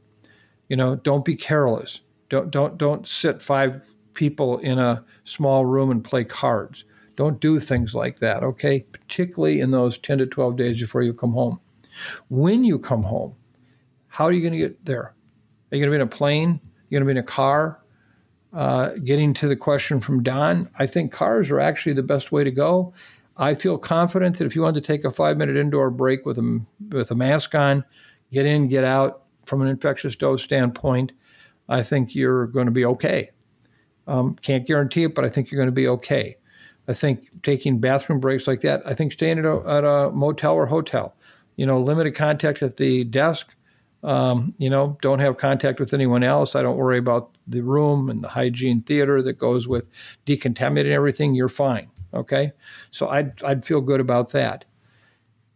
You 0.70 0.78
know, 0.78 0.96
don't 0.96 1.26
be 1.26 1.36
careless. 1.36 2.02
Don't 2.30 2.52
don't 2.52 2.78
don't 2.78 3.08
sit 3.08 3.42
five 3.42 3.82
people 4.14 4.60
in 4.60 4.80
a 4.80 5.04
small 5.24 5.66
room 5.66 5.92
and 5.92 6.04
play 6.04 6.24
cards. 6.24 6.84
Don't 7.16 7.40
do 7.40 7.60
things 7.60 7.94
like 7.94 8.20
that, 8.20 8.44
okay? 8.44 8.86
Particularly 8.92 9.60
in 9.60 9.72
those 9.72 9.98
10 9.98 10.20
to 10.20 10.26
12 10.26 10.56
days 10.56 10.80
before 10.80 11.04
you 11.04 11.14
come 11.14 11.34
home. 11.34 11.60
When 12.30 12.64
you 12.64 12.80
come 12.80 13.04
home, 13.04 13.36
how 14.08 14.26
are 14.26 14.32
you 14.32 14.42
going 14.42 14.54
to 14.54 14.60
get 14.60 14.86
there? 14.86 15.14
Are 15.72 15.76
you 15.76 15.80
going 15.80 15.92
to 15.92 15.98
be 15.98 16.02
in 16.02 16.02
a 16.02 16.08
plane? 16.08 16.50
Are 16.50 16.60
You're 16.90 17.00
going 17.00 17.08
to 17.08 17.14
be 17.14 17.20
in 17.20 17.24
a 17.24 17.28
car? 17.28 17.80
Uh, 18.54 18.90
getting 19.04 19.34
to 19.34 19.48
the 19.48 19.56
question 19.56 20.00
from 20.00 20.22
Don, 20.22 20.70
I 20.78 20.86
think 20.86 21.12
cars 21.12 21.50
are 21.50 21.60
actually 21.60 21.94
the 21.94 22.04
best 22.04 22.32
way 22.32 22.44
to 22.44 22.52
go. 22.52 22.94
I 23.36 23.56
feel 23.56 23.80
confident 23.80 24.38
that 24.38 24.46
if 24.46 24.56
you 24.56 24.62
want 24.62 24.76
to 24.76 24.82
take 24.82 25.06
a 25.06 25.12
five 25.12 25.38
minute 25.38 25.58
indoor 25.58 25.90
break 25.90 26.24
with 26.26 26.38
a, 26.38 26.62
with 26.90 27.10
a 27.10 27.16
mask 27.16 27.56
on, 27.56 27.84
get 28.32 28.46
in, 28.46 28.68
get 28.68 28.84
out 28.84 29.24
from 29.46 29.64
an 29.64 29.68
infectious 29.68 30.16
dose 30.16 30.44
standpoint, 30.44 31.14
I 31.68 31.82
think 31.82 32.14
you're 32.14 32.46
going 32.48 32.68
to 32.68 32.72
be 32.72 32.86
okay. 32.86 33.32
Um, 34.06 34.36
can't 34.36 34.68
guarantee 34.68 35.06
it, 35.06 35.16
but 35.16 35.26
I 35.26 35.30
think 35.30 35.50
you're 35.50 35.58
going 35.58 35.68
to 35.68 35.72
be 35.72 35.88
okay. 35.88 36.38
I 36.88 36.94
think 36.94 37.44
taking 37.44 37.80
bathroom 37.80 38.20
breaks 38.20 38.48
like 38.48 38.62
that, 38.62 38.82
I 38.86 38.94
think 38.94 39.14
staying 39.14 39.40
at 39.40 39.46
a, 39.46 39.64
at 39.68 39.84
a 39.84 40.12
motel 40.12 40.54
or 40.54 40.66
hotel, 40.66 41.16
you 41.56 41.66
know, 41.66 41.82
limited 41.82 42.16
contact 42.16 42.62
at 42.62 42.78
the 42.78 43.04
desk, 43.06 43.56
um, 44.04 44.54
you 44.58 44.70
know, 44.70 44.98
don't 45.02 45.20
have 45.20 45.38
contact 45.38 45.80
with 45.80 45.94
anyone 45.94 46.24
else. 46.24 46.56
I 46.56 46.62
don't 46.62 46.76
worry 46.76 46.98
about 46.98 47.38
the 47.48 47.62
room 47.62 48.10
and 48.10 48.22
the 48.22 48.28
hygiene 48.28 48.82
theater 48.82 49.22
that 49.22 49.34
goes 49.34 49.66
with 49.66 49.88
decontaminating 50.26 50.92
everything. 50.92 51.36
You're 51.36 51.48
fine. 51.48 51.90
Okay. 52.14 52.52
So 52.92 53.08
I'd, 53.08 53.42
I'd 53.44 53.66
feel 53.66 53.80
good 53.80 54.02
about 54.02 54.30
that. 54.30 54.66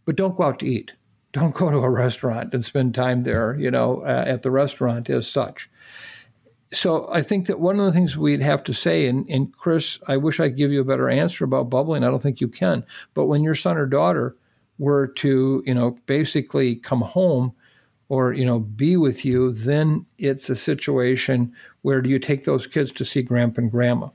But 0.05 0.15
don't 0.15 0.37
go 0.37 0.43
out 0.43 0.59
to 0.59 0.65
eat. 0.65 0.93
Don't 1.33 1.53
go 1.53 1.69
to 1.69 1.77
a 1.77 1.89
restaurant 1.89 2.53
and 2.53 2.63
spend 2.63 2.95
time 2.95 3.23
there, 3.23 3.57
you 3.59 3.69
know, 3.69 4.01
uh, 4.03 4.23
at 4.25 4.43
the 4.43 4.49
restaurant 4.49 5.09
as 5.09 5.29
such 5.29 5.69
so 6.73 7.07
I 7.11 7.21
think 7.21 7.47
that 7.47 7.59
one 7.59 7.79
of 7.79 7.85
the 7.85 7.93
things 7.93 8.17
we'd 8.17 8.41
have 8.41 8.63
to 8.65 8.73
say, 8.73 9.07
and, 9.07 9.27
and 9.29 9.55
Chris, 9.55 9.99
I 10.07 10.17
wish 10.17 10.39
I 10.39 10.49
could 10.49 10.57
give 10.57 10.71
you 10.71 10.81
a 10.81 10.85
better 10.85 11.09
answer 11.09 11.45
about 11.45 11.69
bubbling. 11.69 12.03
I 12.03 12.07
don't 12.07 12.21
think 12.21 12.41
you 12.41 12.49
can. 12.49 12.83
But 13.13 13.25
when 13.25 13.41
your 13.41 13.55
son 13.55 13.77
or 13.77 13.85
daughter 13.85 14.35
were 14.77 15.07
to, 15.07 15.63
you 15.65 15.73
know, 15.73 15.97
basically 16.07 16.75
come 16.75 17.01
home 17.01 17.53
or, 18.09 18.33
you 18.33 18.45
know, 18.45 18.59
be 18.59 18.97
with 18.97 19.23
you, 19.23 19.53
then 19.53 20.05
it's 20.17 20.49
a 20.49 20.55
situation 20.55 21.53
where 21.83 22.01
do 22.01 22.09
you 22.09 22.19
take 22.19 22.43
those 22.43 22.67
kids 22.67 22.91
to 22.93 23.05
see 23.05 23.21
grandpa 23.21 23.61
and 23.61 23.71
grandma? 23.71 24.09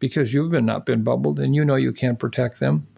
Because 0.00 0.34
you've 0.34 0.50
been 0.50 0.66
not 0.66 0.84
been 0.84 1.04
bubbled 1.04 1.38
and 1.38 1.54
you 1.54 1.64
know 1.64 1.76
you 1.76 1.92
can't 1.92 2.18
protect 2.18 2.58
them. 2.58 2.88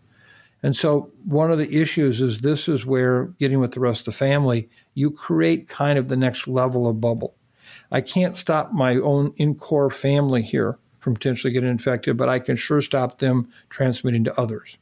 And 0.63 0.75
so 0.75 1.11
one 1.27 1.51
of 1.51 1.59
the 1.59 1.79
issues 1.79 2.23
is 2.23 2.41
this 2.41 2.71
is 2.71 2.87
where 2.87 3.27
getting 3.39 3.61
with 3.61 3.73
the 3.73 3.81
rest 3.81 4.01
of 4.01 4.05
the 4.07 4.13
family, 4.13 4.71
you 4.95 5.11
create 5.11 5.69
kind 5.69 5.99
of 5.99 6.09
the 6.09 6.17
next 6.17 6.49
level 6.49 6.89
of 6.89 7.03
bubble 7.03 7.35
I 7.91 8.01
can't 8.01 8.35
stop 8.35 8.73
my 8.73 8.97
own 8.97 9.33
in 9.37 9.55
core 9.55 9.91
family 9.91 10.43
here 10.43 10.79
from 11.01 11.15
potentially 11.15 11.53
getting 11.53 11.71
infected, 11.71 12.17
but 12.17 12.29
I 12.29 12.39
can 12.39 12.57
sure 12.57 12.81
stop 12.81 13.19
them 13.19 13.49
transmitting 13.69 14.25
to 14.25 14.41
others. 14.41 14.79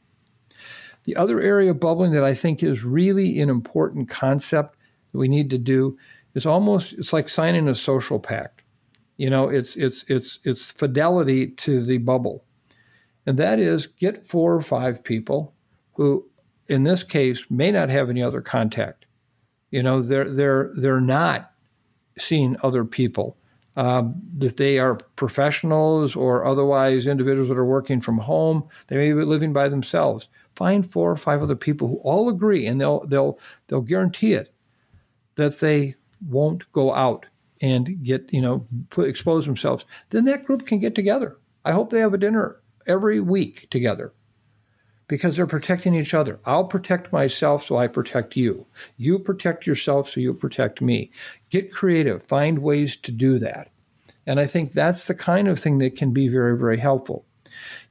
The 1.03 1.15
other 1.15 1.41
area 1.41 1.71
of 1.71 1.79
bubbling 1.79 2.11
that 2.13 2.23
I 2.23 2.33
think 2.33 2.63
is 2.63 2.83
really 2.83 3.39
an 3.41 3.49
important 3.49 4.09
concept 4.09 4.77
that 5.11 5.17
we 5.17 5.27
need 5.27 5.49
to 5.49 5.57
do 5.57 5.97
is 6.33 6.45
almost 6.45 6.93
it's 6.93 7.13
like 7.13 7.29
signing 7.29 7.67
a 7.67 7.75
social 7.75 8.19
pact. 8.19 8.61
You 9.17 9.29
know, 9.29 9.49
it's 9.49 9.75
it's 9.75 10.05
it's 10.07 10.39
it's 10.43 10.71
fidelity 10.71 11.47
to 11.47 11.83
the 11.83 11.97
bubble. 11.97 12.45
And 13.25 13.37
that 13.37 13.59
is 13.59 13.87
get 13.87 14.25
four 14.25 14.53
or 14.53 14.61
five 14.61 15.03
people 15.03 15.53
who 15.93 16.25
in 16.67 16.83
this 16.83 17.03
case 17.03 17.45
may 17.49 17.71
not 17.71 17.89
have 17.89 18.09
any 18.09 18.23
other 18.23 18.41
contact. 18.41 19.05
You 19.71 19.83
know, 19.83 20.01
they're 20.01 20.29
they're 20.29 20.71
they're 20.75 21.01
not 21.01 21.52
seeing 22.17 22.57
other 22.63 22.85
people. 22.85 23.37
Uh, 23.75 24.03
that 24.37 24.57
they 24.57 24.77
are 24.77 24.99
professionals 25.15 26.15
or 26.15 26.45
otherwise 26.45 27.07
individuals 27.07 27.49
that 27.49 27.57
are 27.57 27.65
working 27.65 27.99
from 27.99 28.19
home, 28.19 28.63
they 28.85 28.95
may 28.97 29.11
be 29.11 29.23
living 29.23 29.51
by 29.51 29.67
themselves. 29.67 30.27
Find 30.55 30.91
four 30.91 31.09
or 31.09 31.17
five 31.17 31.41
other 31.41 31.55
people 31.55 31.87
who 31.87 31.95
all 32.03 32.29
agree, 32.29 32.67
and 32.67 32.79
they'll 32.79 33.03
they'll 33.07 33.39
they'll 33.67 33.81
guarantee 33.81 34.33
it 34.33 34.53
that 35.35 35.59
they 35.59 35.95
won't 36.29 36.71
go 36.71 36.93
out 36.93 37.25
and 37.61 38.03
get 38.03 38.31
you 38.31 38.41
know 38.41 38.67
put, 38.91 39.09
expose 39.09 39.47
themselves. 39.47 39.85
Then 40.11 40.25
that 40.25 40.45
group 40.45 40.67
can 40.67 40.77
get 40.77 40.93
together. 40.93 41.37
I 41.65 41.71
hope 41.71 41.89
they 41.89 41.99
have 41.99 42.13
a 42.13 42.19
dinner 42.19 42.57
every 42.85 43.19
week 43.21 43.67
together 43.71 44.13
because 45.13 45.35
they're 45.35 45.45
protecting 45.45 45.93
each 45.93 46.15
other. 46.15 46.39
I'll 46.43 46.63
protect 46.63 47.13
myself 47.13 47.67
so 47.67 47.77
I 47.77 47.85
protect 47.85 48.35
you. 48.35 48.65
You 48.97 49.19
protect 49.19 49.67
yourself 49.67 50.09
so 50.09 50.19
you 50.19 50.33
protect 50.33 50.81
me. 50.81 51.11
Get 51.51 51.71
creative, 51.71 52.23
find 52.23 52.57
ways 52.57 52.95
to 52.97 53.11
do 53.11 53.37
that. 53.37 53.69
And 54.25 54.39
I 54.39 54.47
think 54.47 54.71
that's 54.71 55.05
the 55.05 55.13
kind 55.13 55.47
of 55.47 55.59
thing 55.59 55.77
that 55.77 55.95
can 55.95 56.13
be 56.13 56.29
very, 56.29 56.57
very 56.57 56.79
helpful. 56.79 57.27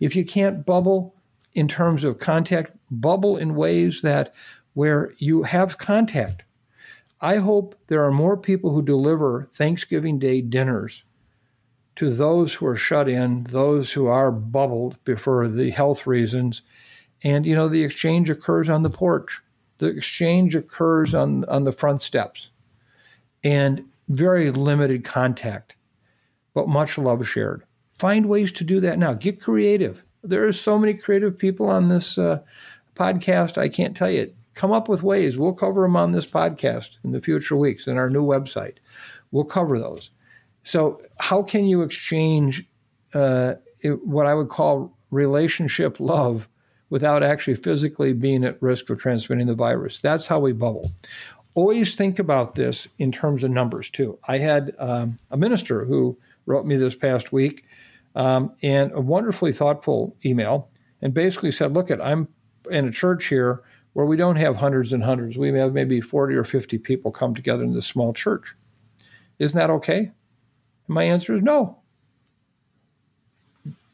If 0.00 0.16
you 0.16 0.24
can't 0.24 0.66
bubble 0.66 1.14
in 1.54 1.68
terms 1.68 2.02
of 2.02 2.18
contact, 2.18 2.72
bubble 2.90 3.36
in 3.36 3.54
ways 3.54 4.02
that 4.02 4.34
where 4.74 5.12
you 5.18 5.44
have 5.44 5.78
contact. 5.78 6.42
I 7.20 7.36
hope 7.36 7.76
there 7.86 8.04
are 8.04 8.10
more 8.10 8.36
people 8.36 8.74
who 8.74 8.82
deliver 8.82 9.48
Thanksgiving 9.52 10.18
Day 10.18 10.40
dinners 10.40 11.04
to 11.94 12.10
those 12.10 12.54
who 12.54 12.66
are 12.66 12.74
shut 12.74 13.08
in, 13.08 13.44
those 13.44 13.92
who 13.92 14.08
are 14.08 14.32
bubbled 14.32 14.96
for 15.18 15.46
the 15.46 15.70
health 15.70 16.04
reasons, 16.04 16.62
and 17.22 17.46
you 17.46 17.54
know, 17.54 17.68
the 17.68 17.84
exchange 17.84 18.30
occurs 18.30 18.68
on 18.68 18.82
the 18.82 18.90
porch. 18.90 19.40
The 19.78 19.86
exchange 19.86 20.54
occurs 20.54 21.14
on, 21.14 21.44
on 21.46 21.64
the 21.64 21.72
front 21.72 22.00
steps. 22.00 22.50
And 23.44 23.84
very 24.08 24.50
limited 24.50 25.04
contact, 25.04 25.74
but 26.54 26.68
much 26.68 26.98
love 26.98 27.26
shared. 27.26 27.64
Find 27.90 28.28
ways 28.28 28.52
to 28.52 28.64
do 28.64 28.80
that 28.80 28.98
now. 28.98 29.14
Get 29.14 29.40
creative. 29.40 30.04
There 30.22 30.46
are 30.46 30.52
so 30.52 30.78
many 30.78 30.94
creative 30.94 31.36
people 31.36 31.68
on 31.68 31.88
this 31.88 32.18
uh, 32.18 32.40
podcast. 32.94 33.58
I 33.58 33.68
can't 33.68 33.96
tell 33.96 34.10
you. 34.10 34.32
Come 34.54 34.70
up 34.70 34.88
with 34.88 35.02
ways. 35.02 35.38
We'll 35.38 35.54
cover 35.54 35.82
them 35.82 35.96
on 35.96 36.12
this 36.12 36.26
podcast 36.26 36.98
in 37.04 37.12
the 37.12 37.20
future 37.20 37.56
weeks 37.56 37.86
in 37.86 37.96
our 37.96 38.10
new 38.10 38.22
website. 38.22 38.76
We'll 39.30 39.44
cover 39.44 39.78
those. 39.78 40.10
So, 40.62 41.00
how 41.18 41.42
can 41.42 41.64
you 41.64 41.82
exchange 41.82 42.68
uh, 43.14 43.54
what 44.04 44.26
I 44.26 44.34
would 44.34 44.50
call 44.50 44.96
relationship 45.10 45.98
love 45.98 46.48
without 46.92 47.22
actually 47.22 47.54
physically 47.54 48.12
being 48.12 48.44
at 48.44 48.60
risk 48.60 48.90
of 48.90 48.98
transmitting 48.98 49.46
the 49.46 49.54
virus. 49.54 49.98
That's 50.00 50.26
how 50.26 50.38
we 50.38 50.52
bubble. 50.52 50.90
Always 51.54 51.94
think 51.94 52.18
about 52.18 52.54
this 52.54 52.86
in 52.98 53.10
terms 53.10 53.42
of 53.42 53.50
numbers, 53.50 53.88
too. 53.88 54.18
I 54.28 54.36
had 54.36 54.76
um, 54.78 55.18
a 55.30 55.38
minister 55.38 55.86
who 55.86 56.18
wrote 56.44 56.66
me 56.66 56.76
this 56.76 56.94
past 56.94 57.32
week 57.32 57.64
um, 58.14 58.52
and 58.62 58.92
a 58.92 59.00
wonderfully 59.00 59.54
thoughtful 59.54 60.14
email 60.22 60.68
and 61.00 61.14
basically 61.14 61.50
said, 61.50 61.72
Look, 61.72 61.90
at 61.90 61.98
I'm 61.98 62.28
in 62.70 62.88
a 62.88 62.92
church 62.92 63.24
here 63.24 63.62
where 63.94 64.04
we 64.04 64.18
don't 64.18 64.36
have 64.36 64.56
hundreds 64.56 64.92
and 64.92 65.02
hundreds. 65.02 65.38
We 65.38 65.48
have 65.58 65.72
maybe 65.72 66.02
40 66.02 66.34
or 66.34 66.44
50 66.44 66.76
people 66.76 67.10
come 67.10 67.34
together 67.34 67.64
in 67.64 67.72
this 67.72 67.86
small 67.86 68.12
church. 68.12 68.54
Isn't 69.38 69.58
that 69.58 69.70
okay? 69.70 69.98
And 69.98 70.14
my 70.88 71.04
answer 71.04 71.34
is 71.34 71.42
no. 71.42 71.78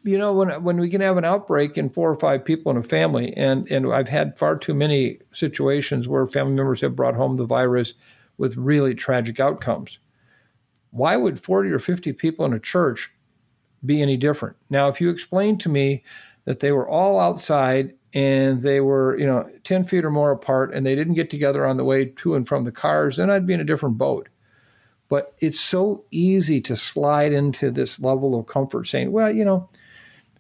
You 0.05 0.17
know, 0.17 0.33
when, 0.33 0.63
when 0.63 0.79
we 0.79 0.89
can 0.89 1.01
have 1.01 1.17
an 1.17 1.25
outbreak 1.25 1.77
in 1.77 1.91
four 1.91 2.11
or 2.11 2.19
five 2.19 2.45
people 2.45 2.71
in 2.71 2.79
a 2.79 2.83
family, 2.83 3.37
and, 3.37 3.71
and 3.71 3.93
I've 3.93 4.09
had 4.09 4.39
far 4.39 4.57
too 4.57 4.75
many 4.75 5.19
situations 5.33 6.07
where 6.07 6.27
family 6.27 6.55
members 6.55 6.81
have 6.81 6.97
brought 6.97 7.17
home 7.17 7.37
the 7.37 7.45
virus 7.45 7.95
with 8.39 8.57
really 8.57 8.95
tragic 8.95 9.41
outcomes. 9.41 9.99
Why 10.91 11.17
would 11.17 11.41
40 11.41 11.71
or 11.71 11.79
50 11.79 12.13
people 12.15 12.47
in 12.47 12.53
a 12.53 12.61
church 12.61 13.13
be 13.85 14.01
any 14.01 14.17
different? 14.17 14.57
Now, 14.71 14.89
if 14.89 15.01
you 15.01 15.11
explain 15.11 15.59
to 15.59 15.69
me 15.69 16.05
that 16.45 16.61
they 16.61 16.73
were 16.73 16.89
all 16.89 17.19
outside 17.19 17.95
and 18.15 18.63
they 18.63 18.81
were, 18.81 19.19
you 19.19 19.27
know, 19.27 19.51
10 19.65 19.85
feet 19.85 20.05
or 20.05 20.11
more 20.11 20.31
apart 20.31 20.73
and 20.73 20.87
they 20.87 20.95
didn't 20.95 21.15
get 21.15 21.29
together 21.29 21.67
on 21.67 21.77
the 21.77 21.85
way 21.85 22.07
to 22.07 22.35
and 22.35 22.49
from 22.49 22.65
the 22.65 22.73
cars, 22.73 23.17
then 23.17 23.29
I'd 23.29 23.47
be 23.47 23.53
in 23.53 23.61
a 23.61 23.65
different 23.65 23.99
boat. 23.99 24.29
But 25.09 25.35
it's 25.41 25.61
so 25.61 26.05
easy 26.11 26.61
to 26.63 26.77
slide 26.77 27.33
into 27.33 27.71
this 27.71 28.01
level 28.01 28.39
of 28.39 28.47
comfort 28.47 28.87
saying, 28.87 29.13
well, 29.13 29.31
you 29.31 29.45
know, 29.45 29.69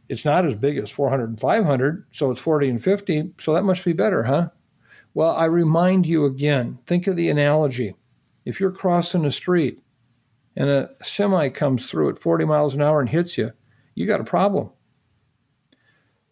it's 0.09 0.25
not 0.25 0.47
as 0.47 0.55
big 0.55 0.79
as 0.79 0.91
400 0.91 1.29
and 1.29 1.41
500, 1.41 2.07
so 2.13 2.31
it's 2.31 2.41
40 2.41 2.69
and 2.71 2.83
50, 2.83 3.33
so 3.39 3.53
that 3.55 3.65
must 3.65 3.85
be 3.85 3.93
better, 3.93 4.25
huh? 4.25 4.49
Well, 5.15 5.35
I 5.35 5.45
remind 5.45 6.07
you 6.07 6.25
again 6.25 6.79
think 6.87 7.07
of 7.07 7.17
the 7.17 7.29
analogy. 7.29 7.95
If 8.45 8.61
you're 8.61 8.71
crossing 8.71 9.23
the 9.23 9.33
street 9.33 9.83
and 10.57 10.69
a 10.71 10.91
semi 11.03 11.49
comes 11.51 11.91
through 11.91 12.11
at 12.11 12.19
40 12.19 12.45
miles 12.45 12.75
an 12.75 12.83
hour 12.83 13.01
and 13.01 13.09
hits 13.09 13.37
you, 13.37 13.53
you 13.95 14.07
got 14.07 14.21
a 14.21 14.25
problem. 14.25 14.71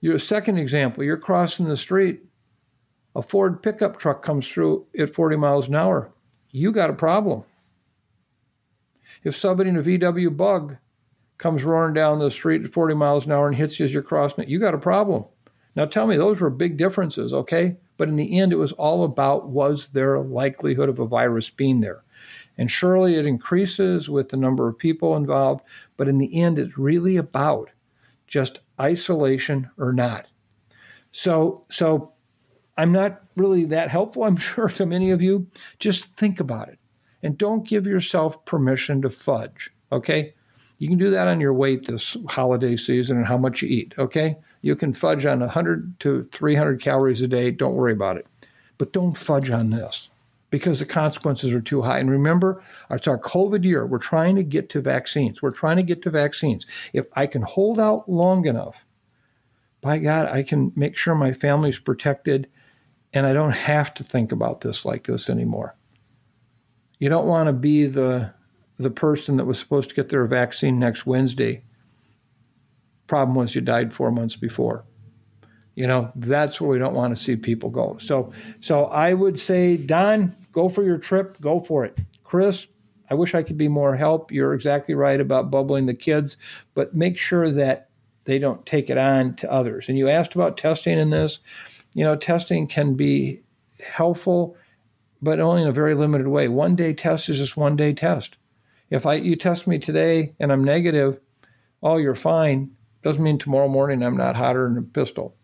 Your 0.00 0.18
second 0.18 0.58
example, 0.58 1.04
you're 1.04 1.16
crossing 1.16 1.66
the 1.66 1.76
street, 1.76 2.22
a 3.14 3.22
Ford 3.22 3.62
pickup 3.62 3.98
truck 3.98 4.22
comes 4.22 4.46
through 4.46 4.86
at 4.98 5.14
40 5.14 5.36
miles 5.36 5.68
an 5.68 5.74
hour, 5.74 6.12
you 6.50 6.70
got 6.70 6.90
a 6.90 6.94
problem. 6.94 7.44
If 9.24 9.36
somebody 9.36 9.70
in 9.70 9.76
a 9.76 9.82
VW 9.82 10.36
bug 10.36 10.76
comes 11.38 11.64
roaring 11.64 11.94
down 11.94 12.18
the 12.18 12.30
street 12.30 12.64
at 12.64 12.72
40 12.72 12.94
miles 12.94 13.26
an 13.26 13.32
hour 13.32 13.46
and 13.46 13.56
hits 13.56 13.78
you 13.78 13.84
as 13.84 13.92
you're 13.92 14.02
crossing 14.02 14.44
it, 14.44 14.50
you 14.50 14.58
got 14.58 14.74
a 14.74 14.78
problem. 14.78 15.24
Now 15.74 15.84
tell 15.84 16.06
me, 16.06 16.16
those 16.16 16.40
were 16.40 16.50
big 16.50 16.76
differences, 16.76 17.32
okay? 17.32 17.76
But 17.96 18.08
in 18.08 18.16
the 18.16 18.38
end, 18.38 18.52
it 18.52 18.56
was 18.56 18.72
all 18.72 19.04
about 19.04 19.48
was 19.48 19.90
there 19.90 20.14
a 20.14 20.22
likelihood 20.22 20.88
of 20.88 20.98
a 20.98 21.06
virus 21.06 21.50
being 21.50 21.80
there? 21.80 22.02
And 22.58 22.70
surely 22.70 23.16
it 23.16 23.26
increases 23.26 24.08
with 24.08 24.30
the 24.30 24.36
number 24.38 24.68
of 24.68 24.78
people 24.78 25.16
involved, 25.16 25.62
but 25.96 26.08
in 26.08 26.18
the 26.18 26.42
end, 26.42 26.58
it's 26.58 26.78
really 26.78 27.16
about 27.16 27.70
just 28.26 28.60
isolation 28.80 29.70
or 29.78 29.92
not. 29.92 30.26
So, 31.12 31.66
so 31.70 32.12
I'm 32.78 32.92
not 32.92 33.22
really 33.36 33.64
that 33.66 33.90
helpful, 33.90 34.24
I'm 34.24 34.36
sure, 34.38 34.68
to 34.68 34.86
many 34.86 35.10
of 35.10 35.20
you. 35.20 35.46
Just 35.78 36.16
think 36.16 36.40
about 36.40 36.68
it 36.68 36.78
and 37.22 37.36
don't 37.36 37.66
give 37.66 37.86
yourself 37.86 38.44
permission 38.44 39.02
to 39.02 39.10
fudge, 39.10 39.70
okay? 39.90 40.34
You 40.78 40.88
can 40.88 40.98
do 40.98 41.10
that 41.10 41.28
on 41.28 41.40
your 41.40 41.54
weight 41.54 41.86
this 41.86 42.16
holiday 42.28 42.76
season 42.76 43.16
and 43.16 43.26
how 43.26 43.38
much 43.38 43.62
you 43.62 43.68
eat, 43.68 43.94
okay? 43.98 44.36
You 44.60 44.76
can 44.76 44.92
fudge 44.92 45.24
on 45.24 45.40
100 45.40 45.98
to 46.00 46.24
300 46.24 46.80
calories 46.80 47.22
a 47.22 47.28
day. 47.28 47.50
Don't 47.50 47.74
worry 47.74 47.92
about 47.92 48.16
it. 48.16 48.26
But 48.78 48.92
don't 48.92 49.16
fudge 49.16 49.50
on 49.50 49.70
this 49.70 50.10
because 50.50 50.78
the 50.78 50.86
consequences 50.86 51.52
are 51.52 51.60
too 51.60 51.82
high. 51.82 51.98
And 51.98 52.10
remember, 52.10 52.62
it's 52.90 53.08
our 53.08 53.18
COVID 53.18 53.64
year. 53.64 53.86
We're 53.86 53.98
trying 53.98 54.36
to 54.36 54.42
get 54.42 54.68
to 54.70 54.80
vaccines. 54.80 55.40
We're 55.40 55.50
trying 55.50 55.76
to 55.76 55.82
get 55.82 56.02
to 56.02 56.10
vaccines. 56.10 56.66
If 56.92 57.06
I 57.14 57.26
can 57.26 57.42
hold 57.42 57.80
out 57.80 58.08
long 58.08 58.46
enough, 58.46 58.84
by 59.80 59.98
God, 59.98 60.26
I 60.26 60.42
can 60.42 60.72
make 60.76 60.96
sure 60.96 61.14
my 61.14 61.32
family's 61.32 61.78
protected 61.78 62.48
and 63.12 63.24
I 63.24 63.32
don't 63.32 63.52
have 63.52 63.94
to 63.94 64.04
think 64.04 64.32
about 64.32 64.60
this 64.60 64.84
like 64.84 65.04
this 65.04 65.30
anymore. 65.30 65.74
You 66.98 67.08
don't 67.08 67.26
want 67.26 67.46
to 67.46 67.52
be 67.52 67.86
the 67.86 68.32
the 68.78 68.90
person 68.90 69.36
that 69.36 69.46
was 69.46 69.58
supposed 69.58 69.88
to 69.88 69.94
get 69.94 70.08
their 70.08 70.26
vaccine 70.26 70.78
next 70.78 71.06
Wednesday. 71.06 71.62
Problem 73.06 73.36
was 73.36 73.54
you 73.54 73.60
died 73.60 73.92
4 73.92 74.10
months 74.10 74.36
before. 74.36 74.84
You 75.74 75.86
know, 75.86 76.10
that's 76.16 76.60
where 76.60 76.70
we 76.70 76.78
don't 76.78 76.96
want 76.96 77.16
to 77.16 77.22
see 77.22 77.36
people 77.36 77.70
go. 77.70 77.98
So 78.00 78.32
so 78.60 78.86
I 78.86 79.14
would 79.14 79.38
say 79.38 79.76
Don, 79.76 80.34
go 80.52 80.68
for 80.68 80.82
your 80.82 80.98
trip, 80.98 81.40
go 81.40 81.60
for 81.60 81.84
it. 81.84 81.98
Chris, 82.24 82.66
I 83.10 83.14
wish 83.14 83.34
I 83.34 83.42
could 83.42 83.58
be 83.58 83.68
more 83.68 83.94
help. 83.94 84.32
You're 84.32 84.54
exactly 84.54 84.94
right 84.94 85.20
about 85.20 85.50
bubbling 85.50 85.86
the 85.86 85.94
kids, 85.94 86.36
but 86.74 86.94
make 86.94 87.18
sure 87.18 87.50
that 87.50 87.90
they 88.24 88.38
don't 88.38 88.66
take 88.66 88.90
it 88.90 88.98
on 88.98 89.36
to 89.36 89.52
others. 89.52 89.88
And 89.88 89.96
you 89.96 90.08
asked 90.08 90.34
about 90.34 90.56
testing 90.56 90.98
in 90.98 91.10
this. 91.10 91.38
You 91.94 92.04
know, 92.04 92.16
testing 92.16 92.66
can 92.66 92.94
be 92.94 93.42
helpful, 93.78 94.56
but 95.22 95.38
only 95.38 95.62
in 95.62 95.68
a 95.68 95.72
very 95.72 95.94
limited 95.94 96.26
way. 96.26 96.48
One 96.48 96.74
day 96.74 96.92
test 96.92 97.28
is 97.28 97.38
just 97.38 97.56
one 97.56 97.76
day 97.76 97.92
test. 97.92 98.36
If 98.90 99.06
I 99.06 99.14
you 99.14 99.36
test 99.36 99.66
me 99.66 99.78
today 99.78 100.34
and 100.40 100.52
I'm 100.52 100.64
negative, 100.64 101.20
oh, 101.82 101.96
you're 101.96 102.14
fine. 102.14 102.70
Doesn't 103.02 103.22
mean 103.22 103.38
tomorrow 103.38 103.68
morning 103.68 104.02
I'm 104.02 104.16
not 104.16 104.36
hotter 104.36 104.68
than 104.68 104.78
a 104.78 104.82
pistol. 104.82 105.36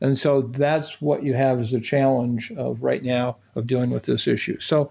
And 0.00 0.18
so 0.18 0.42
that's 0.42 1.00
what 1.00 1.22
you 1.22 1.34
have 1.34 1.60
as 1.60 1.72
a 1.72 1.80
challenge 1.80 2.52
of 2.52 2.82
right 2.82 3.02
now 3.02 3.38
of 3.54 3.66
dealing 3.66 3.90
with 3.90 4.04
this 4.04 4.26
issue. 4.26 4.60
So 4.60 4.90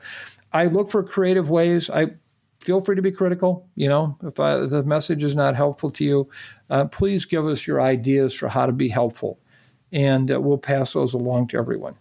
I 0.54 0.66
look 0.66 0.90
for 0.90 1.04
creative 1.04 1.50
ways. 1.50 1.90
I 1.90 2.08
feel 2.64 2.82
free 2.82 2.96
to 2.96 3.02
be 3.02 3.12
critical. 3.12 3.68
You 3.76 3.90
know, 3.90 4.18
if 4.24 4.40
I, 4.40 4.66
the 4.66 4.84
message 4.84 5.24
is 5.24 5.36
not 5.36 5.56
helpful 5.56 5.90
to 5.92 6.04
you, 6.04 6.30
uh, 6.70 6.86
please 6.86 7.26
give 7.26 7.46
us 7.46 7.68
your 7.68 7.82
ideas 7.82 8.34
for 8.34 8.48
how 8.48 8.66
to 8.66 8.72
be 8.72 8.90
helpful, 8.90 9.40
and 9.92 10.32
uh, 10.32 10.40
we'll 10.40 10.58
pass 10.58 10.94
those 10.94 11.14
along 11.14 11.50
to 11.50 11.58
everyone. 11.58 11.96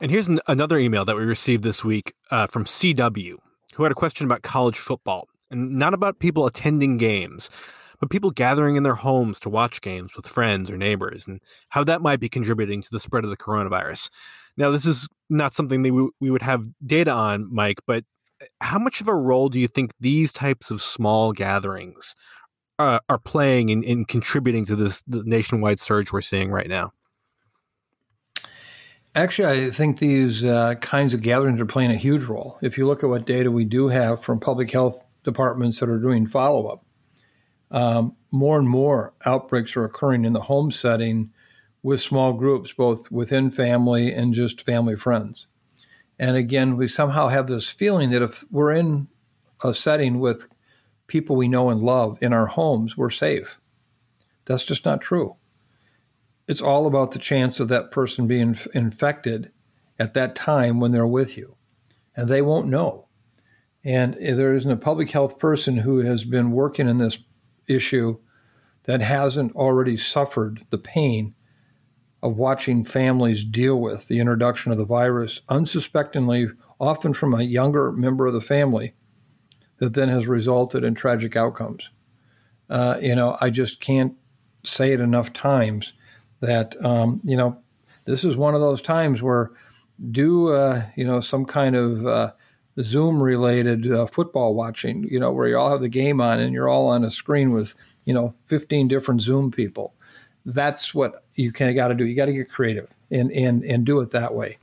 And 0.00 0.10
here's 0.10 0.28
an, 0.28 0.40
another 0.46 0.78
email 0.78 1.04
that 1.04 1.16
we 1.16 1.24
received 1.24 1.62
this 1.62 1.84
week 1.84 2.14
uh, 2.30 2.46
from 2.46 2.64
CW, 2.64 3.36
who 3.74 3.82
had 3.82 3.92
a 3.92 3.96
question 3.96 4.26
about 4.26 4.42
college 4.42 4.78
football, 4.78 5.28
and 5.50 5.76
not 5.76 5.94
about 5.94 6.18
people 6.18 6.46
attending 6.46 6.96
games, 6.96 7.50
but 7.98 8.10
people 8.10 8.30
gathering 8.30 8.76
in 8.76 8.82
their 8.82 8.94
homes 8.94 9.38
to 9.40 9.50
watch 9.50 9.80
games 9.80 10.16
with 10.16 10.26
friends 10.26 10.70
or 10.70 10.76
neighbors, 10.76 11.26
and 11.26 11.40
how 11.68 11.84
that 11.84 12.02
might 12.02 12.20
be 12.20 12.28
contributing 12.28 12.82
to 12.82 12.88
the 12.90 13.00
spread 13.00 13.24
of 13.24 13.30
the 13.30 13.36
coronavirus. 13.36 14.10
Now, 14.56 14.70
this 14.70 14.86
is 14.86 15.08
not 15.28 15.54
something 15.54 15.82
that 15.82 15.92
we, 15.92 16.08
we 16.20 16.30
would 16.30 16.42
have 16.42 16.64
data 16.84 17.12
on, 17.12 17.52
Mike, 17.52 17.80
but 17.86 18.04
uh, 18.42 18.46
how 18.60 18.78
much 18.78 19.00
of 19.00 19.08
a 19.08 19.14
role 19.14 19.48
do 19.48 19.58
you 19.58 19.68
think 19.68 19.92
these 20.00 20.32
types 20.32 20.70
of 20.70 20.82
small 20.82 21.32
gatherings 21.32 22.14
uh, 22.78 23.00
are 23.08 23.18
playing 23.18 23.68
in, 23.68 23.82
in 23.82 24.04
contributing 24.04 24.64
to 24.64 24.76
this 24.76 25.02
the 25.06 25.22
nationwide 25.24 25.78
surge 25.78 26.12
we're 26.12 26.22
seeing 26.22 26.50
right 26.50 26.68
now? 26.68 26.92
Actually, 29.14 29.66
I 29.66 29.70
think 29.70 29.98
these 29.98 30.44
uh, 30.44 30.74
kinds 30.76 31.14
of 31.14 31.20
gatherings 31.20 31.60
are 31.60 31.66
playing 31.66 31.90
a 31.90 31.96
huge 31.96 32.26
role. 32.26 32.58
If 32.62 32.78
you 32.78 32.86
look 32.86 33.02
at 33.02 33.08
what 33.08 33.26
data 33.26 33.50
we 33.50 33.64
do 33.64 33.88
have 33.88 34.22
from 34.22 34.38
public 34.38 34.70
health 34.70 35.04
departments 35.24 35.80
that 35.80 35.88
are 35.88 35.98
doing 35.98 36.28
follow 36.28 36.68
up, 36.68 36.84
um, 37.72 38.16
more 38.30 38.58
and 38.58 38.68
more 38.68 39.12
outbreaks 39.26 39.76
are 39.76 39.84
occurring 39.84 40.24
in 40.24 40.32
the 40.32 40.42
home 40.42 40.70
setting 40.70 41.32
with 41.82 42.00
small 42.00 42.34
groups, 42.34 42.72
both 42.72 43.10
within 43.10 43.50
family 43.50 44.12
and 44.12 44.32
just 44.32 44.64
family 44.64 44.94
friends. 44.94 45.48
And 46.16 46.36
again, 46.36 46.76
we 46.76 46.86
somehow 46.86 47.28
have 47.28 47.48
this 47.48 47.68
feeling 47.68 48.10
that 48.10 48.22
if 48.22 48.44
we're 48.50 48.72
in 48.72 49.08
a 49.64 49.74
setting 49.74 50.20
with 50.20 50.46
people 51.08 51.34
we 51.34 51.48
know 51.48 51.70
and 51.70 51.82
love 51.82 52.18
in 52.20 52.32
our 52.32 52.46
homes, 52.46 52.96
we're 52.96 53.10
safe. 53.10 53.58
That's 54.44 54.64
just 54.64 54.84
not 54.84 55.00
true. 55.00 55.36
It's 56.50 56.60
all 56.60 56.88
about 56.88 57.12
the 57.12 57.20
chance 57.20 57.60
of 57.60 57.68
that 57.68 57.92
person 57.92 58.26
being 58.26 58.58
infected 58.74 59.52
at 60.00 60.14
that 60.14 60.34
time 60.34 60.80
when 60.80 60.90
they're 60.90 61.06
with 61.06 61.36
you. 61.36 61.54
And 62.16 62.28
they 62.28 62.42
won't 62.42 62.66
know. 62.66 63.06
And 63.84 64.14
there 64.14 64.52
isn't 64.52 64.68
a 64.68 64.76
public 64.76 65.12
health 65.12 65.38
person 65.38 65.76
who 65.76 65.98
has 65.98 66.24
been 66.24 66.50
working 66.50 66.88
in 66.88 66.98
this 66.98 67.18
issue 67.68 68.18
that 68.82 69.00
hasn't 69.00 69.54
already 69.54 69.96
suffered 69.96 70.66
the 70.70 70.78
pain 70.78 71.36
of 72.20 72.36
watching 72.36 72.82
families 72.82 73.44
deal 73.44 73.80
with 73.80 74.08
the 74.08 74.18
introduction 74.18 74.72
of 74.72 74.78
the 74.78 74.84
virus 74.84 75.42
unsuspectingly, 75.48 76.48
often 76.80 77.14
from 77.14 77.32
a 77.32 77.44
younger 77.44 77.92
member 77.92 78.26
of 78.26 78.34
the 78.34 78.40
family, 78.40 78.94
that 79.78 79.94
then 79.94 80.08
has 80.08 80.26
resulted 80.26 80.82
in 80.82 80.96
tragic 80.96 81.36
outcomes. 81.36 81.90
Uh, 82.68 82.98
you 83.00 83.14
know, 83.14 83.38
I 83.40 83.50
just 83.50 83.80
can't 83.80 84.14
say 84.64 84.92
it 84.92 84.98
enough 84.98 85.32
times 85.32 85.92
that, 86.40 86.74
um, 86.84 87.20
you 87.24 87.36
know, 87.36 87.56
this 88.04 88.24
is 88.24 88.36
one 88.36 88.54
of 88.54 88.60
those 88.60 88.82
times 88.82 89.22
where 89.22 89.50
do, 90.10 90.48
uh, 90.48 90.82
you 90.96 91.06
know, 91.06 91.20
some 91.20 91.44
kind 91.44 91.76
of 91.76 92.06
uh, 92.06 92.32
Zoom 92.82 93.22
related 93.22 93.90
uh, 93.90 94.06
football 94.06 94.54
watching, 94.54 95.04
you 95.04 95.20
know, 95.20 95.32
where 95.32 95.48
you 95.48 95.58
all 95.58 95.70
have 95.70 95.80
the 95.80 95.88
game 95.88 96.20
on 96.20 96.40
and 96.40 96.54
you're 96.54 96.68
all 96.68 96.88
on 96.88 97.04
a 97.04 97.10
screen 97.10 97.50
with, 97.50 97.74
you 98.04 98.14
know, 98.14 98.34
15 98.46 98.88
different 98.88 99.20
Zoom 99.20 99.50
people. 99.50 99.94
That's 100.46 100.94
what 100.94 101.24
you 101.34 101.52
kind 101.52 101.70
of 101.70 101.76
got 101.76 101.88
to 101.88 101.94
do. 101.94 102.06
You 102.06 102.16
got 102.16 102.26
to 102.26 102.32
get 102.32 102.50
creative 102.50 102.88
and, 103.10 103.30
and, 103.32 103.62
and 103.64 103.84
do 103.84 104.00
it 104.00 104.10
that 104.10 104.34
way. 104.34 104.56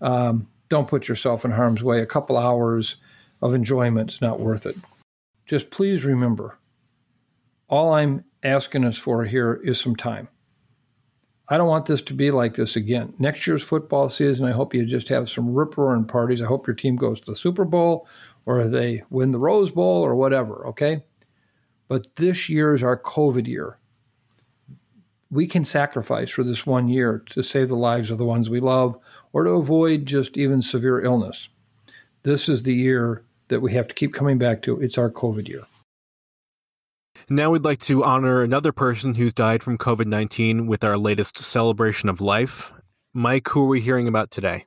Um, 0.00 0.48
don't 0.68 0.88
put 0.88 1.08
yourself 1.08 1.44
in 1.44 1.52
harm's 1.52 1.82
way. 1.82 2.00
A 2.00 2.06
couple 2.06 2.36
hours 2.36 2.96
of 3.42 3.54
enjoyment 3.54 4.10
is 4.10 4.20
not 4.20 4.40
worth 4.40 4.66
it. 4.66 4.76
Just 5.46 5.70
please 5.70 6.04
remember 6.04 6.58
all 7.68 7.92
I'm 7.92 8.24
asking 8.42 8.84
us 8.84 8.98
for 8.98 9.24
here 9.24 9.60
is 9.64 9.80
some 9.80 9.96
time. 9.96 10.28
I 11.50 11.56
don't 11.56 11.66
want 11.66 11.86
this 11.86 12.00
to 12.02 12.14
be 12.14 12.30
like 12.30 12.54
this 12.54 12.76
again. 12.76 13.12
Next 13.18 13.44
year's 13.44 13.64
football 13.64 14.08
season, 14.08 14.46
I 14.46 14.52
hope 14.52 14.72
you 14.72 14.86
just 14.86 15.08
have 15.08 15.28
some 15.28 15.52
rip 15.52 15.76
roaring 15.76 16.04
parties. 16.04 16.40
I 16.40 16.46
hope 16.46 16.68
your 16.68 16.76
team 16.76 16.94
goes 16.94 17.20
to 17.20 17.26
the 17.32 17.36
Super 17.36 17.64
Bowl 17.64 18.06
or 18.46 18.68
they 18.68 19.02
win 19.10 19.32
the 19.32 19.38
Rose 19.38 19.72
Bowl 19.72 20.02
or 20.02 20.14
whatever, 20.14 20.64
okay? 20.68 21.02
But 21.88 22.14
this 22.14 22.48
year 22.48 22.72
is 22.72 22.84
our 22.84 22.96
COVID 22.96 23.48
year. 23.48 23.78
We 25.28 25.48
can 25.48 25.64
sacrifice 25.64 26.30
for 26.30 26.44
this 26.44 26.66
one 26.66 26.88
year 26.88 27.22
to 27.30 27.42
save 27.42 27.68
the 27.68 27.76
lives 27.76 28.12
of 28.12 28.18
the 28.18 28.24
ones 28.24 28.48
we 28.48 28.60
love 28.60 28.96
or 29.32 29.42
to 29.42 29.50
avoid 29.50 30.06
just 30.06 30.38
even 30.38 30.62
severe 30.62 31.00
illness. 31.00 31.48
This 32.22 32.48
is 32.48 32.62
the 32.62 32.74
year 32.74 33.24
that 33.48 33.60
we 33.60 33.72
have 33.72 33.88
to 33.88 33.94
keep 33.94 34.14
coming 34.14 34.38
back 34.38 34.62
to. 34.62 34.80
It's 34.80 34.98
our 34.98 35.10
COVID 35.10 35.48
year. 35.48 35.64
Now 37.28 37.50
we'd 37.50 37.64
like 37.64 37.80
to 37.80 38.04
honor 38.04 38.42
another 38.42 38.72
person 38.72 39.14
who's 39.14 39.32
died 39.32 39.62
from 39.62 39.78
COVID 39.78 40.06
19 40.06 40.66
with 40.66 40.82
our 40.84 40.96
latest 40.96 41.38
celebration 41.38 42.08
of 42.08 42.20
life. 42.20 42.72
Mike, 43.12 43.48
who 43.48 43.64
are 43.64 43.68
we 43.68 43.80
hearing 43.80 44.08
about 44.08 44.30
today? 44.30 44.66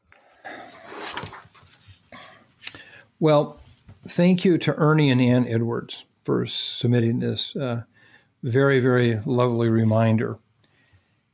Well, 3.20 3.60
thank 4.08 4.44
you 4.44 4.58
to 4.60 4.76
Ernie 4.76 5.10
and 5.10 5.22
Ann 5.22 5.48
Edwards 5.48 6.06
for 6.24 6.46
submitting 6.46 7.20
this 7.20 7.56
uh, 7.56 7.84
very, 8.44 8.80
very 8.80 9.20
lovely 9.26 9.70
reminder. 9.70 10.38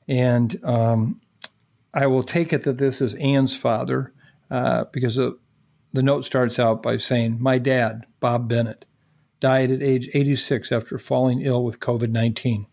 And 0.08 0.60
um, 0.64 1.22
I 1.94 2.08
will 2.08 2.24
take 2.24 2.54
it 2.54 2.64
that 2.64 2.78
this 2.78 3.02
is 3.02 3.16
Ann's 3.16 3.56
father 3.56 4.14
uh, 4.52 4.86
because 4.92 5.16
the, 5.16 5.38
the 5.94 6.04
note 6.04 6.26
starts 6.26 6.60
out 6.60 6.84
by 6.84 6.98
saying, 6.98 7.38
My 7.40 7.58
dad, 7.58 8.06
Bob 8.20 8.48
Bennett, 8.48 8.86
died 9.40 9.72
at 9.72 9.84
age 9.84 10.10
86 10.14 10.72
after 10.72 10.98
falling 10.98 11.42
ill 11.42 11.64
with 11.64 11.80
COVID 11.80 12.12
19. 12.12 12.66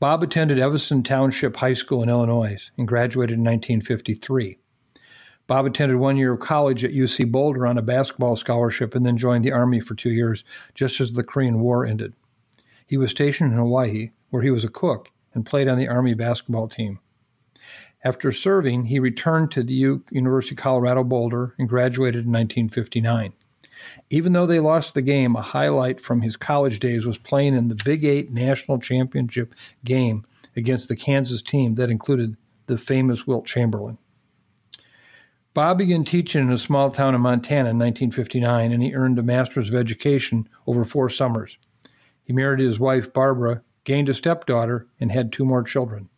Bob 0.00 0.22
attended 0.22 0.60
Evanston 0.60 1.02
Township 1.02 1.56
High 1.56 1.74
School 1.74 2.02
in 2.02 2.08
Illinois 2.08 2.70
and 2.78 2.86
graduated 2.86 3.34
in 3.34 3.44
1953. 3.44 4.58
Bob 5.48 5.66
attended 5.66 5.96
one 5.96 6.16
year 6.16 6.34
of 6.34 6.40
college 6.40 6.84
at 6.84 6.92
UC 6.92 7.32
Boulder 7.32 7.66
on 7.66 7.78
a 7.78 7.82
basketball 7.82 8.36
scholarship 8.36 8.94
and 8.94 9.04
then 9.04 9.16
joined 9.16 9.44
the 9.44 9.50
Army 9.50 9.80
for 9.80 9.94
two 9.94 10.10
years 10.10 10.44
just 10.74 11.00
as 11.00 11.12
the 11.12 11.24
Korean 11.24 11.58
War 11.58 11.84
ended. 11.86 12.12
He 12.86 12.96
was 12.96 13.10
stationed 13.10 13.52
in 13.52 13.58
Hawaii, 13.58 14.10
where 14.30 14.42
he 14.42 14.50
was 14.50 14.64
a 14.64 14.68
cook 14.68 15.10
and 15.34 15.46
played 15.46 15.66
on 15.66 15.78
the 15.78 15.88
Army 15.88 16.14
basketball 16.14 16.68
team. 16.68 17.00
After 18.04 18.30
serving, 18.30 18.86
he 18.86 19.00
returned 19.00 19.50
to 19.52 19.62
the 19.62 19.74
U- 19.74 20.04
University 20.10 20.54
of 20.54 20.60
Colorado 20.60 21.02
Boulder 21.02 21.54
and 21.58 21.68
graduated 21.68 22.26
in 22.26 22.32
1959. 22.32 23.32
Even 24.10 24.32
though 24.32 24.46
they 24.46 24.60
lost 24.60 24.94
the 24.94 25.02
game, 25.02 25.36
a 25.36 25.42
highlight 25.42 26.00
from 26.00 26.22
his 26.22 26.36
college 26.36 26.80
days 26.80 27.06
was 27.06 27.18
playing 27.18 27.54
in 27.54 27.68
the 27.68 27.80
Big 27.84 28.04
Eight 28.04 28.32
National 28.32 28.78
Championship 28.78 29.54
game 29.84 30.24
against 30.56 30.88
the 30.88 30.96
Kansas 30.96 31.42
team 31.42 31.74
that 31.76 31.90
included 31.90 32.36
the 32.66 32.78
famous 32.78 33.26
Wilt 33.26 33.46
Chamberlain. 33.46 33.98
Bob 35.54 35.78
began 35.78 36.04
teaching 36.04 36.42
in 36.42 36.52
a 36.52 36.58
small 36.58 36.90
town 36.90 37.14
in 37.14 37.20
Montana 37.20 37.70
in 37.70 37.78
1959, 37.78 38.70
and 38.70 38.82
he 38.82 38.94
earned 38.94 39.18
a 39.18 39.22
Master's 39.22 39.70
of 39.70 39.76
Education 39.76 40.48
over 40.66 40.84
four 40.84 41.08
summers. 41.10 41.58
He 42.22 42.32
married 42.32 42.60
his 42.60 42.78
wife, 42.78 43.12
Barbara, 43.12 43.62
gained 43.84 44.08
a 44.08 44.14
stepdaughter, 44.14 44.86
and 45.00 45.10
had 45.10 45.32
two 45.32 45.44
more 45.44 45.62
children. 45.62 46.10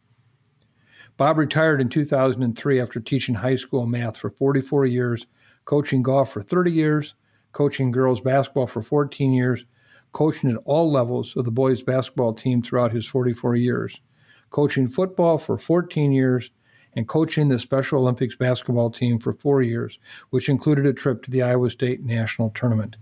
Bob 1.17 1.39
retired 1.39 1.81
in 1.81 1.89
2003 1.89 2.81
after 2.81 2.99
teaching 2.99 3.37
high 3.37 3.57
school 3.57 3.87
math 3.87 4.17
for 4.17 4.31
44 4.31 4.87
years, 4.87 5.27
coaching 5.65 6.03
golf 6.03 6.33
for 6.33 6.43
30 6.43 6.73
years, 6.73 7.15
coaching 7.53 7.91
girls 7.91 8.21
basketball 8.21 8.67
for 8.67 8.83
14 8.83 9.33
years, 9.33 9.65
coaching 10.13 10.51
at 10.51 10.57
all 10.65 10.91
levels 10.91 11.37
of 11.37 11.45
the 11.45 11.51
boys 11.51 11.83
basketball 11.83 12.35
team 12.35 12.63
throughout 12.63 12.93
his 12.93 13.07
44 13.07 13.57
years, 13.57 14.01
coaching 14.51 14.89
football 14.89 15.39
for 15.39 15.59
14 15.59 16.13
years, 16.13 16.51
and 16.95 17.07
coaching 17.07 17.49
the 17.49 17.59
Special 17.59 18.01
Olympics 18.01 18.35
basketball 18.35 18.91
team 18.91 19.19
for 19.19 19.33
four 19.33 19.63
years, 19.63 19.99
which 20.31 20.49
included 20.49 20.87
a 20.87 20.93
trip 20.93 21.23
to 21.23 21.31
the 21.31 21.43
Iowa 21.43 21.71
State 21.71 22.03
National 22.03 22.51
Tournament. 22.51 22.97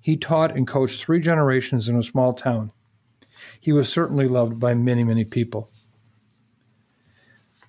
He 0.00 0.16
taught 0.16 0.54
and 0.54 0.68
coached 0.68 1.00
three 1.00 1.20
generations 1.20 1.88
in 1.88 1.96
a 1.96 2.02
small 2.02 2.34
town. 2.34 2.70
He 3.60 3.72
was 3.72 3.88
certainly 3.88 4.28
loved 4.28 4.60
by 4.60 4.74
many, 4.74 5.04
many 5.04 5.24
people. 5.24 5.68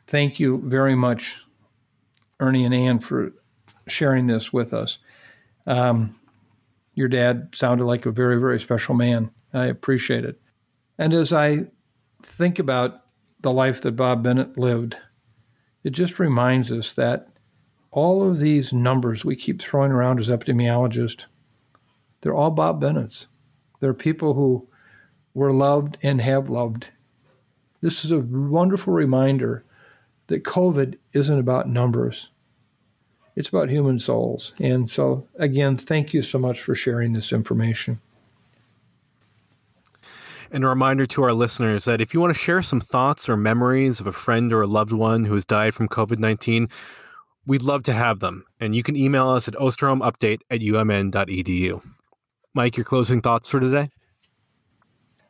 Thank 0.06 0.40
you 0.40 0.62
very 0.64 0.96
much, 0.96 1.42
Ernie 2.40 2.66
and 2.66 2.74
Ann, 2.74 3.00
for 3.00 3.34
sharing 3.88 4.28
this 4.28 4.54
with 4.54 4.74
us. 4.74 5.00
Um, 5.68 6.20
your 6.96 7.08
dad 7.08 7.50
sounded 7.54 7.86
like 7.86 8.06
a 8.06 8.12
very, 8.12 8.40
very 8.40 8.60
special 8.60 8.96
man. 8.96 9.30
I 9.54 9.66
appreciate 9.66 10.26
it. 10.26 10.42
And 10.98 11.14
as 11.14 11.32
I 11.32 11.66
think 12.24 12.58
about 12.58 13.02
the 13.42 13.52
life 13.52 13.82
that 13.82 13.96
Bob 13.96 14.24
Bennett 14.24 14.58
lived, 14.58 14.98
it 15.84 15.92
just 15.92 16.18
reminds 16.18 16.72
us 16.72 16.96
that 16.96 17.28
all 17.92 18.28
of 18.28 18.40
these 18.40 18.74
numbers 18.74 19.24
we 19.24 19.36
keep 19.36 19.62
throwing 19.62 19.92
around 19.92 20.20
as 20.20 20.30
epidemiologists, 20.30 21.26
they're 22.22 22.34
all 22.34 22.52
Bob 22.52 22.82
Bennett's. 22.82 23.28
They're 23.80 23.94
people 23.94 24.34
who 24.34 24.68
were 25.34 25.54
loved 25.54 25.98
and 26.02 26.20
have 26.20 26.50
loved. 26.50 26.90
This 27.82 28.04
is 28.04 28.12
a 28.12 28.20
wonderful 28.20 28.92
reminder 28.92 29.64
that 30.28 30.44
COVID 30.44 30.98
isn't 31.14 31.40
about 31.40 31.70
numbers 31.70 32.30
it's 33.38 33.50
about 33.50 33.70
human 33.70 34.00
souls. 34.00 34.52
And 34.64 34.90
so, 34.90 35.28
again, 35.38 35.78
thank 35.78 36.12
you 36.12 36.24
so 36.24 36.40
much 36.40 36.60
for 36.60 36.74
sharing 36.74 37.14
this 37.14 37.32
information. 37.32 38.02
And 40.52 40.66
a 40.66 40.68
reminder 40.68 41.06
to 41.06 41.22
our 41.22 41.34
listeners 41.34 41.86
that 41.86 42.02
if 42.02 42.16
you 42.16 42.20
want 42.20 42.34
to 42.34 42.40
share 42.40 42.64
some 42.64 42.82
thoughts 42.82 43.30
or 43.30 43.38
memories 43.38 44.00
of 44.00 44.08
a 44.08 44.12
friend 44.12 44.52
or 44.52 44.64
a 44.64 44.68
loved 44.68 44.92
one 44.92 45.24
who 45.24 45.36
has 45.36 45.46
died 45.46 45.76
from 45.76 45.88
COVID 45.88 46.18
19, 46.18 46.68
we'd 47.46 47.62
love 47.62 47.84
to 47.84 47.94
have 47.94 48.22
them. 48.22 48.44
And 48.60 48.76
you 48.76 48.82
can 48.82 48.96
email 48.96 49.30
us 49.30 49.48
at 49.48 49.54
osterholmupdate 49.54 50.40
at 50.50 50.62
umn.edu. 50.62 51.86
Mike, 52.56 52.76
your 52.76 52.86
closing 52.86 53.22
thoughts 53.22 53.48
for 53.48 53.60
today? 53.60 53.92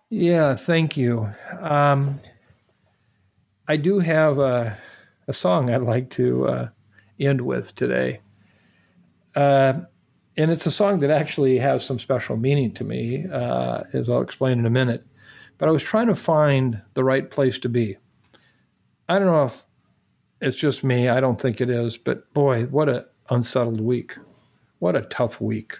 Yeah, 0.09 0.55
thank 0.55 0.95
you. 0.95 1.29
Um, 1.59 2.21
I 3.67 3.75
do 3.75 3.99
have 3.99 4.39
a, 4.39 4.77
a 5.27 5.33
song 5.33 5.69
I'd 5.69 5.81
like 5.81 6.09
to 6.11 6.47
uh, 6.47 6.69
end 7.19 7.41
with 7.41 7.75
today. 7.75 8.21
Uh, 9.35 9.81
and 10.35 10.51
it's 10.51 10.65
a 10.65 10.71
song 10.71 10.99
that 10.99 11.09
actually 11.09 11.57
has 11.57 11.83
some 11.83 11.99
special 11.99 12.37
meaning 12.37 12.71
to 12.73 12.83
me, 12.83 13.25
uh, 13.31 13.83
as 13.93 14.09
I'll 14.09 14.21
explain 14.21 14.59
in 14.59 14.65
a 14.65 14.71
minute. 14.71 15.05
But 15.57 15.67
I 15.67 15.71
was 15.71 15.83
trying 15.83 16.07
to 16.07 16.15
find 16.15 16.81
the 16.93 17.03
right 17.03 17.29
place 17.29 17.57
to 17.59 17.69
be. 17.69 17.97
I 19.09 19.17
don't 19.17 19.27
know 19.27 19.45
if 19.45 19.65
it's 20.41 20.57
just 20.57 20.83
me. 20.83 21.09
I 21.09 21.19
don't 21.19 21.41
think 21.41 21.59
it 21.61 21.69
is. 21.69 21.97
But 21.97 22.31
boy, 22.33 22.65
what 22.65 22.89
an 22.89 23.05
unsettled 23.29 23.81
week. 23.81 24.17
What 24.79 24.95
a 24.95 25.01
tough 25.01 25.41
week. 25.41 25.79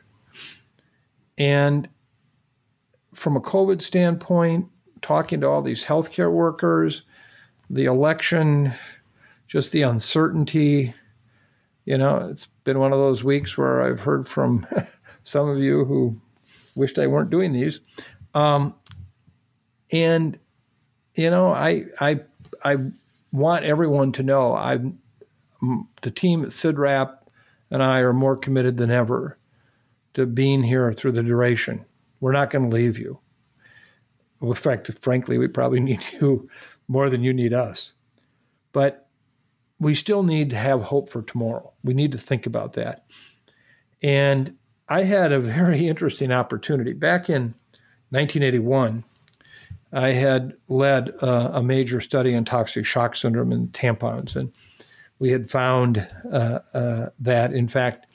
And 1.37 1.87
from 3.13 3.35
a 3.35 3.41
COVID 3.41 3.81
standpoint, 3.81 4.67
talking 5.01 5.41
to 5.41 5.47
all 5.47 5.61
these 5.61 5.85
healthcare 5.85 6.31
workers, 6.31 7.03
the 7.69 7.85
election, 7.85 8.73
just 9.47 9.71
the 9.71 9.83
uncertainty, 9.83 10.95
you 11.87 11.97
know, 11.97 12.27
it's 12.29 12.47
been 12.65 12.79
one 12.79 12.91
of 12.91 12.99
those 12.99 13.23
weeks 13.23 13.57
where 13.57 13.81
I've 13.81 14.01
heard 14.01 14.27
from 14.27 14.67
some 15.23 15.47
of 15.47 15.57
you 15.59 15.85
who 15.85 16.19
wished 16.75 16.99
I 16.99 17.07
weren't 17.07 17.29
doing 17.29 17.53
these. 17.53 17.79
Um, 18.33 18.75
and, 19.89 20.37
you 21.15 21.29
know, 21.29 21.53
I, 21.53 21.85
I, 22.01 22.19
I 22.65 22.75
want 23.31 23.63
everyone 23.63 24.11
to 24.13 24.23
know 24.23 24.53
i 24.53 24.79
the 26.01 26.11
team 26.11 26.43
at 26.43 26.49
CIDRAP 26.49 27.17
and 27.71 27.81
I 27.81 27.99
are 27.99 28.13
more 28.13 28.35
committed 28.35 28.75
than 28.75 28.91
ever 28.91 29.37
to 30.13 30.25
being 30.25 30.63
here 30.63 30.91
through 30.91 31.13
the 31.13 31.23
duration. 31.23 31.85
We're 32.19 32.33
not 32.33 32.49
going 32.49 32.69
to 32.69 32.75
leave 32.75 32.99
you. 32.99 33.19
In 34.41 34.53
fact, 34.53 34.91
frankly, 34.99 35.37
we 35.37 35.47
probably 35.47 35.79
need 35.89 36.03
you 36.19 36.49
more 36.89 37.09
than 37.09 37.23
you 37.23 37.33
need 37.33 37.53
us. 37.53 37.93
But 38.73 39.06
we 39.79 39.93
still 39.93 40.23
need 40.23 40.49
to 40.49 40.55
have 40.55 40.83
hope 40.83 41.09
for 41.09 41.21
tomorrow. 41.21 41.71
We 41.83 41.93
need 41.93 42.11
to 42.13 42.17
think 42.17 42.45
about 42.45 42.73
that. 42.73 43.05
And 44.01 44.55
I 44.89 45.03
had 45.03 45.31
a 45.31 45.39
very 45.39 45.87
interesting 45.87 46.31
opportunity. 46.31 46.93
Back 46.93 47.29
in 47.29 47.53
1981, 48.09 49.03
I 49.93 50.09
had 50.09 50.53
led 50.67 51.11
uh, 51.21 51.51
a 51.53 51.63
major 51.63 52.01
study 52.01 52.35
on 52.35 52.45
toxic 52.45 52.85
shock 52.85 53.15
syndrome 53.15 53.51
in 53.51 53.69
tampons. 53.69 54.35
And 54.35 54.51
we 55.19 55.29
had 55.29 55.49
found 55.49 56.07
uh, 56.31 56.59
uh, 56.73 57.09
that, 57.19 57.53
in 57.53 57.67
fact, 57.67 58.05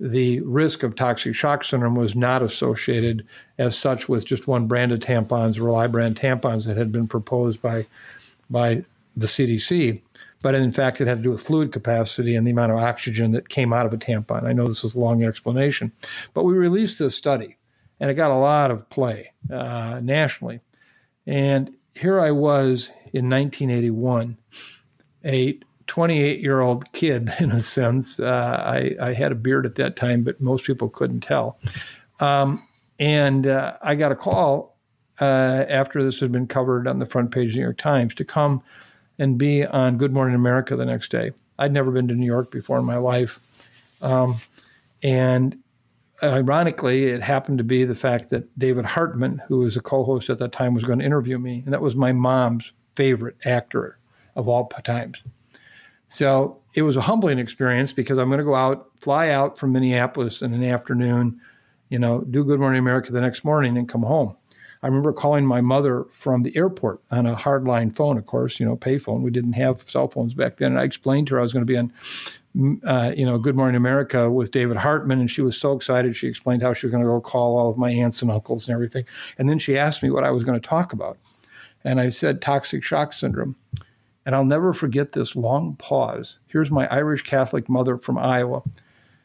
the 0.00 0.40
risk 0.40 0.84
of 0.84 0.94
toxic 0.94 1.34
shock 1.34 1.64
syndrome 1.64 1.96
was 1.96 2.14
not 2.14 2.42
associated 2.42 3.26
as 3.58 3.76
such 3.76 4.08
with 4.08 4.24
just 4.24 4.46
one 4.46 4.66
brand 4.66 4.92
of 4.92 5.00
tampons, 5.00 5.58
Rely 5.58 5.88
brand 5.88 6.16
tampons 6.16 6.66
that 6.66 6.76
had 6.76 6.92
been 6.92 7.08
proposed 7.08 7.60
by, 7.60 7.84
by 8.48 8.84
the 9.16 9.26
CDC 9.26 10.00
but 10.42 10.54
in 10.54 10.70
fact, 10.72 11.00
it 11.00 11.08
had 11.08 11.18
to 11.18 11.22
do 11.22 11.30
with 11.30 11.42
fluid 11.42 11.72
capacity 11.72 12.34
and 12.34 12.46
the 12.46 12.50
amount 12.50 12.72
of 12.72 12.78
oxygen 12.78 13.32
that 13.32 13.48
came 13.48 13.72
out 13.72 13.86
of 13.86 13.92
a 13.92 13.98
tampon. 13.98 14.44
I 14.44 14.52
know 14.52 14.68
this 14.68 14.84
is 14.84 14.94
a 14.94 14.98
long 14.98 15.24
explanation, 15.24 15.92
but 16.34 16.44
we 16.44 16.54
released 16.54 16.98
this 16.98 17.16
study, 17.16 17.56
and 17.98 18.10
it 18.10 18.14
got 18.14 18.30
a 18.30 18.36
lot 18.36 18.70
of 18.70 18.88
play 18.90 19.32
uh, 19.52 20.00
nationally. 20.02 20.60
And 21.26 21.74
here 21.94 22.20
I 22.20 22.30
was 22.30 22.90
in 23.12 23.28
1981. 23.28 24.36
A 25.24 25.58
28 25.88 26.40
year 26.40 26.60
old 26.60 26.92
kid, 26.92 27.32
in 27.40 27.50
a 27.50 27.60
sense. 27.60 28.20
Uh, 28.20 28.62
I, 28.64 28.94
I, 29.00 29.12
had 29.14 29.32
a 29.32 29.34
beard 29.34 29.66
at 29.66 29.74
that 29.76 29.96
time, 29.96 30.22
but 30.22 30.40
most 30.40 30.64
people 30.64 30.88
couldn't 30.88 31.20
tell. 31.22 31.58
Um, 32.20 32.62
and 32.98 33.46
uh, 33.46 33.76
I 33.82 33.94
got 33.94 34.12
a 34.12 34.16
call 34.16 34.78
uh, 35.20 35.24
after 35.24 36.02
this 36.02 36.20
had 36.20 36.30
been 36.30 36.46
covered 36.46 36.86
on 36.86 36.98
the 36.98 37.06
front 37.06 37.30
page 37.30 37.48
of 37.48 37.52
the 37.54 37.58
New 37.58 37.64
York 37.64 37.78
Times 37.78 38.14
to 38.14 38.24
come 38.24 38.62
and 39.18 39.38
be 39.38 39.64
on 39.64 39.98
Good 39.98 40.12
Morning 40.12 40.34
America 40.34 40.76
the 40.76 40.86
next 40.86 41.10
day. 41.10 41.32
I'd 41.58 41.72
never 41.72 41.90
been 41.90 42.08
to 42.08 42.14
New 42.14 42.26
York 42.26 42.50
before 42.50 42.78
in 42.78 42.84
my 42.84 42.98
life. 42.98 43.40
Um, 44.00 44.40
and 45.02 45.58
ironically, 46.22 47.06
it 47.06 47.22
happened 47.22 47.58
to 47.58 47.64
be 47.64 47.84
the 47.84 47.94
fact 47.94 48.30
that 48.30 48.58
David 48.58 48.84
Hartman, 48.84 49.42
who 49.48 49.58
was 49.58 49.76
a 49.76 49.80
co 49.80 50.04
host 50.04 50.30
at 50.30 50.38
that 50.38 50.52
time, 50.52 50.74
was 50.74 50.84
going 50.84 51.00
to 51.00 51.04
interview 51.04 51.38
me. 51.38 51.62
And 51.64 51.72
that 51.72 51.82
was 51.82 51.96
my 51.96 52.12
mom's 52.12 52.72
favorite 52.94 53.36
actor 53.44 53.98
of 54.36 54.48
all 54.48 54.66
times. 54.66 55.22
So 56.08 56.60
it 56.74 56.82
was 56.82 56.96
a 56.96 57.02
humbling 57.02 57.38
experience 57.38 57.92
because 57.92 58.18
I'm 58.18 58.28
going 58.28 58.38
to 58.38 58.44
go 58.44 58.54
out, 58.54 58.90
fly 59.00 59.28
out 59.30 59.58
from 59.58 59.72
Minneapolis 59.72 60.42
in 60.42 60.54
an 60.54 60.64
afternoon, 60.64 61.40
you 61.90 61.98
know, 61.98 62.20
do 62.20 62.44
Good 62.44 62.60
Morning 62.60 62.78
America 62.78 63.12
the 63.12 63.20
next 63.20 63.44
morning 63.44 63.76
and 63.76 63.88
come 63.88 64.02
home. 64.02 64.36
I 64.82 64.86
remember 64.86 65.12
calling 65.12 65.44
my 65.44 65.60
mother 65.60 66.04
from 66.10 66.42
the 66.42 66.56
airport 66.56 67.00
on 67.10 67.26
a 67.26 67.34
hardline 67.34 67.94
phone, 67.94 68.16
of 68.16 68.26
course, 68.26 68.60
you 68.60 68.66
know, 68.66 68.76
payphone. 68.76 69.22
We 69.22 69.30
didn't 69.30 69.54
have 69.54 69.82
cell 69.82 70.08
phones 70.08 70.34
back 70.34 70.58
then. 70.58 70.72
And 70.72 70.80
I 70.80 70.84
explained 70.84 71.26
to 71.28 71.34
her 71.34 71.40
I 71.40 71.42
was 71.42 71.52
going 71.52 71.66
to 71.66 71.72
be 71.72 71.76
on, 71.76 71.92
mm, 72.56 72.80
uh, 72.84 73.12
you 73.16 73.26
know, 73.26 73.38
Good 73.38 73.56
Morning 73.56 73.74
America 73.74 74.30
with 74.30 74.52
David 74.52 74.76
Hartman. 74.76 75.18
And 75.18 75.30
she 75.30 75.42
was 75.42 75.58
so 75.58 75.72
excited. 75.72 76.16
She 76.16 76.28
explained 76.28 76.62
how 76.62 76.74
she 76.74 76.86
was 76.86 76.92
going 76.92 77.02
to 77.02 77.08
go 77.08 77.20
call 77.20 77.58
all 77.58 77.70
of 77.70 77.76
my 77.76 77.90
aunts 77.90 78.22
and 78.22 78.30
uncles 78.30 78.68
and 78.68 78.74
everything. 78.74 79.04
And 79.36 79.48
then 79.48 79.58
she 79.58 79.76
asked 79.76 80.02
me 80.02 80.10
what 80.10 80.24
I 80.24 80.30
was 80.30 80.44
going 80.44 80.60
to 80.60 80.68
talk 80.68 80.92
about. 80.92 81.18
And 81.82 82.00
I 82.00 82.10
said 82.10 82.40
toxic 82.40 82.84
shock 82.84 83.12
syndrome. 83.12 83.56
And 84.24 84.34
I'll 84.34 84.44
never 84.44 84.72
forget 84.72 85.12
this 85.12 85.34
long 85.34 85.74
pause. 85.76 86.38
Here's 86.46 86.70
my 86.70 86.86
Irish 86.88 87.22
Catholic 87.22 87.68
mother 87.68 87.96
from 87.96 88.18
Iowa. 88.18 88.62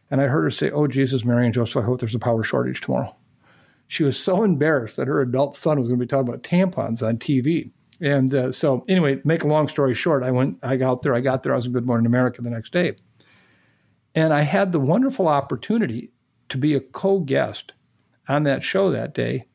And 0.09 0.21
I 0.21 0.27
heard 0.27 0.43
her 0.43 0.51
say, 0.51 0.71
Oh, 0.71 0.87
Jesus, 0.87 1.25
Mary, 1.25 1.45
and 1.45 1.53
Joseph, 1.53 1.83
I 1.83 1.85
hope 1.85 1.99
there's 1.99 2.15
a 2.15 2.19
power 2.19 2.43
shortage 2.43 2.81
tomorrow. 2.81 3.15
She 3.87 4.03
was 4.03 4.17
so 4.17 4.43
embarrassed 4.43 4.97
that 4.97 5.07
her 5.07 5.21
adult 5.21 5.55
son 5.55 5.79
was 5.79 5.87
going 5.87 5.99
to 5.99 6.05
be 6.05 6.09
talking 6.09 6.27
about 6.27 6.43
tampons 6.43 7.05
on 7.05 7.17
TV. 7.17 7.71
And 8.01 8.33
uh, 8.33 8.51
so, 8.51 8.83
anyway, 8.87 9.21
make 9.23 9.43
a 9.43 9.47
long 9.47 9.67
story 9.67 9.93
short, 9.93 10.23
I 10.23 10.31
went, 10.31 10.57
I 10.63 10.77
got 10.77 11.03
there, 11.03 11.15
I 11.15 11.21
got 11.21 11.43
there, 11.43 11.53
I 11.53 11.55
was 11.55 11.65
in 11.65 11.71
Good 11.73 11.85
Morning 11.85 12.05
America 12.05 12.41
the 12.41 12.49
next 12.49 12.73
day. 12.73 12.95
And 14.15 14.33
I 14.33 14.41
had 14.41 14.71
the 14.71 14.79
wonderful 14.79 15.27
opportunity 15.27 16.11
to 16.49 16.57
be 16.57 16.73
a 16.73 16.79
co 16.79 17.19
guest 17.19 17.73
on 18.27 18.43
that 18.43 18.63
show 18.63 18.91
that 18.91 19.13
day 19.13 19.45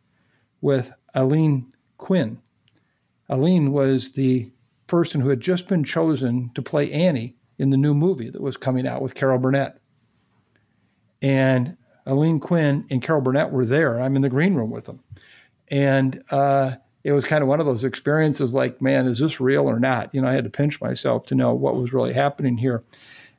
with 0.60 0.92
Aileen 1.14 1.72
Quinn. 1.96 2.40
Aileen 3.30 3.72
was 3.72 4.12
the 4.12 4.50
person 4.86 5.20
who 5.20 5.28
had 5.28 5.40
just 5.40 5.68
been 5.68 5.84
chosen 5.84 6.50
to 6.54 6.62
play 6.62 6.90
Annie 6.90 7.36
in 7.58 7.70
the 7.70 7.76
new 7.76 7.94
movie 7.94 8.30
that 8.30 8.42
was 8.42 8.56
coming 8.56 8.86
out 8.86 9.02
with 9.02 9.14
Carol 9.14 9.38
Burnett. 9.38 9.78
And 11.20 11.76
Aileen 12.08 12.40
Quinn 12.40 12.86
and 12.90 13.02
Carol 13.02 13.20
Burnett 13.20 13.52
were 13.52 13.66
there. 13.66 14.00
I'm 14.00 14.16
in 14.16 14.22
the 14.22 14.28
green 14.28 14.54
room 14.54 14.70
with 14.70 14.86
them. 14.86 15.00
And 15.68 16.22
uh, 16.30 16.76
it 17.04 17.12
was 17.12 17.24
kind 17.24 17.42
of 17.42 17.48
one 17.48 17.60
of 17.60 17.66
those 17.66 17.84
experiences 17.84 18.54
like, 18.54 18.80
man, 18.80 19.06
is 19.06 19.18
this 19.18 19.40
real 19.40 19.68
or 19.68 19.78
not? 19.78 20.14
You 20.14 20.22
know, 20.22 20.28
I 20.28 20.32
had 20.32 20.44
to 20.44 20.50
pinch 20.50 20.80
myself 20.80 21.26
to 21.26 21.34
know 21.34 21.54
what 21.54 21.76
was 21.76 21.92
really 21.92 22.12
happening 22.12 22.56
here. 22.56 22.82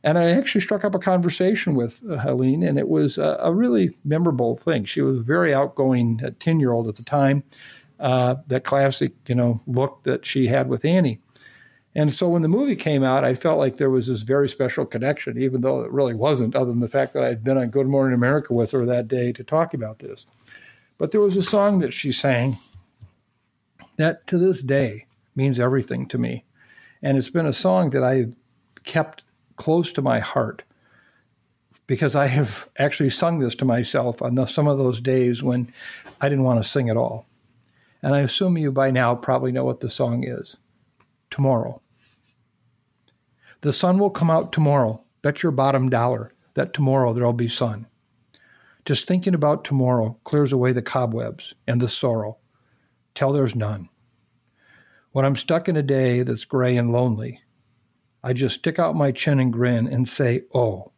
And 0.03 0.17
I 0.17 0.32
actually 0.32 0.61
struck 0.61 0.86
up 0.86 0.95
a 0.95 0.99
conversation 0.99 1.76
with 1.76 2.01
uh, 2.09 2.13
Aileen, 2.13 2.63
and 2.63 2.80
it 2.80 2.88
was 2.88 3.17
a, 3.17 3.38
a 3.41 3.53
really 3.53 3.93
memorable 4.05 4.55
thing. 4.55 4.86
She 4.86 5.01
was 5.01 5.17
a 5.17 5.22
very 5.22 5.53
outgoing 5.53 6.22
10 6.39 6.59
year 6.59 6.72
old 6.72 6.88
at 6.88 6.95
the 6.95 7.03
time, 7.03 7.43
uh, 7.99 8.36
that 8.47 8.63
classic, 8.63 9.11
you 9.28 9.36
know, 9.36 9.59
look 9.67 10.03
that 10.03 10.26
she 10.26 10.47
had 10.47 10.70
with 10.70 10.86
Annie. 10.86 11.20
And 11.95 12.13
so 12.13 12.29
when 12.29 12.43
the 12.43 12.47
movie 12.47 12.75
came 12.75 13.03
out, 13.03 13.23
I 13.23 13.33
felt 13.33 13.57
like 13.57 13.75
there 13.75 13.89
was 13.89 14.07
this 14.07 14.21
very 14.21 14.47
special 14.47 14.85
connection, 14.85 15.41
even 15.41 15.61
though 15.61 15.81
it 15.81 15.91
really 15.91 16.13
wasn't, 16.13 16.55
other 16.55 16.71
than 16.71 16.81
the 16.81 16.87
fact 16.87 17.13
that 17.13 17.23
I 17.23 17.29
had 17.29 17.43
been 17.43 17.57
on 17.57 17.69
Good 17.69 17.87
Morning 17.87 18.13
America 18.13 18.53
with 18.53 18.71
her 18.71 18.85
that 18.85 19.07
day 19.07 19.31
to 19.33 19.43
talk 19.43 19.73
about 19.73 19.99
this. 19.99 20.25
But 20.97 21.11
there 21.11 21.21
was 21.21 21.35
a 21.35 21.41
song 21.41 21.79
that 21.79 21.93
she 21.93 22.11
sang 22.11 22.57
that 23.97 24.27
to 24.27 24.37
this 24.37 24.61
day 24.61 25.07
means 25.35 25.59
everything 25.59 26.07
to 26.07 26.17
me. 26.17 26.45
And 27.01 27.17
it's 27.17 27.29
been 27.29 27.45
a 27.45 27.53
song 27.53 27.89
that 27.91 28.03
I've 28.03 28.35
kept 28.83 29.23
close 29.55 29.91
to 29.93 30.01
my 30.01 30.19
heart 30.19 30.63
because 31.87 32.15
I 32.15 32.27
have 32.27 32.69
actually 32.77 33.09
sung 33.09 33.39
this 33.39 33.55
to 33.55 33.65
myself 33.65 34.21
on 34.21 34.35
the, 34.35 34.45
some 34.45 34.67
of 34.67 34.77
those 34.77 35.01
days 35.01 35.41
when 35.41 35.73
I 36.21 36.29
didn't 36.29 36.43
want 36.43 36.61
to 36.61 36.69
sing 36.69 36.89
at 36.89 36.97
all. 36.97 37.25
And 38.03 38.13
I 38.13 38.19
assume 38.19 38.57
you 38.57 38.71
by 38.71 38.91
now 38.91 39.15
probably 39.15 39.51
know 39.51 39.65
what 39.65 39.79
the 39.79 39.89
song 39.89 40.23
is 40.23 40.57
tomorrow. 41.32 41.82
The 43.61 43.73
sun 43.73 43.99
will 43.99 44.09
come 44.09 44.32
out 44.32 44.51
tomorrow. 44.51 45.03
Bet 45.21 45.43
your 45.43 45.51
bottom 45.51 45.89
dollar 45.89 46.34
that 46.53 46.73
tomorrow 46.73 47.13
there'll 47.13 47.34
be 47.34 47.49
sun. 47.49 47.88
Just 48.86 49.05
thinking 49.05 49.34
about 49.34 49.65
tomorrow 49.65 50.17
clears 50.23 50.53
away 50.53 50.71
the 50.71 50.82
cobwebs 50.82 51.53
and 51.67 51.82
the 51.82 51.89
sorrow 51.89 52.38
till 53.15 53.34
there's 53.34 53.55
none. 53.55 53.89
When 55.11 55.25
I'm 55.25 55.36
stuck 55.36 55.67
in 55.67 55.75
a 55.75 55.84
day 55.84 56.23
that's 56.23 56.45
gray 56.45 56.77
and 56.77 56.91
lonely, 56.91 57.41
I 58.23 58.34
just 58.34 58.55
stick 58.55 58.80
out 58.80 58.95
my 58.95 59.11
chin 59.11 59.39
and 59.39 59.51
grin 59.51 59.88
and 59.88 60.07
say, 60.07 60.43
Oh, 60.53 60.91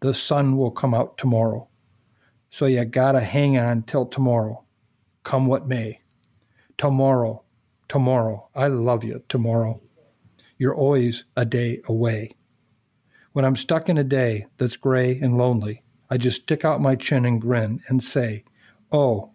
the 0.00 0.12
sun 0.12 0.56
will 0.56 0.70
come 0.70 0.94
out 0.94 1.16
tomorrow. 1.16 1.68
So 2.50 2.66
you 2.66 2.84
gotta 2.84 3.20
hang 3.20 3.56
on 3.58 3.82
till 3.84 4.06
tomorrow, 4.06 4.64
come 5.22 5.46
what 5.46 5.66
may. 5.66 6.00
Tomorrow, 6.78 7.42
tomorrow. 7.88 8.48
I 8.54 8.68
love 8.68 9.04
you 9.04 9.22
tomorrow. 9.28 9.80
You're 10.58 10.74
always 10.74 11.24
a 11.36 11.44
day 11.44 11.80
away. 11.86 12.34
When 13.32 13.44
I'm 13.44 13.56
stuck 13.56 13.88
in 13.88 13.98
a 13.98 14.04
day 14.04 14.46
that's 14.56 14.76
gray 14.76 15.18
and 15.20 15.36
lonely, 15.36 15.82
I 16.08 16.16
just 16.16 16.42
stick 16.42 16.64
out 16.64 16.80
my 16.80 16.94
chin 16.94 17.24
and 17.24 17.40
grin 17.40 17.82
and 17.88 18.02
say, 18.02 18.44
Oh, 18.92 19.32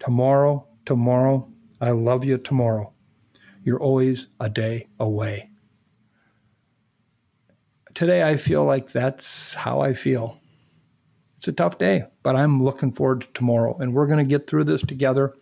tomorrow, 0.00 0.66
tomorrow, 0.84 1.48
I 1.80 1.90
love 1.90 2.24
you 2.24 2.38
tomorrow. 2.38 2.92
You're 3.62 3.80
always 3.80 4.26
a 4.40 4.48
day 4.48 4.88
away. 4.98 5.50
Today, 7.94 8.22
I 8.22 8.36
feel 8.36 8.64
like 8.64 8.90
that's 8.90 9.54
how 9.54 9.80
I 9.80 9.94
feel. 9.94 10.40
It's 11.36 11.48
a 11.48 11.52
tough 11.52 11.78
day, 11.78 12.04
but 12.22 12.36
I'm 12.36 12.62
looking 12.62 12.92
forward 12.92 13.22
to 13.22 13.28
tomorrow, 13.34 13.76
and 13.78 13.92
we're 13.92 14.06
going 14.06 14.18
to 14.18 14.24
get 14.24 14.46
through 14.46 14.64
this 14.64 14.82
together 14.82 15.34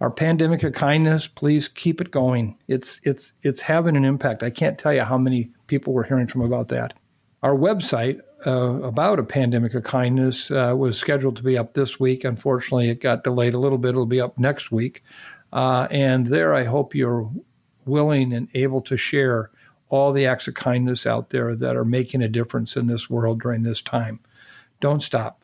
our 0.00 0.10
pandemic 0.10 0.62
of 0.62 0.74
kindness 0.74 1.26
please 1.26 1.68
keep 1.68 2.00
it 2.00 2.10
going. 2.10 2.56
It's 2.68 3.00
it's 3.04 3.32
it's 3.42 3.60
having 3.60 3.96
an 3.96 4.04
impact. 4.04 4.42
I 4.42 4.50
can't 4.50 4.78
tell 4.78 4.92
you 4.92 5.02
how 5.02 5.18
many 5.18 5.50
people 5.66 5.92
we're 5.92 6.04
hearing 6.04 6.26
from 6.26 6.42
about 6.42 6.68
that. 6.68 6.94
Our 7.42 7.54
website 7.54 8.20
uh, 8.46 8.82
about 8.82 9.18
a 9.18 9.24
pandemic 9.24 9.74
of 9.74 9.84
kindness 9.84 10.50
uh, 10.50 10.74
was 10.76 10.98
scheduled 10.98 11.36
to 11.36 11.42
be 11.42 11.56
up 11.56 11.74
this 11.74 11.98
week. 11.98 12.24
Unfortunately 12.24 12.90
it 12.90 13.00
got 13.00 13.24
delayed 13.24 13.54
a 13.54 13.58
little 13.58 13.78
bit. 13.78 13.90
It'll 13.90 14.06
be 14.06 14.20
up 14.20 14.38
next 14.38 14.70
week. 14.70 15.02
Uh, 15.52 15.86
and 15.90 16.26
there 16.26 16.52
i 16.54 16.64
hope 16.64 16.94
you're 16.94 17.30
willing 17.86 18.32
and 18.32 18.48
able 18.52 18.82
to 18.82 18.96
share 18.96 19.50
all 19.88 20.12
the 20.12 20.26
acts 20.26 20.48
of 20.48 20.54
kindness 20.54 21.06
out 21.06 21.30
there 21.30 21.54
that 21.54 21.76
are 21.76 21.84
making 21.84 22.20
a 22.20 22.28
difference 22.28 22.76
in 22.76 22.88
this 22.88 23.08
world 23.08 23.40
during 23.40 23.62
this 23.62 23.80
time. 23.80 24.20
Don't 24.80 25.02
stop. 25.02 25.42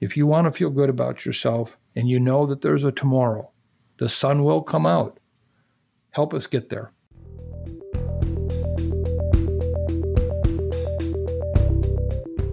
If 0.00 0.16
you 0.16 0.26
want 0.26 0.46
to 0.46 0.52
feel 0.52 0.70
good 0.70 0.88
about 0.88 1.26
yourself 1.26 1.76
and 1.96 2.08
you 2.08 2.20
know 2.20 2.46
that 2.46 2.60
there's 2.60 2.84
a 2.84 2.92
tomorrow 2.92 3.50
the 3.98 4.08
sun 4.08 4.44
will 4.44 4.62
come 4.62 4.86
out. 4.86 5.18
Help 6.10 6.34
us 6.34 6.46
get 6.46 6.68
there. 6.68 6.92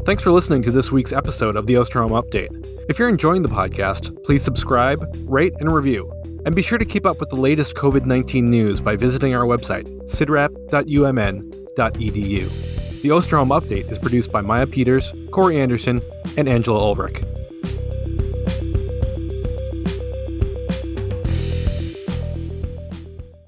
Thanks 0.03 0.23
for 0.23 0.31
listening 0.31 0.63
to 0.63 0.71
this 0.71 0.91
week's 0.91 1.13
episode 1.13 1.55
of 1.55 1.67
the 1.67 1.75
Osterholm 1.75 2.09
Update. 2.09 2.49
If 2.89 2.97
you're 2.97 3.07
enjoying 3.07 3.43
the 3.43 3.49
podcast, 3.49 4.11
please 4.25 4.43
subscribe, 4.43 5.05
rate, 5.27 5.53
and 5.59 5.71
review. 5.71 6.11
And 6.43 6.55
be 6.55 6.63
sure 6.63 6.79
to 6.79 6.85
keep 6.85 7.05
up 7.05 7.19
with 7.19 7.29
the 7.29 7.35
latest 7.35 7.75
COVID 7.75 8.05
19 8.05 8.49
news 8.49 8.81
by 8.81 8.95
visiting 8.95 9.35
our 9.35 9.45
website, 9.45 9.85
cidrap.umn.edu. 10.05 13.01
The 13.01 13.09
Osterholm 13.09 13.61
Update 13.61 13.91
is 13.91 13.99
produced 13.99 14.31
by 14.31 14.41
Maya 14.41 14.65
Peters, 14.65 15.13
Corey 15.31 15.61
Anderson, 15.61 16.01
and 16.35 16.49
Angela 16.49 16.79
Ulrich. 16.79 17.21